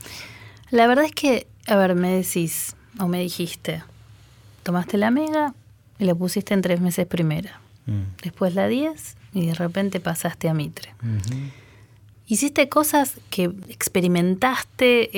La 0.72 0.88
verdad 0.88 1.04
es 1.04 1.12
que, 1.12 1.48
a 1.68 1.76
ver, 1.76 1.96
me 1.96 2.12
decís, 2.16 2.78
o 2.98 3.10
me 3.10 3.20
dijiste, 3.20 3.84
tomaste 4.64 4.98
la 4.98 5.12
mega 5.12 5.54
y 6.00 6.06
la 6.06 6.16
pusiste 6.16 6.54
en 6.54 6.62
tres 6.62 6.82
meses 6.82 7.06
primera. 7.06 7.60
Mm. 7.86 8.22
Después 8.22 8.56
la 8.56 8.68
10 8.68 9.18
y 9.34 9.48
de 9.48 9.54
repente 9.54 10.00
pasaste 10.00 10.50
a 10.50 10.54
Mitre. 10.54 10.94
Hiciste 12.26 12.70
cosas 12.70 13.18
que 13.30 13.52
experimentaste, 13.68 15.10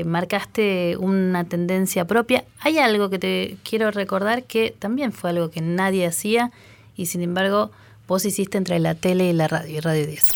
eh, 0.00 0.04
marcaste 0.04 0.96
una 0.98 1.44
tendencia 1.44 2.04
propia. 2.06 2.44
Hay 2.60 2.78
algo 2.78 3.10
que 3.10 3.18
te 3.18 3.56
quiero 3.62 3.90
recordar 3.90 4.44
que 4.44 4.74
también 4.76 5.12
fue 5.12 5.30
algo 5.30 5.50
que 5.50 5.60
nadie 5.60 6.06
hacía 6.06 6.50
y 6.96 7.06
sin 7.06 7.22
embargo 7.22 7.70
vos 8.08 8.24
hiciste 8.24 8.58
entre 8.58 8.80
la 8.80 8.94
tele 8.94 9.30
y 9.30 9.32
la 9.32 9.46
radio, 9.46 9.76
y 9.76 9.80
Radio 9.80 10.06
10. 10.06 10.32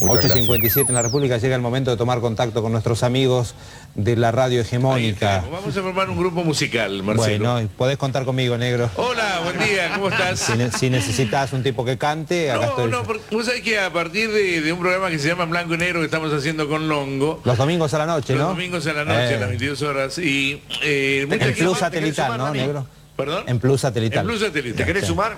8.57 0.00 0.88
en 0.88 0.94
la 0.94 1.02
República 1.02 1.38
llega 1.38 1.54
el 1.56 1.62
momento 1.62 1.90
de 1.90 1.96
tomar 1.96 2.20
contacto 2.20 2.62
con 2.62 2.72
nuestros 2.72 3.02
amigos 3.02 3.54
de 3.94 4.16
la 4.16 4.32
radio 4.32 4.60
hegemónica. 4.60 5.44
Vamos 5.50 5.76
a 5.76 5.82
formar 5.82 6.10
un 6.10 6.18
grupo 6.18 6.42
musical, 6.44 7.02
Marcelo. 7.02 7.52
Bueno, 7.52 7.68
podés 7.76 7.96
contar 7.96 8.24
conmigo, 8.24 8.58
negro. 8.58 8.90
Hola, 8.96 9.40
buen 9.44 9.58
día, 9.58 9.92
¿cómo 9.94 10.08
estás? 10.08 10.40
Si, 10.40 10.52
ne- 10.56 10.70
si 10.72 10.90
necesitas 10.90 11.52
un 11.52 11.62
tipo 11.62 11.84
que 11.84 11.96
cante, 11.96 12.50
acá 12.50 12.64
No, 12.66 12.70
estoy. 12.70 12.90
no, 12.90 13.02
porque 13.04 13.22
vos 13.30 13.46
sabés 13.46 13.62
que 13.62 13.78
a 13.78 13.92
partir 13.92 14.30
de, 14.32 14.60
de 14.60 14.72
un 14.72 14.80
programa 14.80 15.10
que 15.10 15.18
se 15.18 15.28
llama 15.28 15.44
Blanco 15.44 15.74
y 15.74 15.78
Negro 15.78 16.00
que 16.00 16.06
estamos 16.06 16.32
haciendo 16.32 16.68
con 16.68 16.88
Longo, 16.88 17.40
Los 17.44 17.56
domingos 17.56 17.94
a 17.94 17.98
la 17.98 18.06
noche, 18.06 18.34
los 18.34 18.42
¿no? 18.42 18.48
domingos 18.48 18.86
a 18.86 18.92
la 18.92 19.04
noche, 19.04 19.32
Eh. 19.32 19.36
a 19.36 19.40
las 19.40 19.48
22 19.50 19.82
horas, 19.82 20.18
y 20.18 20.60
eh, 20.82 21.26
gente- 21.28 21.38
plus 21.38 21.54
¿te 21.54 21.60
querés 21.60 21.78
satelital, 21.78 22.38
¿no, 22.38 22.50
negro? 22.52 22.86
¿Perdón? 23.16 23.44
En 23.46 23.60
plus 23.60 23.80
satelital. 23.80 24.20
En 24.22 24.26
plus 24.26 24.40
satelital. 24.40 24.76
¿Te 24.76 24.84
querés 24.84 25.02
Sí. 25.04 25.08
sumar? 25.08 25.36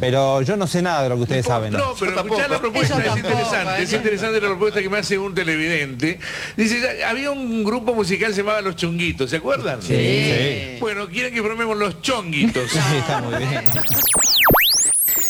Pero 0.00 0.42
yo 0.42 0.56
no 0.56 0.66
sé 0.66 0.82
nada 0.82 1.02
de 1.02 1.08
lo 1.08 1.16
que 1.16 1.22
ustedes 1.22 1.46
saben. 1.46 1.72
No, 1.72 1.94
pero 1.98 2.16
escuchá 2.16 2.48
la 2.48 2.58
propuesta, 2.58 2.98
es 2.98 3.16
interesante, 3.16 3.82
es 3.82 3.92
interesante 3.92 4.40
la 4.40 4.48
propuesta 4.48 4.82
que 4.82 4.88
me 4.88 4.98
hace 4.98 5.18
un 5.18 5.34
televidente. 5.34 6.18
Dice, 6.56 7.04
había 7.04 7.30
un 7.30 7.64
grupo 7.64 7.94
musical 7.94 8.28
que 8.28 8.34
se 8.34 8.42
llamaba 8.42 8.60
Los 8.60 8.76
Chonguitos, 8.76 9.30
¿se 9.30 9.36
acuerdan? 9.36 9.82
Sí. 9.82 9.94
Sí. 9.94 10.76
Bueno, 10.80 11.08
quieren 11.08 11.32
que 11.34 11.42
formemos 11.42 11.76
Los 11.76 12.00
Chonguitos. 12.02 12.70
Sí, 12.74 12.96
está 12.98 13.22
muy 13.22 13.38
bien. 13.38 13.62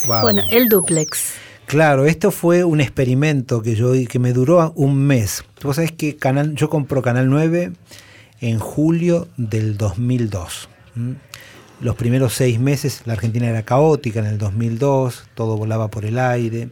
Wow. 0.07 0.21
Bueno, 0.21 0.41
el 0.51 0.67
duplex. 0.67 1.35
Claro, 1.65 2.05
esto 2.05 2.31
fue 2.31 2.63
un 2.63 2.79
experimento 2.79 3.61
que 3.61 3.75
yo 3.75 3.93
que 4.07 4.19
me 4.19 4.33
duró 4.33 4.71
un 4.75 4.97
mes. 4.97 5.43
Vos 5.63 5.77
sabés 5.77 5.91
que 5.91 6.15
canal, 6.15 6.53
yo 6.55 6.69
compro 6.69 7.01
Canal 7.01 7.29
9 7.29 7.71
en 8.41 8.59
julio 8.59 9.27
del 9.37 9.77
2002. 9.77 10.69
¿m? 10.95 11.15
Los 11.81 11.95
primeros 11.95 12.33
seis 12.33 12.59
meses 12.59 13.01
la 13.05 13.13
Argentina 13.13 13.47
era 13.47 13.63
caótica 13.63 14.19
en 14.19 14.27
el 14.27 14.37
2002, 14.37 15.25
todo 15.35 15.57
volaba 15.57 15.89
por 15.89 16.05
el 16.05 16.17
aire. 16.19 16.69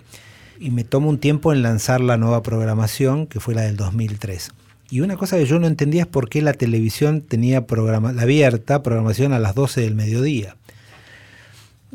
Y 0.60 0.72
me 0.72 0.84
tomo 0.84 1.10
un 1.10 1.20
tiempo 1.20 1.52
en 1.52 1.62
lanzar 1.62 2.00
la 2.00 2.18
nueva 2.18 2.42
programación, 2.42 3.28
que 3.28 3.40
fue 3.40 3.54
la 3.54 3.64
del 3.64 3.76
2003. 3.76 4.52
Y 4.90 5.02
una 5.02 5.18
cosa 5.18 5.38
que 5.38 5.46
yo 5.46 5.60
no 5.60 5.68
entendía 5.68 6.04
es 6.04 6.08
por 6.08 6.30
qué 6.30 6.42
la 6.42 6.54
televisión 6.54 7.22
tenía 7.22 7.66
abierta 7.68 8.84
programación 8.84 9.34
a 9.34 9.40
las 9.40 9.56
12 9.56 9.82
del 9.82 9.96
mediodía. 9.96 10.56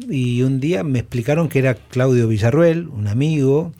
Y 0.08 0.42
un 0.42 0.60
día 0.60 0.84
me 0.84 1.00
explicaron 1.00 1.48
que 1.48 1.60
era 1.60 1.74
Claudio 1.74 2.28
Villarruel, 2.28 2.88
un 2.88 3.08
amigo, 3.08 3.72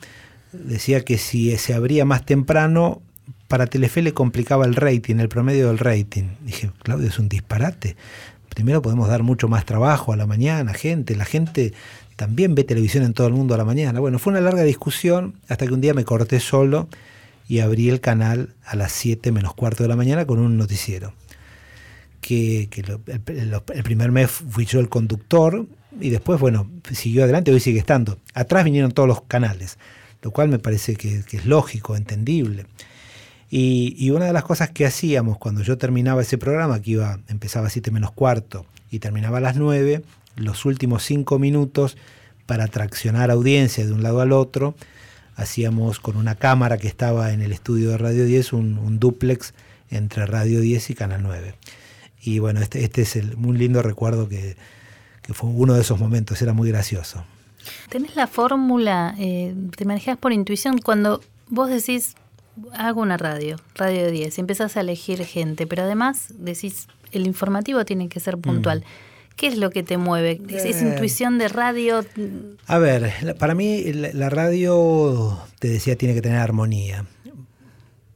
decía 0.53 1.01
que 1.01 1.17
si 1.17 1.55
se 1.57 1.73
abría 1.73 2.05
más 2.05 2.25
temprano 2.25 3.01
para 3.47 3.67
Telefe 3.67 4.01
le 4.01 4.13
complicaba 4.13 4.65
el 4.65 4.75
rating, 4.75 5.17
el 5.17 5.29
promedio 5.29 5.67
del 5.67 5.79
rating. 5.79 6.35
Dije, 6.45 6.71
Claudio, 6.83 7.07
es 7.07 7.19
un 7.19 7.29
disparate. 7.29 7.95
Primero 8.49 8.81
podemos 8.81 9.07
dar 9.07 9.23
mucho 9.23 9.47
más 9.47 9.65
trabajo 9.65 10.13
a 10.13 10.17
la 10.17 10.25
mañana, 10.25 10.73
gente. 10.73 11.15
La 11.15 11.25
gente 11.25 11.73
también 12.15 12.55
ve 12.55 12.63
televisión 12.63 13.03
en 13.03 13.13
todo 13.13 13.27
el 13.27 13.33
mundo 13.33 13.53
a 13.53 13.57
la 13.57 13.65
mañana. 13.65 13.99
Bueno, 13.99 14.19
fue 14.19 14.31
una 14.31 14.41
larga 14.41 14.63
discusión 14.63 15.35
hasta 15.47 15.65
que 15.65 15.73
un 15.73 15.81
día 15.81 15.93
me 15.93 16.03
corté 16.03 16.39
solo 16.39 16.89
y 17.47 17.59
abrí 17.59 17.89
el 17.89 18.01
canal 18.01 18.53
a 18.65 18.75
las 18.75 18.91
7 18.91 19.31
menos 19.31 19.53
cuarto 19.53 19.83
de 19.83 19.89
la 19.89 19.95
mañana 19.95 20.25
con 20.25 20.39
un 20.39 20.57
noticiero. 20.57 21.13
Que, 22.21 22.69
el 22.73 23.83
primer 23.83 24.11
mes 24.11 24.29
fui 24.29 24.65
yo 24.65 24.79
el 24.79 24.89
conductor 24.89 25.65
y 25.99 26.09
después, 26.09 26.39
bueno, 26.39 26.69
siguió 26.91 27.23
adelante, 27.23 27.51
hoy 27.51 27.59
sigue 27.59 27.79
estando. 27.79 28.19
Atrás 28.33 28.65
vinieron 28.65 28.91
todos 28.91 29.07
los 29.07 29.21
canales, 29.21 29.77
lo 30.21 30.31
cual 30.31 30.49
me 30.49 30.59
parece 30.59 30.95
que, 30.95 31.23
que 31.23 31.37
es 31.37 31.45
lógico, 31.45 31.95
entendible. 31.95 32.65
Y, 33.51 34.11
una 34.11 34.25
de 34.25 34.33
las 34.33 34.43
cosas 34.43 34.69
que 34.69 34.85
hacíamos 34.85 35.37
cuando 35.37 35.63
yo 35.63 35.77
terminaba 35.77 36.21
ese 36.21 36.37
programa, 36.37 36.81
que 36.81 36.91
iba, 36.91 37.19
empezaba 37.27 37.67
a 37.67 37.69
7 37.69 37.89
menos 37.89 38.11
cuarto 38.11 38.65
y 38.91 38.99
terminaba 38.99 39.39
a 39.39 39.41
las 39.41 39.55
9, 39.55 40.03
los 40.35 40.65
últimos 40.65 41.03
5 41.03 41.39
minutos 41.39 41.97
para 42.45 42.67
traccionar 42.67 43.31
audiencia 43.31 43.85
de 43.85 43.91
un 43.91 44.03
lado 44.03 44.21
al 44.21 44.33
otro, 44.33 44.75
hacíamos 45.35 45.99
con 45.99 46.15
una 46.15 46.35
cámara 46.35 46.77
que 46.77 46.87
estaba 46.87 47.33
en 47.33 47.41
el 47.41 47.51
estudio 47.51 47.89
de 47.89 47.97
Radio 47.97 48.25
10 48.25 48.53
un, 48.53 48.77
un 48.77 48.99
duplex 48.99 49.53
entre 49.89 50.25
Radio 50.25 50.61
10 50.61 50.91
y 50.91 50.95
Canal 50.95 51.23
9. 51.23 51.55
Y 52.21 52.39
bueno, 52.39 52.59
este, 52.59 52.83
este 52.83 53.01
es 53.01 53.15
el, 53.15 53.35
un 53.35 53.57
lindo 53.57 53.81
recuerdo 53.81 54.29
que, 54.29 54.57
que 55.23 55.33
fue 55.33 55.49
uno 55.49 55.73
de 55.73 55.81
esos 55.81 55.99
momentos, 55.99 56.41
era 56.41 56.53
muy 56.53 56.69
gracioso. 56.69 57.23
¿Tenés 57.89 58.15
la 58.15 58.27
fórmula? 58.27 59.15
eh, 59.17 59.55
¿Te 59.75 59.85
manejas 59.85 60.17
por 60.17 60.33
intuición? 60.33 60.77
Cuando 60.79 61.21
vos 61.49 61.69
decís, 61.69 62.15
hago 62.73 63.01
una 63.01 63.17
radio, 63.17 63.57
Radio 63.75 64.09
10, 64.11 64.37
y 64.37 64.41
empezás 64.41 64.77
a 64.77 64.81
elegir 64.81 65.23
gente, 65.25 65.67
pero 65.67 65.83
además 65.83 66.33
decís, 66.37 66.87
el 67.11 67.25
informativo 67.25 67.85
tiene 67.85 68.09
que 68.09 68.19
ser 68.19 68.37
puntual. 68.37 68.83
¿Qué 69.35 69.47
es 69.47 69.57
lo 69.57 69.69
que 69.69 69.83
te 69.83 69.97
mueve? 69.97 70.41
¿Es, 70.49 70.65
es 70.65 70.81
Eh. 70.81 70.89
intuición 70.89 71.37
de 71.37 71.47
radio? 71.47 72.03
A 72.67 72.77
ver, 72.77 73.35
para 73.39 73.55
mí 73.55 73.83
la, 73.93 74.29
radio, 74.29 75.39
te 75.59 75.69
decía, 75.69 75.95
tiene 75.97 76.13
que 76.13 76.21
tener 76.21 76.39
armonía. 76.39 77.05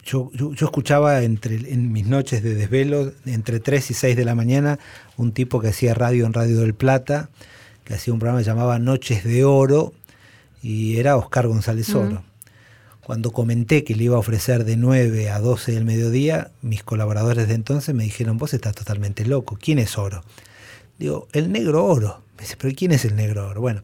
Yo, 0.06 0.30
yo, 0.34 0.54
yo 0.54 0.66
escuchaba 0.66 1.24
entre, 1.24 1.56
en 1.72 1.94
mis 1.94 2.06
noches 2.06 2.44
de 2.44 2.56
desvelo, 2.56 3.14
entre 3.26 3.62
3 3.62 3.92
y 3.92 3.94
6 3.94 4.18
de 4.18 4.26
la 4.26 4.36
mañana, 4.36 4.80
un 5.16 5.32
tipo 5.32 5.62
que 5.62 5.70
hacía 5.70 5.94
radio 5.94 6.26
en 6.26 6.34
Radio 6.34 6.60
del 6.60 6.74
Plata, 6.74 7.30
que 7.86 7.94
hacía 7.94 8.14
un 8.14 8.20
programa 8.20 8.40
que 8.40 8.46
llamaba 8.46 8.80
Noches 8.80 9.24
de 9.24 9.46
Oro, 9.46 9.94
y 10.62 10.98
era 10.98 11.16
Oscar 11.16 11.48
González 11.48 11.94
Oro. 11.96 12.22
Cuando 13.06 13.32
comenté 13.32 13.84
que 13.84 13.96
le 13.96 14.06
iba 14.06 14.16
a 14.16 14.20
ofrecer 14.20 14.64
de 14.64 14.78
9 14.78 15.30
a 15.30 15.40
12 15.40 15.74
del 15.74 15.84
mediodía, 15.86 16.52
mis 16.62 16.84
colaboradores 16.84 17.48
de 17.50 17.54
entonces 17.56 17.94
me 17.94 18.04
dijeron, 18.04 18.38
vos 18.38 18.54
estás 18.54 18.74
totalmente 18.76 19.26
loco, 19.26 19.58
¿quién 19.62 19.78
es 19.80 19.98
Oro? 19.98 20.24
Digo, 21.00 21.28
el 21.34 21.52
negro 21.52 21.84
Oro. 21.86 22.22
Me 22.38 22.44
dice, 22.44 22.56
pero 22.58 22.74
¿quién 22.76 22.92
es 22.94 23.04
el 23.06 23.16
negro 23.16 23.48
Oro? 23.50 23.62
Bueno, 23.62 23.82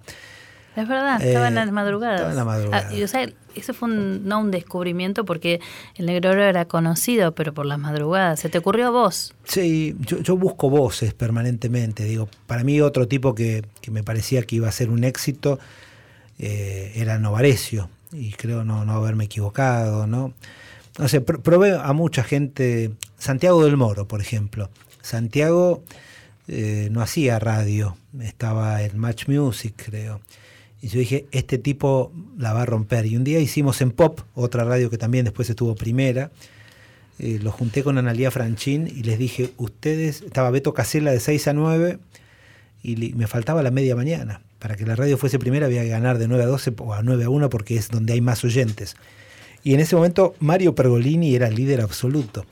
Es 0.75 0.87
verdad, 0.87 1.21
estaba 1.21 1.47
en 1.47 1.53
Eh, 1.53 1.55
las 1.65 1.71
madrugadas. 1.73 2.15
estaba 2.21 2.31
en 2.31 2.37
la 2.37 2.45
madrugada. 2.45 2.87
Ah, 2.89 2.93
y, 2.95 3.03
o 3.03 3.07
sea, 3.09 3.27
eso 3.55 3.73
fue 3.73 3.89
un- 3.89 4.25
no 4.25 4.39
un 4.39 4.49
descubrimiento 4.51 5.25
porque 5.25 5.59
el 5.95 6.05
negro 6.05 6.29
oro 6.29 6.43
era 6.43 6.63
conocido, 6.65 7.33
pero 7.33 7.53
por 7.53 7.65
las 7.65 7.79
madrugadas. 7.79 8.39
¿Se 8.39 8.47
te 8.47 8.59
ocurrió 8.59 8.87
a 8.87 8.89
vos? 8.91 9.33
Sí, 9.43 9.97
yo, 9.99 10.19
yo 10.19 10.37
busco 10.37 10.69
voces 10.69 11.13
permanentemente. 11.13 12.05
Digo, 12.05 12.29
para 12.47 12.63
mí 12.63 12.79
otro 12.79 13.07
tipo 13.09 13.35
que, 13.35 13.65
que 13.81 13.91
me 13.91 14.03
parecía 14.03 14.43
que 14.43 14.55
iba 14.57 14.69
a 14.69 14.71
ser 14.71 14.89
un 14.89 15.03
éxito 15.03 15.59
eh, 16.37 16.93
era 16.95 17.17
Novarecio. 17.19 17.89
Y 18.11 18.31
creo 18.31 18.63
no, 18.63 18.85
no 18.85 18.93
haberme 18.93 19.25
equivocado, 19.25 20.07
¿no? 20.07 20.33
No 20.97 21.07
sé, 21.07 21.23
pr- 21.25 21.41
probé 21.41 21.77
a 21.77 21.93
mucha 21.93 22.23
gente. 22.23 22.91
Santiago 23.17 23.63
del 23.63 23.77
Moro, 23.77 24.07
por 24.07 24.21
ejemplo. 24.21 24.69
Santiago 25.01 25.83
eh, 26.47 26.89
no 26.91 27.01
hacía 27.01 27.39
radio, 27.39 27.95
estaba 28.19 28.81
en 28.83 28.97
Match 28.97 29.27
Music, 29.27 29.73
creo. 29.77 30.21
Y 30.81 30.87
yo 30.87 30.99
dije, 30.99 31.25
este 31.31 31.57
tipo 31.57 32.11
la 32.37 32.53
va 32.53 32.63
a 32.63 32.65
romper. 32.65 33.05
Y 33.05 33.15
un 33.17 33.23
día 33.23 33.39
hicimos 33.39 33.81
en 33.81 33.91
Pop, 33.91 34.21
otra 34.33 34.63
radio 34.63 34.89
que 34.89 34.97
también 34.97 35.25
después 35.25 35.49
estuvo 35.49 35.75
primera. 35.75 36.31
Eh, 37.19 37.37
lo 37.41 37.51
junté 37.51 37.83
con 37.83 37.97
Analía 37.97 38.31
Franchín 38.31 38.87
y 38.87 39.03
les 39.03 39.19
dije, 39.19 39.51
ustedes, 39.57 40.21
estaba 40.21 40.51
Beto 40.51 40.73
Casella 40.73 41.11
de 41.11 41.19
6 41.19 41.49
a 41.49 41.53
9 41.53 41.99
y 42.81 43.13
me 43.13 43.27
faltaba 43.27 43.61
la 43.61 43.71
media 43.71 43.95
mañana. 43.95 44.41
Para 44.59 44.75
que 44.75 44.85
la 44.85 44.95
radio 44.95 45.17
fuese 45.17 45.39
primera 45.39 45.65
había 45.65 45.83
que 45.83 45.89
ganar 45.89 46.17
de 46.17 46.27
9 46.27 46.43
a 46.43 46.47
12 46.47 46.73
o 46.77 46.93
a 46.93 47.01
9 47.01 47.23
a 47.23 47.29
1 47.29 47.49
porque 47.49 47.75
es 47.75 47.89
donde 47.89 48.13
hay 48.13 48.21
más 48.21 48.43
oyentes. 48.43 48.95
Y 49.63 49.73
en 49.73 49.79
ese 49.79 49.95
momento 49.95 50.35
Mario 50.39 50.75
Pergolini 50.75 51.35
era 51.35 51.47
el 51.47 51.55
líder 51.55 51.81
absoluto. 51.81 52.45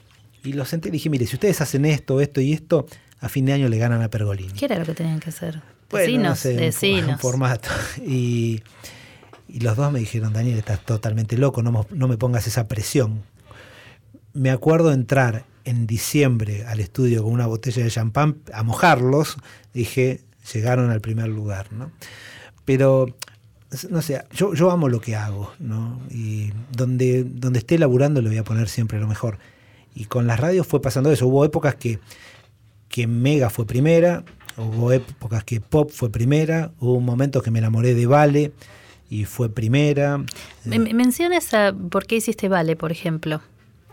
Y 0.43 0.53
lo 0.53 0.65
senté 0.65 0.89
y 0.89 0.91
dije, 0.91 1.09
mire, 1.09 1.27
si 1.27 1.35
ustedes 1.35 1.59
hacen 1.61 1.85
esto, 1.85 2.21
esto 2.21 2.41
y 2.41 2.53
esto, 2.53 2.87
a 3.19 3.29
fin 3.29 3.45
de 3.45 3.53
año 3.53 3.67
le 3.69 3.77
ganan 3.77 4.01
a 4.01 4.09
Pergolini. 4.09 4.53
¿Qué 4.53 4.65
era 4.65 4.77
lo 4.77 4.85
que 4.85 4.93
tenían 4.93 5.19
que 5.19 5.29
hacer? 5.29 5.61
Bueno, 5.89 6.23
no 6.23 6.35
Vecinos, 6.35 6.73
sé, 6.73 7.03
un 7.03 7.19
formato. 7.19 7.69
Y, 8.05 8.61
y 9.47 9.59
los 9.59 9.75
dos 9.77 9.91
me 9.91 9.99
dijeron, 9.99 10.33
Daniel, 10.33 10.57
estás 10.57 10.83
totalmente 10.85 11.37
loco, 11.37 11.61
no, 11.63 11.87
no 11.89 12.07
me 12.07 12.17
pongas 12.17 12.47
esa 12.47 12.67
presión. 12.67 13.23
Me 14.33 14.49
acuerdo 14.49 14.91
entrar 14.91 15.45
en 15.63 15.87
diciembre 15.87 16.65
al 16.65 16.79
estudio 16.79 17.23
con 17.23 17.33
una 17.33 17.47
botella 17.47 17.83
de 17.83 17.89
champán 17.89 18.37
a 18.53 18.63
mojarlos, 18.63 19.37
dije, 19.73 20.21
llegaron 20.53 20.89
al 20.91 21.01
primer 21.01 21.27
lugar, 21.29 21.71
¿no? 21.73 21.91
Pero, 22.65 23.07
no 23.89 24.01
sé, 24.01 24.21
yo, 24.33 24.53
yo 24.53 24.71
amo 24.71 24.89
lo 24.89 24.99
que 25.01 25.15
hago, 25.15 25.51
¿no? 25.59 25.99
Y 26.09 26.51
donde, 26.71 27.23
donde 27.23 27.59
esté 27.59 27.77
laburando 27.77 28.21
le 28.21 28.29
voy 28.29 28.37
a 28.37 28.43
poner 28.43 28.67
siempre 28.69 28.99
lo 28.99 29.07
mejor. 29.07 29.37
Y 29.95 30.05
con 30.05 30.27
las 30.27 30.39
radios 30.39 30.67
fue 30.67 30.81
pasando 30.81 31.11
eso. 31.11 31.27
Hubo 31.27 31.43
épocas 31.45 31.75
que, 31.75 31.99
que 32.89 33.07
Mega 33.07 33.49
fue 33.49 33.65
primera, 33.65 34.23
hubo 34.57 34.91
épocas 34.91 35.43
que 35.43 35.59
Pop 35.61 35.91
fue 35.91 36.09
primera, 36.11 36.71
hubo 36.79 36.99
momentos 36.99 37.41
que 37.43 37.51
me 37.51 37.59
enamoré 37.59 37.93
de 37.93 38.05
Vale 38.05 38.51
y 39.09 39.25
fue 39.25 39.49
primera. 39.49 40.19
Me- 40.65 40.79
me- 40.79 40.93
Menciones 40.93 41.53
a 41.53 41.73
por 41.89 42.05
qué 42.05 42.17
hiciste 42.17 42.47
Vale, 42.49 42.75
por 42.75 42.91
ejemplo. 42.91 43.41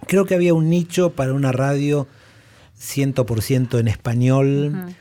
Creo 0.06 0.26
que 0.26 0.34
había 0.34 0.52
un 0.52 0.68
nicho 0.68 1.10
para 1.10 1.32
una 1.32 1.52
radio 1.52 2.06
100% 2.78 3.78
en 3.78 3.88
español, 3.88 4.94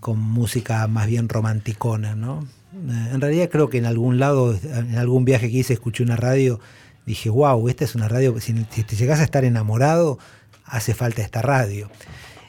con 0.00 0.18
música 0.18 0.86
más 0.88 1.06
bien 1.06 1.28
romanticona, 1.28 2.14
¿no? 2.14 2.46
Eh, 2.74 3.10
En 3.12 3.20
realidad 3.20 3.48
creo 3.50 3.68
que 3.70 3.78
en 3.78 3.86
algún 3.86 4.18
lado, 4.18 4.56
en 4.64 4.96
algún 4.98 5.24
viaje 5.24 5.50
que 5.50 5.58
hice, 5.58 5.74
escuché 5.74 6.02
una 6.02 6.16
radio, 6.16 6.58
dije, 7.06 7.30
wow, 7.30 7.68
esta 7.68 7.84
es 7.84 7.94
una 7.94 8.08
radio, 8.08 8.38
si, 8.40 8.52
te 8.54 8.96
llegas 8.96 9.20
a 9.20 9.24
estar 9.24 9.44
enamorado, 9.44 10.18
hace 10.64 10.94
falta 10.94 11.22
esta 11.22 11.40
radio. 11.42 11.90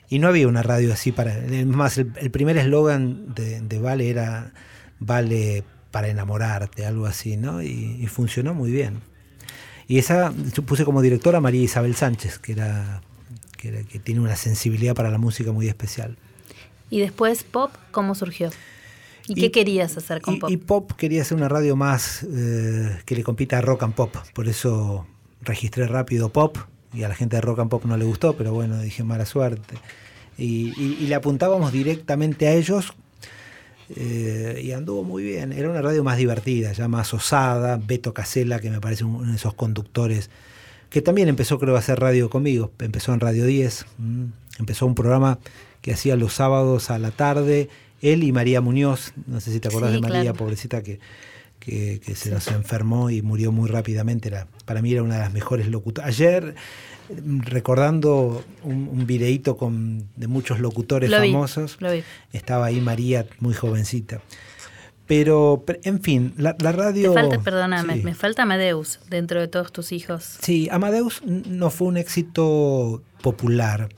Y 0.10 0.20
no 0.20 0.28
había 0.28 0.48
una 0.48 0.64
radio 0.64 0.94
así 0.94 1.12
para... 1.12 1.36
Más, 1.66 1.98
el, 1.98 2.12
el 2.20 2.32
primer 2.32 2.58
eslogan 2.58 3.34
de, 3.36 3.80
Vale 3.80 4.10
era 4.10 4.52
Vale 5.00 5.64
para 5.92 6.08
enamorarte, 6.10 6.86
algo 6.86 7.06
así, 7.06 7.38
¿no? 7.38 7.62
Y, 7.62 7.98
y 8.02 8.08
funcionó 8.08 8.54
muy 8.54 8.72
bien. 8.72 9.02
Y 9.88 9.98
esa, 10.00 10.34
yo 10.54 10.64
puse 10.64 10.86
como 10.86 11.02
directora 11.02 11.38
a 11.38 11.42
María 11.42 11.62
Isabel 11.62 11.96
Sánchez, 11.96 12.40
que 12.40 12.54
era, 12.54 13.02
que 13.58 13.70
era- 13.70 13.84
que 13.84 14.00
tiene 14.00 14.22
una 14.22 14.36
sensibilidad 14.36 14.96
para 14.96 15.10
la 15.12 15.18
música 15.20 15.52
muy 15.52 15.68
especial. 15.68 16.18
Y 16.90 17.00
después 17.00 17.44
Pop, 17.44 17.72
¿cómo 17.92 18.16
surgió? 18.16 18.50
¿Y, 19.28 19.34
Y- 19.34 19.42
qué 19.42 19.52
querías 19.52 19.98
hacer 19.98 20.22
con 20.22 20.36
Y, 20.36 20.40
Pop? 20.40 20.50
y 20.52 20.58
Pop 20.58 20.92
quería 20.94 21.22
hacer 21.24 21.38
una 21.38 21.50
radio 21.50 21.76
más 21.76 22.24
eh, 22.32 22.98
que 23.06 23.16
le 23.16 23.24
compita 23.24 23.58
a 23.58 23.62
Rock 23.62 23.84
and 23.84 23.94
Pop, 23.96 24.16
por 24.34 24.48
eso 24.48 25.08
registré 25.42 25.88
rápido 25.88 26.30
Pop 26.30 26.58
y 26.94 27.04
a 27.04 27.10
la 27.10 27.16
gente 27.16 27.36
de 27.36 27.42
Rock 27.42 27.60
and 27.60 27.70
Pop 27.70 27.86
no 27.86 27.98
le 27.98 28.06
gustó, 28.06 28.36
pero 28.38 28.54
bueno, 28.54 28.80
dije 28.80 29.04
mala 29.04 29.26
suerte. 29.26 29.76
Y, 30.38 30.74
y- 30.82 30.98
y 31.02 31.08
le 31.08 31.16
apuntábamos 31.16 31.72
directamente 31.72 32.48
a 32.48 32.54
ellos 32.54 32.94
eh, 33.96 34.62
y 34.64 34.72
anduvo 34.72 35.04
muy 35.04 35.24
bien. 35.24 35.52
Era 35.54 35.70
una 35.70 35.82
radio 35.82 36.04
más 36.04 36.18
divertida, 36.18 36.72
ya 36.74 36.88
más 36.88 37.14
osada. 37.14 37.78
Beto 37.84 38.14
Casella, 38.14 38.60
que 38.60 38.70
me 38.70 38.82
parece 38.82 39.04
uno 39.04 39.30
de 39.30 39.36
esos 39.36 39.54
conductores, 39.54 40.30
que 40.90 41.02
también 41.02 41.28
empezó 41.30 41.60
creo 41.60 41.76
a 41.76 41.80
hacer 41.80 42.00
radio 42.00 42.30
conmigo, 42.30 42.72
empezó 42.80 43.14
en 43.14 43.20
Radio 43.20 43.46
10, 43.46 43.86
mm, 43.98 44.24
empezó 44.60 44.86
un 44.86 44.96
programa 44.96 45.40
que 45.86 45.94
hacía 45.94 46.16
los 46.16 46.34
sábados 46.34 46.90
a 46.90 46.98
la 46.98 47.12
tarde, 47.12 47.70
él 48.02 48.24
y 48.24 48.32
María 48.32 48.60
Muñoz, 48.60 49.14
no 49.28 49.40
sé 49.40 49.52
si 49.52 49.60
te 49.60 49.68
acordás 49.68 49.92
Sí, 49.92 49.98
de 49.98 50.02
María, 50.02 50.22
claro. 50.24 50.38
pobrecita 50.38 50.82
que, 50.82 51.00
que, 51.60 52.02
que 52.04 52.16
se 52.16 52.32
nos 52.32 52.48
enfermó 52.48 53.12
y 53.12 53.22
murió 53.22 53.52
muy 53.52 53.70
rápidamente, 53.70 54.30
era, 54.30 54.48
para 54.66 54.82
mí 54.82 54.92
era 54.92 55.04
una 55.04 55.14
de 55.14 55.20
las 55.20 55.32
mejores 55.32 55.68
locutoras. 55.68 56.08
Ayer, 56.10 56.56
recordando 57.44 58.44
un, 58.64 58.90
un 58.92 59.06
videíto 59.06 59.58
con, 59.58 60.08
de 60.16 60.26
muchos 60.28 60.60
locutores 60.60 61.10
Lo 61.12 61.22
vi, 61.22 61.32
famosos, 61.32 61.78
lo 61.80 61.92
vi. 61.92 62.04
estaba 62.34 62.66
ahí 62.66 62.82
María 62.82 63.28
muy 63.40 63.54
jovencita. 63.54 64.22
Pero, 65.08 65.64
en 65.84 66.02
fin, 66.02 66.34
la, 66.36 66.56
la 66.60 66.72
radio... 66.72 67.14
Te 67.14 67.20
falta, 67.22 67.40
perdóname, 67.40 67.94
Sí. 67.98 68.02
me 68.02 68.16
falta 68.16 68.42
Amadeus 68.42 69.00
dentro 69.08 69.40
de 69.40 69.48
todos 69.48 69.72
tus 69.72 69.92
hijos. 69.92 70.38
Sí, 70.42 70.68
Amadeus 70.72 71.22
no 71.26 71.70
fue 71.70 71.90
un 71.90 71.98
éxito 71.98 73.04
popular, 73.22 73.90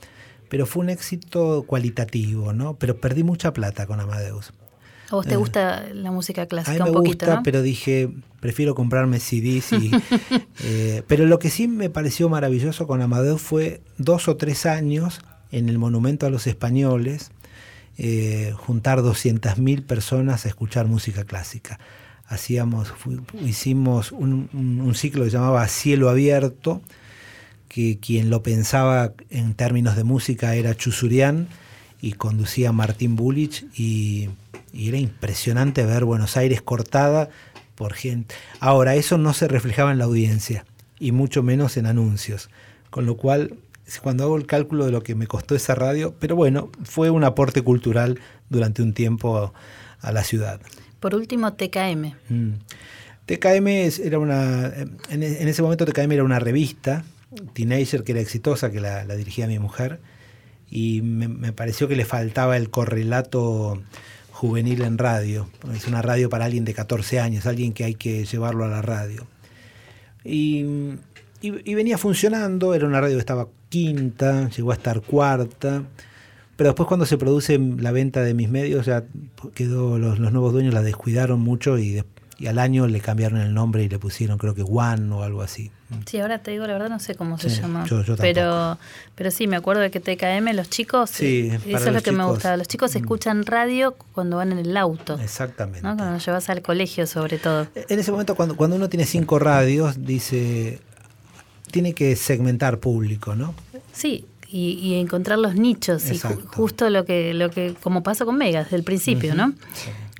pero 0.48 0.66
fue 0.66 0.82
un 0.82 0.90
éxito 0.90 1.64
cualitativo, 1.66 2.52
¿no? 2.52 2.74
Pero 2.74 3.00
perdí 3.00 3.22
mucha 3.22 3.52
plata 3.52 3.86
con 3.86 4.00
Amadeus. 4.00 4.52
¿A 5.10 5.14
vos 5.16 5.26
te 5.26 5.36
gusta 5.36 5.86
la 5.94 6.10
música 6.10 6.42
A 6.42 6.44
mí 6.44 6.48
clásica 6.48 6.84
me 6.84 6.90
un 6.90 6.96
poquito, 6.96 7.24
gusta, 7.26 7.36
no? 7.36 7.42
pero 7.42 7.62
dije, 7.62 8.10
prefiero 8.40 8.74
comprarme 8.74 9.20
CDs. 9.20 9.72
Y, 9.72 9.90
eh, 10.62 11.02
pero 11.06 11.24
lo 11.26 11.38
que 11.38 11.48
sí 11.50 11.66
me 11.66 11.88
pareció 11.88 12.28
maravilloso 12.28 12.86
con 12.86 13.00
Amadeus 13.00 13.40
fue 13.40 13.80
dos 13.96 14.28
o 14.28 14.36
tres 14.36 14.66
años 14.66 15.20
en 15.50 15.70
el 15.70 15.78
Monumento 15.78 16.26
a 16.26 16.30
los 16.30 16.46
Españoles, 16.46 17.30
eh, 17.96 18.52
juntar 18.56 19.00
200.000 19.00 19.82
personas 19.86 20.44
a 20.44 20.48
escuchar 20.48 20.86
música 20.86 21.24
clásica. 21.24 21.80
Hacíamos, 22.26 22.92
hicimos 23.46 24.12
un, 24.12 24.50
un- 24.52 24.80
un 24.82 24.94
ciclo 24.94 25.24
que 25.24 25.30
se 25.30 25.36
llamaba 25.38 25.66
Cielo 25.68 26.10
Abierto, 26.10 26.82
que 27.68 27.98
quien 27.98 28.30
lo 28.30 28.42
pensaba 28.42 29.12
en 29.30 29.54
términos 29.54 29.96
de 29.96 30.04
música 30.04 30.54
era 30.54 30.74
Chusurian 30.74 31.48
y 32.00 32.12
conducía 32.12 32.72
Martín 32.72 33.16
Bulich 33.16 33.66
y, 33.76 34.30
y 34.72 34.88
era 34.88 34.98
impresionante 34.98 35.84
ver 35.84 36.04
Buenos 36.04 36.36
Aires 36.36 36.62
cortada 36.62 37.30
por 37.74 37.94
gente. 37.94 38.34
Ahora, 38.60 38.96
eso 38.96 39.18
no 39.18 39.32
se 39.32 39.48
reflejaba 39.48 39.92
en 39.92 39.98
la 39.98 40.04
audiencia 40.04 40.64
y 40.98 41.12
mucho 41.12 41.42
menos 41.42 41.76
en 41.76 41.86
anuncios, 41.86 42.50
con 42.90 43.06
lo 43.06 43.16
cual 43.16 43.54
cuando 44.02 44.24
hago 44.24 44.36
el 44.36 44.46
cálculo 44.46 44.84
de 44.84 44.92
lo 44.92 45.02
que 45.02 45.14
me 45.14 45.26
costó 45.26 45.54
esa 45.54 45.74
radio, 45.74 46.14
pero 46.18 46.36
bueno, 46.36 46.70
fue 46.84 47.10
un 47.10 47.24
aporte 47.24 47.62
cultural 47.62 48.18
durante 48.50 48.82
un 48.82 48.92
tiempo 48.92 49.52
a 50.00 50.12
la 50.12 50.24
ciudad. 50.24 50.60
Por 51.00 51.14
último, 51.14 51.54
TKM. 51.54 52.14
Mm. 52.28 52.52
TKM 53.26 53.66
era 54.04 54.18
una. 54.18 54.66
En, 55.10 55.22
en 55.22 55.48
ese 55.48 55.62
momento 55.62 55.84
TKM 55.84 56.12
era 56.12 56.24
una 56.24 56.38
revista, 56.38 57.04
Teenager, 57.52 58.04
que 58.04 58.12
era 58.12 58.20
exitosa, 58.20 58.70
que 58.70 58.80
la, 58.80 59.04
la 59.04 59.14
dirigía 59.16 59.46
mi 59.46 59.58
mujer. 59.58 60.00
Y 60.70 61.02
me, 61.02 61.52
pareció 61.52 61.88
que 61.88 61.96
le 61.96 62.04
faltaba 62.04 62.56
el 62.56 62.70
correlato 62.70 63.82
juvenil 64.32 64.82
en 64.82 64.98
radio. 64.98 65.48
Es 65.74 65.86
una 65.86 66.02
radio 66.02 66.28
para 66.28 66.44
alguien 66.44 66.64
de 66.64 66.74
14 66.74 67.20
años, 67.20 67.46
alguien 67.46 67.72
que 67.72 67.84
hay 67.84 67.94
que 67.94 68.24
llevarlo 68.24 68.64
a 68.64 68.68
la 68.68 68.82
radio. 68.82 69.26
Y, 70.24 70.64
venía 71.42 71.98
funcionando, 71.98 72.74
era 72.74 72.86
una 72.86 73.00
radio 73.00 73.16
que 73.16 73.20
estaba 73.20 73.48
quinta, 73.68 74.48
llegó 74.50 74.72
a 74.72 74.74
estar 74.74 75.00
cuarta. 75.00 75.84
Pero 76.56 76.70
después 76.70 76.88
cuando 76.88 77.06
se 77.06 77.16
produce 77.16 77.58
la 77.58 77.92
venta 77.92 78.22
de 78.22 78.34
mis 78.34 78.48
medios, 78.50 78.86
ya 78.86 79.04
quedó, 79.54 79.98
los, 79.98 80.18
los 80.18 80.32
nuevos 80.32 80.52
dueños 80.52 80.74
la 80.74 80.82
descuidaron 80.82 81.40
mucho 81.40 81.78
y, 81.78 81.90
de- 81.92 82.04
y 82.38 82.46
al 82.46 82.58
año 82.60 82.86
le 82.86 83.00
cambiaron 83.00 83.40
el 83.40 83.52
nombre 83.52 83.82
y 83.82 83.88
le 83.88 83.98
pusieron 83.98 84.38
creo 84.38 84.54
que 84.54 84.62
One 84.62 85.12
o 85.12 85.22
algo 85.24 85.42
así. 85.42 85.70
Sí, 86.06 86.20
ahora 86.20 86.38
te 86.38 86.50
digo 86.52 86.66
la 86.66 86.74
verdad, 86.74 86.88
no 86.90 86.98
sé 87.00 87.14
cómo 87.14 87.36
se 87.38 87.50
Sí, 87.50 87.60
llama. 87.62 87.84
yo- 87.86 88.02
yo 88.04 88.16
pero, 88.16 88.78
pero 89.14 89.30
sí, 89.30 89.46
me 89.46 89.56
acuerdo 89.56 89.82
de 89.82 89.90
que 89.90 90.00
TKM, 90.00 90.52
los 90.54 90.68
chicos, 90.70 91.10
Sí, 91.10 91.48
eh, 91.50 91.60
eso 91.66 91.88
es 91.88 91.94
lo 91.94 92.02
que 92.02 92.12
me 92.12 92.24
gustaba. 92.24 92.56
Los 92.56 92.68
chicos 92.68 92.94
Mm. 92.94 92.98
escuchan 92.98 93.44
radio 93.46 93.96
cuando 94.12 94.36
van 94.36 94.52
en 94.52 94.58
el 94.58 94.76
auto. 94.76 95.18
Exactamente. 95.18 95.80
¿no? 95.82 95.96
Cuando 95.96 96.12
los 96.14 96.24
llevas 96.24 96.48
al 96.50 96.62
colegio, 96.62 97.06
sobre 97.06 97.38
todo. 97.38 97.66
En 97.74 97.98
ese 97.98 98.12
momento, 98.12 98.34
cuando, 98.36 98.56
cuando 98.56 98.76
uno 98.76 98.88
tiene 98.88 99.04
cinco 99.06 99.38
radios, 99.38 100.04
dice, 100.04 100.80
tiene 101.72 101.92
que 101.94 102.14
segmentar 102.16 102.78
público, 102.78 103.34
¿no? 103.34 103.54
Sí, 103.92 104.26
y, 104.50 104.72
y 104.80 104.94
encontrar 104.94 105.38
los 105.38 105.54
nichos. 105.54 106.04
Y 106.10 106.18
ju- 106.18 106.40
justo 106.54 106.88
lo 106.90 107.04
que, 107.04 107.34
lo 107.34 107.50
que, 107.50 107.74
como 107.82 108.02
pasa 108.02 108.24
con 108.24 108.36
Mega 108.36 108.62
desde 108.62 108.76
el 108.76 108.84
principio. 108.84 109.34
¿no? 109.34 109.54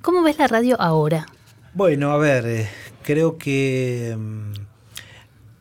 ¿Cómo 0.03 0.23
ves 0.23 0.39
la 0.39 0.47
radio 0.49 0.81
ahora? 0.81 1.27
Bueno, 1.79 2.11
a 2.11 2.17
ver, 2.17 2.45
eh, 2.45 2.69
creo 3.05 3.39
que 3.39 4.17
mm, 4.19 4.53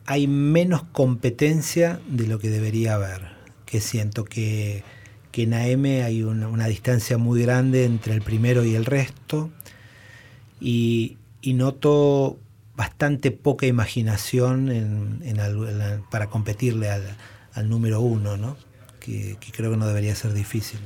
hay 0.04 0.26
menos 0.26 0.82
competencia 0.82 2.00
de 2.08 2.26
lo 2.26 2.40
que 2.40 2.50
debería 2.50 2.94
haber. 2.94 3.28
Que 3.64 3.80
siento 3.80 4.24
que, 4.24 4.82
que 5.30 5.44
en 5.44 5.54
AM 5.54 5.84
hay 6.04 6.24
una, 6.24 6.66
distancia 6.66 7.18
muy 7.18 7.40
grande 7.40 7.84
entre 7.84 8.14
el 8.14 8.22
primero 8.22 8.64
y 8.64 8.74
el 8.74 8.84
resto. 8.84 9.52
Y, 10.60 11.18
noto 11.44 12.40
bastante 12.74 13.30
poca 13.30 13.66
imaginación 13.66 14.72
en, 14.72 15.22
para 16.10 16.26
competirle 16.26 16.90
al, 16.90 17.68
número 17.68 18.00
uno, 18.00 18.36
¿no? 18.36 18.56
Que 18.98 19.36
creo 19.52 19.70
que 19.70 19.76
no 19.76 19.86
debería 19.86 20.16
ser 20.16 20.32
difícil. 20.32 20.80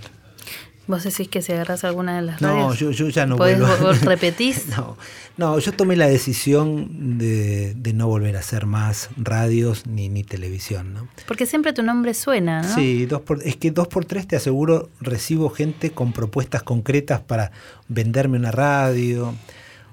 Vos 0.92 1.04
decís 1.04 1.26
que 1.28 1.40
si 1.40 1.52
agarras 1.52 1.84
alguna 1.84 2.16
de 2.16 2.20
las 2.20 2.42
No, 2.42 2.48
radios. 2.48 2.78
yo, 2.78 2.90
yo 2.90 3.08
ya 3.08 3.24
no 3.24 3.36
¿podés 3.36 3.58
vuelvo. 3.58 3.92
¿Repetís? 4.02 4.66
no, 4.76 4.98
no, 5.38 5.58
yo 5.58 5.72
tomé 5.72 5.96
la 5.96 6.06
decisión 6.06 7.16
de, 7.16 7.72
de 7.72 7.92
no 7.94 8.08
volver 8.08 8.36
a 8.36 8.40
hacer 8.40 8.66
más 8.66 9.08
radios 9.16 9.86
ni, 9.86 10.10
ni 10.10 10.22
televisión, 10.22 10.92
¿no? 10.92 11.08
Porque 11.26 11.46
siempre 11.46 11.72
tu 11.72 11.82
nombre 11.82 12.12
suena, 12.12 12.60
¿no? 12.60 12.74
Sí, 12.74 13.06
dos 13.06 13.22
por, 13.22 13.42
es 13.42 13.56
que 13.56 13.70
dos 13.70 13.88
por 13.88 14.04
tres 14.04 14.26
te 14.28 14.36
aseguro 14.36 14.90
recibo 15.00 15.48
gente 15.48 15.92
con 15.92 16.12
propuestas 16.12 16.62
concretas 16.62 17.20
para 17.22 17.52
venderme 17.88 18.36
una 18.36 18.50
radio 18.50 19.34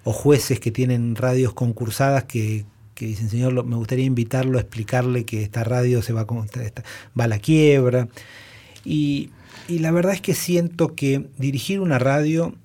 o 0.03 0.11
jueces 0.11 0.59
que 0.59 0.71
tienen 0.71 1.15
radios 1.15 1.53
concursadas 1.53 2.25
que, 2.25 2.65
que 2.93 3.05
dicen, 3.05 3.29
señor, 3.29 3.63
me 3.63 3.77
gustaría 3.77 4.03
invitarlo 4.03 4.57
a 4.57 4.61
explicarle 4.61 5.23
que 5.23 5.43
esta 5.43 5.63
radio 5.63 6.01
se 6.01 6.11
va, 6.11 6.21
a 6.21 6.25
va 6.25 7.23
a 7.23 7.27
la 7.29 7.39
quiebra. 7.39 8.09
Y, 8.83 9.29
y 9.69 9.79
la 9.79 9.91
verdad 9.91 10.13
es 10.13 10.21
que 10.21 10.33
siento 10.33 10.95
que 10.95 11.29
dirigir 11.37 11.79
una 11.79 11.99
radio 11.99 12.55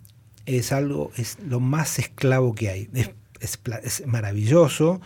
es 0.47 0.73
algo, 0.73 1.13
es 1.17 1.39
lo 1.47 1.61
más 1.61 1.99
esclavo 1.99 2.55
que 2.55 2.71
hay. 2.71 2.89
Es, 2.95 3.11
es 3.41 3.59
es 3.83 4.07
maravilloso, 4.07 5.01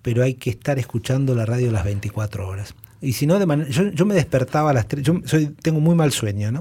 pero 0.00 0.22
hay 0.22 0.34
que 0.34 0.50
estar 0.50 0.78
escuchando 0.78 1.34
la 1.34 1.44
radio 1.44 1.70
las 1.70 1.84
24 1.84 2.48
horas. 2.48 2.74
Y 3.00 3.12
si 3.12 3.26
no, 3.26 3.38
de 3.38 3.46
manera, 3.46 3.68
yo, 3.68 3.90
yo 3.90 4.06
me 4.06 4.14
despertaba 4.14 4.70
a 4.70 4.72
las 4.72 4.88
3, 4.88 5.04
yo 5.04 5.20
soy, 5.26 5.48
tengo 5.48 5.80
muy 5.80 5.94
mal 5.94 6.12
sueño, 6.12 6.50
¿no? 6.50 6.60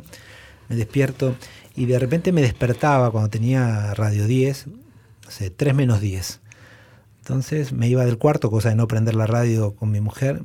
Me 0.68 0.76
despierto 0.76 1.36
y 1.76 1.86
de 1.86 1.98
repente 1.98 2.34
me 2.34 2.42
despertaba 2.42 3.12
cuando 3.12 3.30
tenía 3.30 3.94
Radio 3.94 4.28
10, 4.28 4.68
no 4.68 5.32
sé, 5.32 5.50
3 5.50 5.74
menos 5.74 6.02
10. 6.02 6.42
Entonces 7.20 7.72
me 7.72 7.88
iba 7.88 8.04
del 8.06 8.18
cuarto, 8.18 8.52
cosa 8.52 8.70
de 8.70 8.76
no 8.76 8.88
prender 8.88 9.16
la 9.16 9.28
radio 9.28 9.76
con 9.76 9.92
mi 9.92 10.02
mujer, 10.02 10.44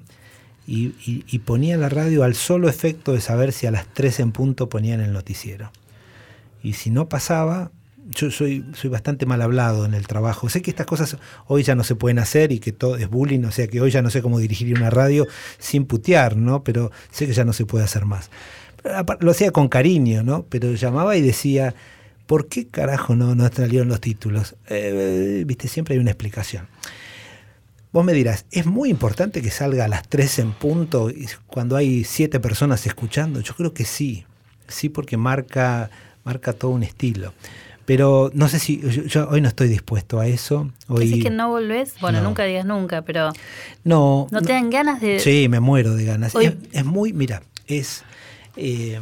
y, 0.71 1.39
ponía 1.39 1.79
la 1.79 1.89
radio 1.89 2.25
al 2.25 2.35
solo 2.35 2.69
efecto 2.69 3.15
de 3.15 3.23
saber 3.23 3.53
si 3.53 3.67
a 3.67 3.71
las 3.71 3.87
3 3.95 4.21
en 4.21 4.33
punto 4.33 4.69
ponían 4.69 5.01
el 5.01 5.15
noticiero. 5.15 5.73
Y 6.63 6.75
si 6.75 6.91
no 6.91 7.09
pasaba, 7.09 7.71
yo 8.11 8.31
soy, 8.31 8.67
soy 8.75 8.91
bastante 8.91 9.25
mal 9.25 9.41
hablado 9.41 9.87
en 9.87 9.95
el 9.95 10.07
trabajo. 10.07 10.51
Sé 10.51 10.61
que 10.61 10.71
estas 10.71 10.87
cosas 10.87 11.17
hoy 11.47 11.63
ya 11.63 11.75
no 11.75 11.85
se 11.85 11.95
pueden 11.95 12.19
hacer 12.19 12.53
y 12.53 12.59
que 12.59 12.73
todo 12.73 12.97
es 12.97 13.09
bullying, 13.09 13.45
o 13.45 13.51
sea 13.51 13.67
que 13.67 13.81
hoy 13.81 13.91
ya 13.91 14.03
no 14.03 14.11
sé 14.11 14.21
cómo 14.21 14.39
dirigir 14.39 14.77
una 14.77 14.91
radio 14.91 15.27
sin 15.59 15.87
putear, 15.87 16.37
¿no? 16.37 16.63
Pero 16.65 16.91
sé 17.11 17.27
que 17.27 17.33
ya 17.33 17.45
no 17.45 17.55
se 17.55 17.65
puede 17.65 17.85
hacer 17.85 18.05
más. 18.05 18.31
Lo 19.21 19.31
hacía 19.31 19.53
con 19.53 19.69
cariño, 19.69 20.23
¿no? 20.23 20.45
Pero 20.51 20.75
llamaba 20.75 21.17
y 21.17 21.23
decía, 21.23 21.75
¿por 22.27 22.49
qué 22.49 22.69
carajo 22.69 23.17
no, 23.17 23.35
no 23.35 23.49
salieron 23.49 23.89
los 23.89 24.03
títulos? 24.03 24.55
Eh, 24.69 25.45
Viste, 25.47 25.67
siempre 25.67 25.95
hay 25.95 26.01
una 26.01 26.11
explicación. 26.11 26.69
Vos 27.93 28.05
me 28.05 28.13
dirás, 28.13 28.45
¿es 28.51 28.67
muy 28.67 28.91
importante 28.91 29.41
que 29.43 29.51
salga 29.51 29.87
a 29.87 29.89
las 29.89 30.07
3 30.09 30.41
en 30.41 30.53
punto 30.53 31.11
cuando 31.47 31.77
hay 31.77 32.05
siete 32.05 32.39
personas 32.41 32.87
escuchando? 32.87 33.41
Yo 33.41 33.55
creo 33.55 33.73
que 33.73 33.85
sí, 33.85 34.25
sí 34.67 34.89
porque 34.91 35.17
marca, 35.17 35.91
marca 36.25 36.53
todo 36.53 36.73
un 36.73 36.83
estilo. 36.83 37.33
Pero 37.87 38.31
no 38.35 38.49
sé 38.49 38.59
si, 38.59 38.81
yo, 38.81 39.05
yo 39.05 39.29
hoy 39.31 39.41
no 39.41 39.49
estoy 39.49 39.69
dispuesto 39.69 40.21
a 40.21 40.27
eso. 40.27 40.71
Hoy, 40.89 41.07
¿Decís 41.09 41.25
que 41.25 41.31
no 41.31 41.49
volvés? 41.49 41.95
Bueno, 42.03 42.19
No. 42.21 42.25
nunca 42.29 42.45
digas 42.45 42.67
nunca, 42.67 43.01
pero 43.01 43.33
no, 43.85 44.27
¿no 44.31 44.43
te 44.43 44.53
dan 44.53 44.69
ganas 44.69 45.01
de...? 45.01 45.19
Sí, 45.21 45.49
me 45.49 45.59
muero 45.61 45.95
de 45.95 46.05
ganas. 46.05 46.35
Hoy- 46.35 46.47
Es, 46.47 46.55
es 46.73 46.85
muy, 46.85 47.15
mira, 47.15 47.43
es 47.67 48.05
eh, 48.57 49.01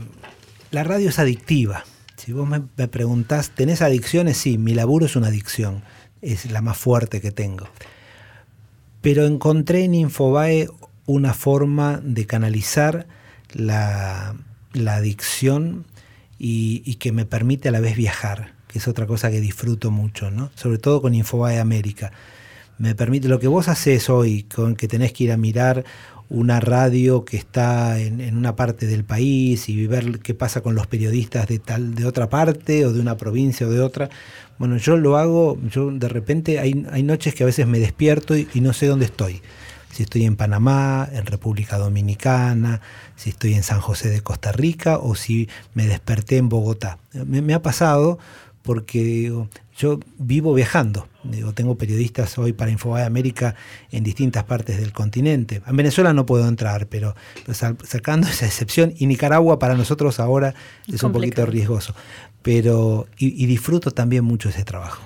la 0.70 0.84
radio 0.84 1.08
es 1.08 1.18
adictiva. 1.18 1.82
Si 2.16 2.30
vos 2.32 2.48
me, 2.48 2.62
me 2.76 2.86
preguntás, 2.86 3.50
¿tenés 3.50 3.82
adicciones? 3.82 4.36
Sí, 4.36 4.56
mi 4.58 4.74
laburo 4.74 5.06
es 5.06 5.16
una 5.16 5.26
adicción. 5.26 5.82
Es 6.22 6.48
la 6.52 6.62
más 6.62 6.76
fuerte 6.78 7.20
que 7.20 7.32
tengo. 7.32 7.68
Pero 9.06 9.24
encontré 9.24 9.84
en 9.84 9.94
Infobae 9.94 10.66
una 11.06 11.32
forma 11.32 12.00
de 12.02 12.26
canalizar 12.26 13.06
la, 13.52 14.34
la 14.72 14.96
adicción 14.96 15.84
y, 16.40 16.82
y 16.84 16.96
que 16.96 17.12
me 17.12 17.24
permite 17.24 17.68
a 17.68 17.70
la 17.70 17.78
vez 17.78 17.94
viajar, 17.94 18.54
que 18.66 18.80
es 18.80 18.88
otra 18.88 19.06
cosa 19.06 19.30
que 19.30 19.40
disfruto 19.40 19.92
mucho, 19.92 20.32
¿no? 20.32 20.50
Sobre 20.56 20.78
todo 20.78 21.00
con 21.00 21.14
Infobae 21.14 21.60
América. 21.60 22.10
Me 22.78 22.96
permite, 22.96 23.28
lo 23.28 23.38
que 23.38 23.46
vos 23.46 23.68
haces 23.68 24.10
hoy, 24.10 24.42
con 24.42 24.74
que 24.74 24.88
tenés 24.88 25.12
que 25.12 25.22
ir 25.22 25.30
a 25.30 25.36
mirar 25.36 25.84
una 26.28 26.60
radio 26.60 27.24
que 27.24 27.36
está 27.36 27.98
en, 28.00 28.36
una 28.36 28.56
parte 28.56 28.86
del 28.86 29.04
país 29.04 29.68
y 29.68 29.86
ver 29.86 30.18
qué 30.20 30.34
pasa 30.34 30.60
con 30.60 30.74
los 30.74 30.86
periodistas 30.86 31.46
de 31.46 31.58
tal, 31.58 31.94
de 31.94 32.06
otra 32.06 32.28
parte, 32.28 32.84
o 32.84 32.92
de 32.92 33.00
una 33.00 33.16
provincia 33.16 33.66
o 33.66 33.70
de 33.70 33.80
otra. 33.80 34.10
Bueno, 34.58 34.76
yo 34.76 34.96
lo 34.96 35.16
hago, 35.16 35.58
yo 35.70 35.90
de 35.90 36.08
repente 36.08 36.58
hay, 36.58 36.86
hay 36.90 37.02
noches 37.02 37.34
que 37.34 37.42
a 37.42 37.46
veces 37.46 37.66
me 37.66 37.78
despierto 37.78 38.36
y, 38.36 38.48
no 38.54 38.72
sé 38.72 38.86
dónde 38.86 39.06
estoy. 39.06 39.42
Si 39.92 40.02
estoy 40.02 40.24
en 40.24 40.36
Panamá, 40.36 41.08
en 41.12 41.24
República 41.24 41.78
Dominicana, 41.78 42.82
si 43.14 43.30
estoy 43.30 43.54
en 43.54 43.62
San 43.62 43.80
José 43.80 44.10
de 44.10 44.20
Costa 44.20 44.52
Rica 44.52 44.98
o 44.98 45.14
si 45.14 45.48
me 45.74 45.86
desperté 45.86 46.36
en 46.36 46.48
Bogotá. 46.48 46.98
Me, 47.12 47.40
me 47.40 47.54
ha 47.54 47.62
pasado 47.62 48.18
porque 48.62 49.32
yo 49.78 50.00
vivo 50.18 50.52
viajando. 50.52 51.08
Digo, 51.30 51.52
tengo 51.52 51.76
periodistas 51.76 52.38
hoy 52.38 52.52
para 52.52 52.70
Infobae 52.70 53.04
América 53.04 53.54
en 53.90 54.04
distintas 54.04 54.44
partes 54.44 54.78
del 54.78 54.92
continente. 54.92 55.62
En 55.66 55.76
Venezuela 55.76 56.12
no 56.12 56.26
puedo 56.26 56.46
entrar, 56.48 56.86
pero 56.86 57.14
sacando 57.84 58.28
esa 58.28 58.46
excepción, 58.46 58.94
y 58.96 59.06
Nicaragua 59.06 59.58
para 59.58 59.74
nosotros 59.74 60.20
ahora 60.20 60.54
es, 60.86 61.02
un 61.02 61.12
poquito 61.12 61.46
riesgoso. 61.46 61.94
Pero, 62.42 63.06
y, 63.18 63.46
disfruto 63.46 63.90
también 63.90 64.24
mucho 64.24 64.48
ese 64.48 64.64
trabajo. 64.64 65.02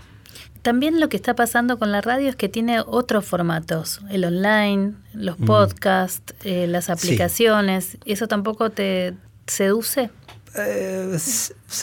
También 0.63 1.01
lo 1.01 1.09
que 1.09 1.17
está 1.17 1.35
pasando 1.35 1.79
con 1.79 1.91
la 1.91 2.03
radio 2.03 2.29
es 2.29 2.37
que 2.37 2.51
tiene 2.51 2.81
otros 2.81 3.25
formatos, 3.25 4.03
el 4.11 4.25
online, 4.25 4.93
los 5.15 5.41
mm. 5.41 5.45
podcasts, 5.47 6.35
eh, 6.45 6.67
las 6.67 6.91
aplicaciones. 6.91 7.97
¿Eso 8.05 8.29
tampoco 8.29 8.69
te 8.69 9.15
seduce? 9.47 10.11
Eh, 10.55 11.17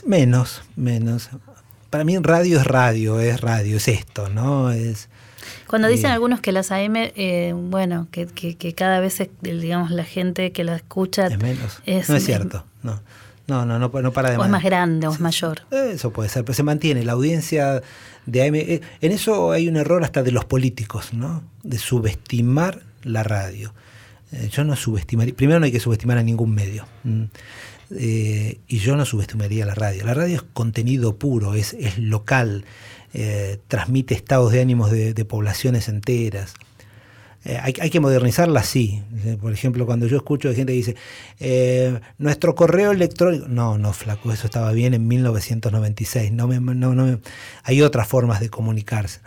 menos, 0.05 0.61
menos 0.75 1.29
para 1.89 2.03
mí 2.03 2.17
radio 2.17 2.59
es 2.59 2.67
radio, 2.67 3.19
es 3.19 3.41
radio, 3.41 3.77
es 3.77 3.87
esto, 3.87 4.29
¿no? 4.29 4.71
Es, 4.71 5.09
Cuando 5.67 5.87
dicen 5.87 6.11
algunos 6.11 6.41
que 6.41 6.51
las 6.51 6.71
AM, 6.71 6.95
eh, 6.95 7.53
bueno, 7.55 8.07
que, 8.11 8.27
que, 8.27 8.73
cada 8.73 8.99
vez, 8.99 9.21
digamos, 9.41 9.91
la 9.91 10.03
gente 10.03 10.51
que 10.51 10.63
la 10.63 10.75
escucha... 10.75 11.27
Es 11.27 11.37
menos. 11.39 11.81
no 11.85 12.15
es 12.15 12.25
cierto, 12.25 12.63
no. 12.83 13.01
No, 13.47 13.65
no, 13.65 13.79
no, 13.79 13.89
para 13.89 14.29
de 14.29 14.37
O 14.37 14.43
es 14.43 14.49
más 14.49 14.63
grande 14.63 15.07
o 15.07 15.11
es 15.13 15.21
mayor. 15.21 15.61
Eso 15.71 16.11
puede 16.11 16.27
ser, 16.27 16.43
pero 16.43 16.53
se 16.53 16.63
mantiene. 16.63 17.05
La 17.05 17.13
audiencia 17.13 17.81
de 18.25 18.45
AM... 18.45 18.55
Eh, 18.55 18.81
en 18.99 19.11
eso 19.13 19.51
hay 19.51 19.69
un 19.69 19.77
error 19.77 20.03
hasta 20.03 20.21
de 20.21 20.31
los 20.31 20.43
políticos, 20.43 21.13
¿no? 21.13 21.43
De 21.63 21.77
subestimar 21.77 22.81
la 23.03 23.23
radio. 23.23 23.73
Eh, 24.33 24.49
yo 24.51 24.65
no 24.65 24.75
subestimaría... 24.75 25.33
Primero 25.33 25.61
no 25.61 25.65
hay 25.65 25.71
que 25.71 25.79
subestimar 25.79 26.17
a 26.17 26.23
ningún 26.23 26.53
medio. 26.53 26.85
Eh, 27.95 28.59
y 28.67 28.79
yo 28.79 28.95
no 28.95 29.05
subestimaría 29.05 29.65
la 29.65 29.75
radio. 29.75 30.05
La 30.05 30.13
radio 30.13 30.35
es 30.35 30.41
contenido 30.41 31.17
puro, 31.17 31.53
es, 31.53 31.73
es 31.73 31.97
local, 31.97 32.65
eh, 33.13 33.59
transmite 33.67 34.13
estados 34.13 34.51
de 34.51 34.61
ánimos 34.61 34.91
de, 34.91 35.25
poblaciones 35.25 35.87
enteras. 35.87 36.53
Eh, 37.45 37.57
hay, 37.61 37.73
hay, 37.79 37.89
que 37.89 37.99
modernizarla, 37.99 38.63
sí. 38.63 39.03
Por 39.39 39.53
ejemplo, 39.53 39.85
cuando 39.85 40.07
yo 40.07 40.17
escucho 40.17 40.49
de 40.49 40.55
gente 40.55 40.73
que 40.73 40.95
dice, 41.39 41.91
nuestro 42.17 42.55
correo 42.55 42.91
electrónico, 42.91 43.47
no, 43.47 43.77
no, 43.77 43.93
flaco, 43.93 44.33
eso 44.33 44.47
estaba 44.47 44.71
bien 44.73 44.93
en 44.93 45.07
1996, 45.07 46.31
no 46.33 46.47
me, 46.47 46.59
no, 46.59 46.93
no 46.93 47.19
hay 47.63 47.81
otras 47.81 48.07
formas 48.07 48.41
de 48.41 48.49
comunicarse. 48.49 49.21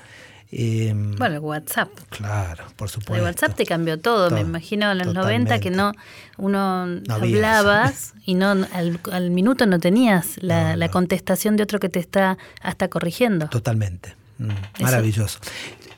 Em, 0.53 1.14
bueno, 1.16 1.36
el 1.36 1.40
WhatsApp. 1.40 1.90
Claro, 2.09 2.64
por 2.74 2.88
supuesto. 2.88 3.14
El 3.14 3.22
WhatsApp 3.22 3.55
te 3.55 3.64
cambió 3.64 4.01
todo, 4.01 4.30
me 4.30 4.40
imagino 4.40 4.90
en 4.90 4.98
los 4.98 5.14
90 5.14 5.61
que 5.61 5.70
no 5.70 5.92
uno 6.38 6.88
hablabas 7.09 8.14
y 8.24 8.34
no 8.34 8.66
al, 8.72 9.30
minuto 9.30 9.66
no 9.66 9.78
tenías 9.78 10.42
la, 10.42 10.88
contestación 10.90 11.57
de 11.57 11.62
otro 11.62 11.78
que 11.78 11.88
te 11.88 12.01
está 12.01 12.36
hasta 12.62 12.88
corrigiendo. 12.88 13.48
Totalmente. 13.48 14.16
Mm, 14.38 14.82
maravilloso. 14.82 15.38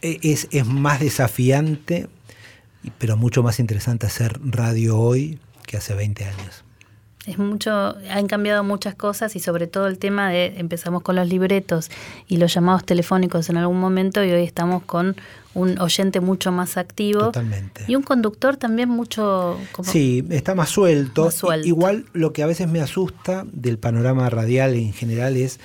E, 0.03 0.19
es, 0.23 0.49
es 0.51 0.67
más 0.67 1.01
desafiante, 1.01 2.09
pero 2.99 3.17
mucho 3.17 3.43
más 3.43 3.59
interesante 3.59 4.07
hacer 4.07 4.39
radio 4.45 4.99
hoy 4.99 5.39
que 5.67 5.79
hace 5.79 5.95
20 5.95 6.25
años. 6.27 6.62
Es 7.27 7.39
mucho, 7.39 7.97
han 8.11 8.27
cambiado 8.27 8.65
muchas 8.65 8.97
cosas 8.97 9.37
y 9.37 9.41
sobre 9.41 9.69
todo 9.69 9.87
el 9.87 9.99
tema 9.99 10.31
de 10.31 10.59
empezamos 10.59 11.03
con 11.03 11.15
los 11.15 11.29
libretos 11.29 11.89
y 12.27 12.39
los 12.39 12.53
llamados 12.53 12.85
telefónicos 12.85 13.49
en 13.49 13.59
algún 13.59 13.79
momento 13.79 14.25
y 14.25 14.33
hoy 14.33 14.43
estamos 14.43 14.83
con 14.83 15.15
un 15.55 15.79
oyente 15.79 16.19
mucho 16.19 16.51
más 16.51 16.77
activo. 16.77 17.21
Totalmente. 17.21 17.85
Y 17.87 17.95
un 17.95 18.03
conductor 18.03 18.57
también 18.57 18.89
mucho... 18.89 19.57
sí, 19.85 20.25
está 20.31 20.57
más 20.57 20.71
suelto. 20.71 21.31
Igual 21.63 22.07
lo 22.13 22.33
que 22.33 22.43
a 22.43 22.47
veces 22.47 22.67
me 22.67 22.81
asusta 22.81 23.45
del 23.53 23.79
panorama 23.79 24.29
radial 24.29 24.75
en 24.75 24.93
general 24.93 25.37
es 25.37 25.61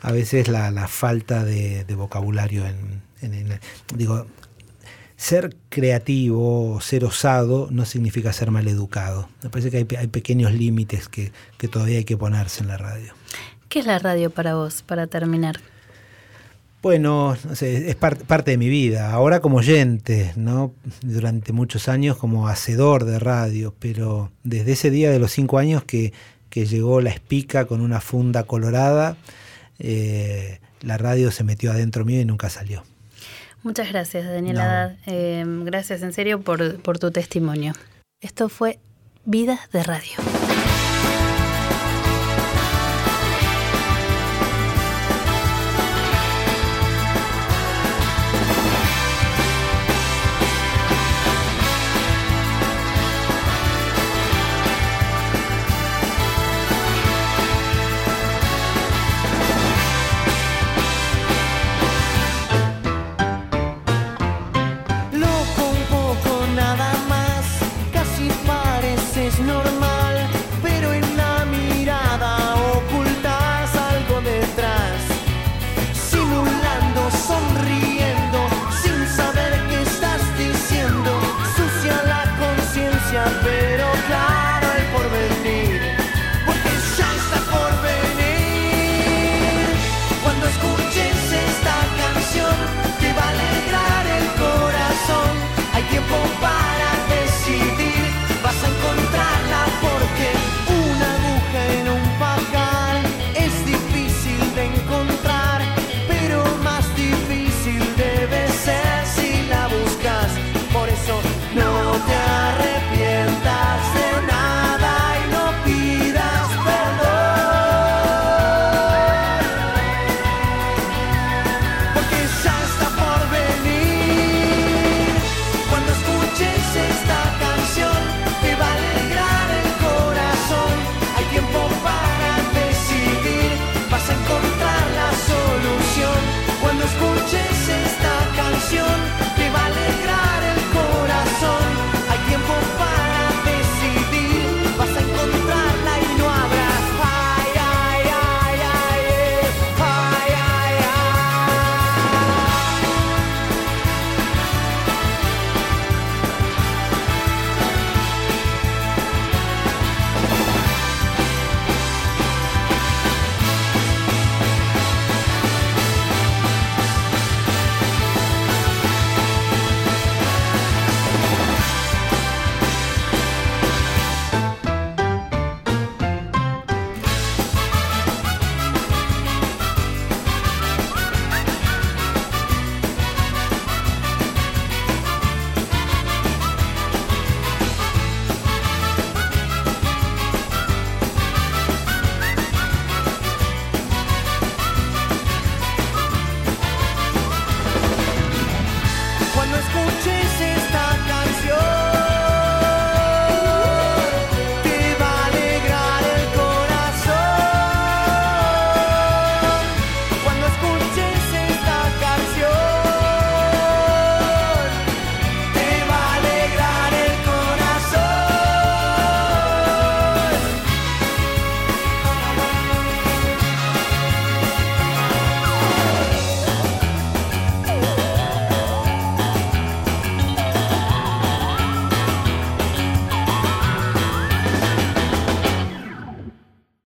a 0.00 0.10
veces 0.10 0.48
la, 0.48 0.88
falta 0.88 1.44
de, 1.44 1.84
vocabulario 1.94 2.64
en, 2.66 3.02
en, 3.20 3.60
digo, 3.94 4.26
ser 5.16 5.56
creativo, 5.70 6.78
ser 6.80 7.04
osado, 7.04 7.68
no 7.70 7.84
significa 7.84 8.32
ser 8.32 8.50
mal 8.50 8.68
educado. 8.68 9.28
Me 9.42 9.50
parece 9.50 9.70
que 9.70 9.96
hay, 9.96 10.06
pequeños 10.06 10.52
límites 10.52 11.08
que, 11.08 11.32
todavía 11.68 11.98
hay 11.98 12.04
que 12.04 12.16
ponerse 12.16 12.62
en 12.62 12.68
la 12.68 12.76
radio. 12.76 13.12
¿Qué 13.68 13.80
es 13.80 13.86
la 13.86 13.98
radio 13.98 14.30
para 14.30 14.54
vos, 14.54 14.82
para 14.82 15.06
terminar? 15.06 15.60
Bueno, 16.82 17.36
es 17.60 17.96
parte 17.96 18.50
de 18.52 18.58
mi 18.58 18.68
vida. 18.68 19.10
Ahora 19.10 19.40
como 19.40 19.56
oyente, 19.56 20.32
¿no? 20.36 20.72
Durante 21.02 21.52
muchos 21.52 21.88
años 21.88 22.16
como 22.16 22.46
hacedor 22.46 23.04
de 23.04 23.18
radio, 23.18 23.74
pero 23.78 24.30
desde 24.44 24.72
ese 24.72 24.90
día 24.90 25.10
de 25.10 25.18
los 25.18 25.32
cinco 25.32 25.58
años 25.58 25.82
que, 25.84 26.12
llegó 26.50 27.02
la 27.02 27.10
espica 27.10 27.66
con 27.66 27.82
una 27.82 28.00
funda 28.00 28.44
colorada, 28.44 29.18
eh, 29.78 30.58
la 30.80 30.96
radio 30.96 31.30
se 31.30 31.44
metió 31.44 31.70
adentro 31.70 32.06
mío 32.06 32.18
y 32.18 32.24
nunca 32.24 32.48
salió. 32.48 32.82
Muchas 33.66 33.88
gracias, 33.88 34.24
Daniela. 34.24 34.94
Eh, 35.06 35.42
gracias 35.44 36.00
en 36.02 36.12
serio 36.12 36.40
por, 36.40 36.80
por 36.82 37.00
tu 37.00 37.10
testimonio. 37.10 37.72
Esto 38.20 38.48
fue 38.48 38.78
Vidas 39.24 39.58
de 39.72 39.82
Radio. 39.82 40.12